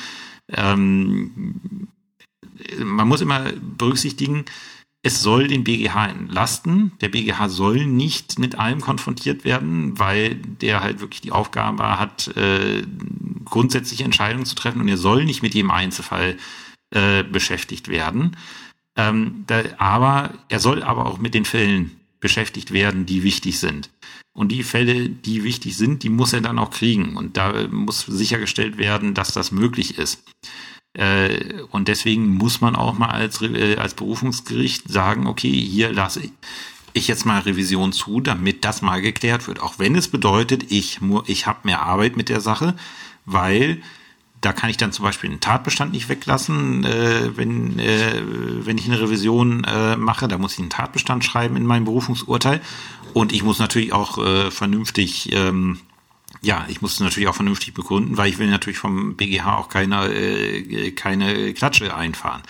Ähm, 0.50 1.90
man 2.80 3.08
muss 3.08 3.22
immer 3.22 3.52
berücksichtigen, 3.78 4.46
es 5.04 5.22
soll 5.22 5.48
den 5.48 5.64
BGH 5.64 6.08
entlasten. 6.08 6.92
Der 7.00 7.08
BGH 7.08 7.48
soll 7.48 7.86
nicht 7.86 8.40
mit 8.40 8.60
allem 8.60 8.82
konfrontiert 8.82 9.46
werden, 9.46 9.98
weil 9.98 10.36
der 10.36 10.82
halt 10.82 11.00
wirklich 11.00 11.22
die 11.22 11.32
Aufgabe 11.32 11.98
hat, 11.98 12.36
äh, 12.36 12.84
grundsätzliche 13.46 14.04
Entscheidungen 14.04 14.46
zu 14.46 14.56
treffen 14.56 14.82
und 14.82 14.90
er 14.90 14.98
soll 14.98 15.24
nicht 15.24 15.42
mit 15.42 15.54
jedem 15.54 15.72
Einzelfall 15.72 16.36
äh, 16.92 17.24
beschäftigt 17.24 17.88
werden. 17.88 18.36
Ähm, 18.98 19.44
da, 19.48 19.64
aber 19.78 20.34
er 20.50 20.60
soll 20.60 20.84
aber 20.84 21.06
auch 21.06 21.20
mit 21.20 21.34
den 21.34 21.46
Fällen 21.46 22.00
beschäftigt 22.20 22.72
werden, 22.72 23.06
die 23.06 23.24
wichtig 23.24 23.60
sind. 23.60 23.92
Und 24.34 24.52
die 24.52 24.64
Fälle, 24.64 25.10
die 25.10 25.44
wichtig 25.44 25.78
sind, 25.78 26.04
die 26.04 26.10
muss 26.10 26.34
er 26.34 26.42
dann 26.42 26.60
auch 26.60 26.72
kriegen. 26.72 27.16
Und 27.16 27.38
da 27.38 27.68
muss 27.70 28.02
sichergestellt 28.02 28.78
werden, 28.78 29.14
dass 29.14 29.34
das 29.34 29.52
möglich 29.52 29.98
ist. 29.98 30.24
Äh, 30.94 31.62
und 31.72 31.88
deswegen 31.88 32.36
muss 32.36 32.60
man 32.60 32.76
auch 32.76 32.98
mal 32.98 33.10
als, 33.10 33.42
äh, 33.42 33.78
als 33.78 33.94
Berufungsgericht 33.94 34.90
sagen, 34.90 35.28
okay, 35.28 35.52
hier 35.52 35.94
lasse 35.94 36.22
ich 36.94 37.08
jetzt 37.08 37.26
mal 37.26 37.42
Revision 37.42 37.94
zu, 37.94 38.20
damit 38.20 38.66
das 38.66 38.82
mal 38.82 39.02
geklärt 39.02 39.48
wird. 39.48 39.60
Auch 39.60 39.78
wenn 39.78 39.96
es 39.96 40.08
bedeutet, 40.08 40.72
ich, 40.72 41.00
ich 41.28 41.46
habe 41.46 41.60
mehr 41.64 41.84
Arbeit 41.84 42.18
mit 42.18 42.30
der 42.30 42.42
Sache, 42.42 42.76
weil 43.26 43.82
da 44.42 44.54
kann 44.54 44.70
ich 44.70 44.78
dann 44.78 44.92
zum 44.92 45.04
Beispiel 45.04 45.30
einen 45.30 45.40
Tatbestand 45.40 45.92
nicht 45.92 46.10
weglassen, 46.10 46.84
äh, 46.84 47.36
wenn, 47.36 47.80
äh, 47.80 48.22
wenn 48.66 48.78
ich 48.78 48.86
eine 48.86 49.02
Revision 49.02 49.64
äh, 49.64 49.96
mache. 49.96 50.28
Da 50.28 50.38
muss 50.38 50.54
ich 50.54 50.60
einen 50.60 50.70
Tatbestand 50.70 51.26
schreiben 51.26 51.56
in 51.56 51.66
meinem 51.66 51.86
Berufungsurteil. 51.86 52.62
Und 53.14 53.34
ich 53.34 53.44
muss 53.44 53.60
natürlich 53.60 53.94
auch 53.94 54.18
äh, 54.18 54.52
vernünftig 54.52 55.32
ähm, 55.34 55.80
ja, 56.42 56.66
ich 56.70 56.82
muss 56.82 57.00
natürlich 57.00 57.28
auch 57.28 57.36
vernünftig 57.36 57.74
begründen, 57.74 58.18
weil 58.18 58.30
ich 58.30 58.38
will 58.38 58.50
natürlich 58.50 58.78
vom 58.78 59.16
BGH 59.16 59.58
auch 59.58 59.70
keine, 59.70 60.08
äh, 60.14 60.92
keine 60.92 61.54
Klatsche 61.54 61.96
einfahren. 61.96 62.44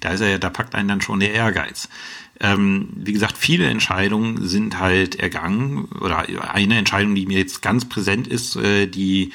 Da 0.00 0.10
ist 0.10 0.20
er 0.20 0.28
ja, 0.28 0.38
da 0.38 0.50
packt 0.50 0.74
einen 0.74 0.88
dann 0.88 1.00
schon 1.00 1.20
der 1.20 1.32
Ehrgeiz. 1.32 1.88
Ähm, 2.40 2.88
wie 2.94 3.12
gesagt, 3.12 3.36
viele 3.36 3.66
Entscheidungen 3.66 4.46
sind 4.46 4.78
halt 4.78 5.16
ergangen, 5.16 5.84
oder 6.00 6.26
eine 6.54 6.78
Entscheidung, 6.78 7.14
die 7.14 7.26
mir 7.26 7.38
jetzt 7.38 7.60
ganz 7.60 7.86
präsent 7.86 8.26
ist, 8.26 8.56
äh, 8.56 8.86
die 8.86 9.32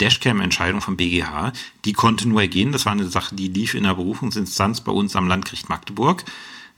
Dashcam-Entscheidung 0.00 0.80
vom 0.80 0.96
BGH, 0.96 1.52
die 1.84 1.92
konnte 1.92 2.28
nur 2.28 2.40
ergehen. 2.40 2.72
Das 2.72 2.86
war 2.86 2.92
eine 2.92 3.08
Sache, 3.08 3.34
die 3.34 3.48
lief 3.48 3.74
in 3.74 3.84
der 3.84 3.94
Berufungsinstanz 3.94 4.80
bei 4.80 4.92
uns 4.92 5.16
am 5.16 5.28
Landgericht 5.28 5.68
Magdeburg. 5.68 6.24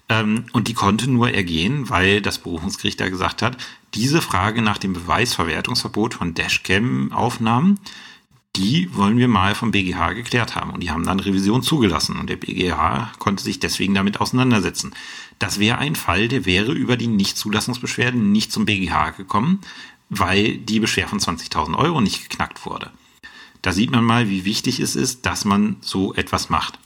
Ähm, 0.09 0.47
und 0.53 0.69
die 0.69 0.75
konnte 0.75 1.11
nur 1.11 1.31
ergehen, 1.31 1.91
weil 1.91 2.23
das 2.23 2.39
Berufungsgericht 2.39 3.01
da 3.01 3.09
gesagt 3.09 3.43
hat, 3.43 3.57
diese 3.95 4.23
Frage 4.23 4.63
nach 4.63 4.79
dem 4.79 4.93
Beweisverwertungsverbot 4.93 6.15
von 6.15 6.35
Dashcam-Aufnahmen, 6.35 7.81
die 8.57 8.95
wollen 8.95 9.19
wir 9.19 9.29
mal 9.29 9.55
vom 9.55 9.71
BGH 9.71 10.15
geklärt 10.15 10.57
haben. 10.57 10.71
Und 10.71 10.83
die 10.83 10.91
haben 10.91 11.07
dann 11.07 11.21
Revision 11.21 11.63
zugelassen. 11.63 12.19
Und 12.19 12.29
der 12.29 12.37
BGH 12.37 13.13
konnte 13.19 13.45
sich 13.45 13.61
deswegen 13.61 13.95
damit 13.95 14.21
auseinandersetzen. 14.21 14.95
Das 15.39 15.59
wäre 15.59 15.79
ein 15.79 15.95
Fall, 15.95 16.29
der 16.29 16.45
wäre 16.45 16.73
über 16.73 16.97
die 16.97 17.07
Nichtzulassungsbeschwerden 17.07 18.33
nicht 18.33 18.51
zum 18.51 18.65
BGH 18.65 19.11
gekommen, 19.11 19.61
weil 20.09 20.57
die 20.59 20.81
Beschwer 20.81 21.07
von 21.09 21.21
20.000 21.21 21.77
Euro 21.77 22.01
nicht 22.01 22.29
geknackt 22.29 22.67
wurde. 22.67 22.91
Da 23.63 23.73
sieht 23.73 23.91
man 23.91 24.05
mal, 24.05 24.29
wie 24.29 24.45
wichtig 24.45 24.81
es 24.81 24.97
ist, 24.97 25.27
dass 25.27 25.45
man 25.45 25.77
so 25.81 26.15
etwas 26.15 26.49
macht. 26.49 26.79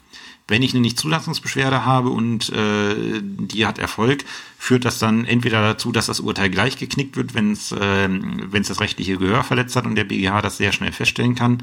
Wenn 0.48 0.62
ich 0.62 0.72
eine 0.72 0.80
Nichtzulassungsbeschwerde 0.80 1.84
habe 1.84 2.08
und 2.10 2.50
äh, 2.50 3.20
die 3.22 3.64
hat 3.64 3.78
Erfolg, 3.78 4.24
führt 4.58 4.84
das 4.84 4.98
dann 4.98 5.24
entweder 5.24 5.62
dazu, 5.62 5.92
dass 5.92 6.06
das 6.06 6.20
Urteil 6.20 6.50
gleich 6.50 6.76
geknickt 6.76 7.16
wird, 7.16 7.34
wenn 7.34 7.52
es 7.52 7.72
äh, 7.72 8.08
wenn's 8.10 8.68
das 8.68 8.80
rechtliche 8.80 9.16
Gehör 9.16 9.44
verletzt 9.44 9.76
hat 9.76 9.86
und 9.86 9.94
der 9.94 10.04
BGH 10.04 10.42
das 10.42 10.56
sehr 10.56 10.72
schnell 10.72 10.92
feststellen 10.92 11.36
kann. 11.36 11.62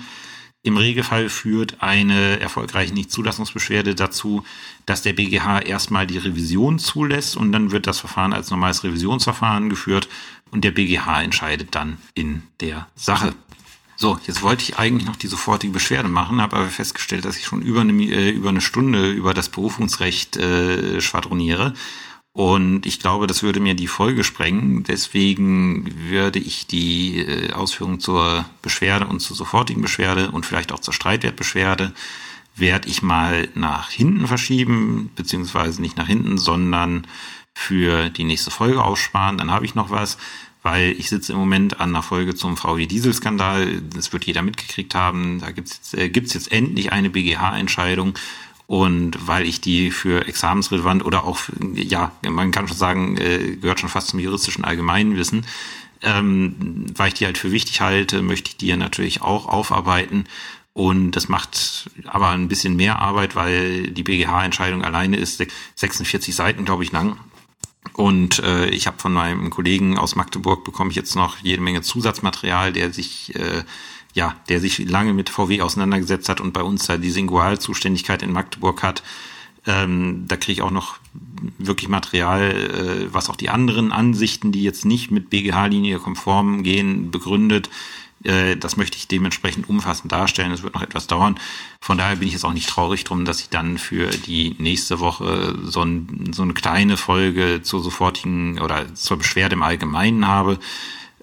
Im 0.61 0.75
Regelfall 0.75 1.29
führt 1.29 1.81
eine 1.81 2.39
erfolgreiche 2.41 2.93
Nichtzulassungsbeschwerde 2.93 3.95
dazu, 3.95 4.43
dass 4.85 5.01
der 5.01 5.13
BGH 5.13 5.59
erstmal 5.59 6.05
die 6.05 6.17
Revision 6.17 6.79
zulässt 6.79 7.37
und 7.37 7.53
dann 7.53 7.71
wird 7.71 7.87
das 7.87 7.99
Verfahren 7.99 8.33
als 8.33 8.49
normales 8.49 8.83
Revisionsverfahren 8.83 9.69
geführt 9.69 10.09
und 10.51 10.65
der 10.65 10.71
BGH 10.71 11.21
entscheidet 11.21 11.75
dann 11.75 11.97
in 12.13 12.43
der 12.59 12.87
Sache. 12.95 13.33
So, 14.01 14.17
jetzt 14.25 14.41
wollte 14.43 14.63
ich 14.63 14.79
eigentlich 14.79 15.05
noch 15.05 15.17
die 15.17 15.27
sofortige 15.27 15.73
Beschwerde 15.73 16.07
machen, 16.07 16.41
habe 16.41 16.55
aber 16.55 16.67
festgestellt, 16.67 17.25
dass 17.25 17.35
ich 17.35 17.43
schon 17.43 17.61
über 17.61 17.81
eine, 17.81 17.91
äh, 17.91 18.29
über 18.29 18.47
eine 18.47 18.61
Stunde 18.61 19.11
über 19.11 19.33
das 19.33 19.49
Berufungsrecht 19.49 20.37
äh, 20.37 21.01
schwadroniere. 21.01 21.73
Und 22.31 22.85
ich 22.85 23.01
glaube, 23.01 23.27
das 23.27 23.43
würde 23.43 23.59
mir 23.59 23.75
die 23.75 23.87
Folge 23.87 24.23
sprengen. 24.23 24.85
Deswegen 24.85 26.09
würde 26.09 26.39
ich 26.39 26.65
die 26.65 27.19
äh, 27.19 27.51
Ausführungen 27.51 27.99
zur 27.99 28.45
Beschwerde 28.61 29.05
und 29.05 29.19
zur 29.19 29.35
sofortigen 29.35 29.81
Beschwerde 29.81 30.31
und 30.31 30.45
vielleicht 30.45 30.71
auch 30.71 30.79
zur 30.79 30.93
Streitwertbeschwerde 30.93 31.91
werde 32.55 32.87
ich 32.87 33.01
mal 33.01 33.49
nach 33.53 33.89
hinten 33.89 34.27
verschieben, 34.27 35.11
beziehungsweise 35.17 35.81
nicht 35.81 35.97
nach 35.97 36.07
hinten, 36.07 36.37
sondern 36.37 37.05
für 37.53 38.09
die 38.09 38.23
nächste 38.23 38.49
Folge 38.49 38.81
aussparen. 38.81 39.37
Dann 39.37 39.51
habe 39.51 39.65
ich 39.65 39.75
noch 39.75 39.89
was 39.89 40.17
weil 40.61 40.91
ich 40.91 41.09
sitze 41.09 41.31
im 41.31 41.39
Moment 41.39 41.79
an 41.79 41.89
einer 41.89 42.03
Folge 42.03 42.35
zum 42.35 42.57
VW-Diesel-Skandal. 42.57 43.81
Das 43.95 44.11
wird 44.11 44.25
jeder 44.25 44.41
mitgekriegt 44.41 44.93
haben. 44.95 45.39
Da 45.39 45.51
gibt's 45.51 45.77
jetzt, 45.77 45.93
äh, 45.95 46.09
gibt's 46.09 46.33
jetzt 46.33 46.51
endlich 46.51 46.91
eine 46.91 47.09
BGH-Entscheidung. 47.09 48.13
Und 48.67 49.27
weil 49.27 49.47
ich 49.47 49.61
die 49.61 49.89
für 49.89 50.27
examensrelevant 50.27 51.03
oder 51.03 51.23
auch, 51.23 51.39
ja, 51.73 52.11
man 52.29 52.51
kann 52.51 52.67
schon 52.67 52.77
sagen, 52.77 53.17
äh, 53.17 53.55
gehört 53.55 53.79
schon 53.79 53.89
fast 53.89 54.09
zum 54.09 54.19
juristischen 54.19 54.63
Allgemeinwissen, 54.63 55.45
ähm, 56.03 56.85
weil 56.95 57.07
ich 57.07 57.15
die 57.15 57.25
halt 57.25 57.39
für 57.39 57.51
wichtig 57.51 57.81
halte, 57.81 58.21
möchte 58.21 58.49
ich 58.49 58.57
die 58.57 58.67
ja 58.67 58.77
natürlich 58.77 59.21
auch 59.21 59.47
aufarbeiten. 59.47 60.25
Und 60.73 61.11
das 61.11 61.29
macht 61.29 61.89
aber 62.05 62.29
ein 62.29 62.47
bisschen 62.47 62.75
mehr 62.75 62.99
Arbeit, 62.99 63.35
weil 63.35 63.87
die 63.87 64.03
BGH-Entscheidung 64.03 64.83
alleine 64.83 65.17
ist 65.17 65.43
46 65.75 66.35
Seiten, 66.35 66.63
glaube 66.63 66.83
ich, 66.83 66.91
lang. 66.91 67.17
Und 67.93 68.39
äh, 68.39 68.69
ich 68.69 68.87
habe 68.87 68.99
von 68.99 69.13
meinem 69.13 69.49
Kollegen 69.49 69.97
aus 69.97 70.15
Magdeburg 70.15 70.63
bekomme 70.63 70.89
ich 70.89 70.95
jetzt 70.95 71.15
noch 71.15 71.37
jede 71.37 71.61
Menge 71.61 71.81
Zusatzmaterial, 71.81 72.73
der 72.73 72.91
sich 72.91 73.35
äh, 73.35 73.63
ja, 74.13 74.35
der 74.49 74.59
sich 74.59 74.77
lange 74.79 75.13
mit 75.13 75.29
VW 75.29 75.61
auseinandergesetzt 75.61 76.29
hat 76.29 76.41
und 76.41 76.53
bei 76.53 76.63
uns 76.63 76.85
da 76.87 76.97
die 76.97 77.11
Singualzuständigkeit 77.11 78.23
in 78.23 78.31
Magdeburg 78.31 78.83
hat. 78.83 79.03
Ähm, 79.67 80.25
da 80.27 80.35
kriege 80.37 80.53
ich 80.53 80.61
auch 80.61 80.71
noch 80.71 80.97
wirklich 81.57 81.89
Material, 81.89 82.51
äh, 82.51 83.13
was 83.13 83.29
auch 83.29 83.35
die 83.35 83.49
anderen 83.49 83.91
Ansichten, 83.91 84.51
die 84.51 84.63
jetzt 84.63 84.85
nicht 84.85 85.11
mit 85.11 85.29
BGH-Linie 85.29 85.99
konform 85.99 86.63
gehen, 86.63 87.11
begründet. 87.11 87.69
Äh, 88.23 88.57
das 88.57 88.77
möchte 88.77 88.97
ich 88.97 89.07
dementsprechend 89.07 89.69
umfassend 89.69 90.11
darstellen. 90.11 90.51
Es 90.51 90.63
wird 90.63 90.73
noch 90.73 90.81
etwas 90.81 91.07
dauern. 91.07 91.39
Von 91.81 91.97
daher 91.97 92.17
bin 92.17 92.27
ich 92.27 92.33
jetzt 92.33 92.45
auch 92.45 92.53
nicht 92.53 92.69
traurig 92.69 93.03
drum, 93.03 93.25
dass 93.25 93.41
ich 93.41 93.49
dann 93.49 93.77
für 93.77 94.09
die 94.09 94.55
nächste 94.59 94.99
Woche 94.99 95.57
so, 95.63 95.83
ein, 95.83 96.31
so 96.33 96.43
eine 96.43 96.53
kleine 96.53 96.97
Folge 96.97 97.61
zur 97.63 97.81
sofortigen 97.81 98.59
oder 98.59 98.93
zur 98.95 99.17
Beschwerde 99.17 99.55
im 99.55 99.63
Allgemeinen 99.63 100.27
habe, 100.27 100.59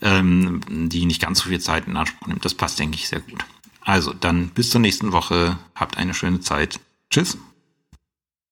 ähm, 0.01 0.61
die 0.69 1.07
nicht 1.07 1.21
ganz 1.21 1.41
so 1.41 1.49
viel 1.49 1.61
Zeit 1.61 1.87
in 1.87 1.97
Anspruch 1.97 2.29
nimmt. 2.29 2.45
Das 2.45 2.55
passt, 2.55 2.79
denke 2.79 2.97
ich, 2.97 3.09
sehr 3.09 3.21
gut. 3.21 3.45
Also 3.83 4.13
dann 4.13 4.49
bis 4.49 4.71
zur 4.71 4.81
nächsten 4.81 5.13
Woche. 5.13 5.59
Habt 5.75 5.97
eine 5.97 6.15
schöne 6.15 6.41
Zeit. 6.41 6.81
Tschüss. 7.11 7.39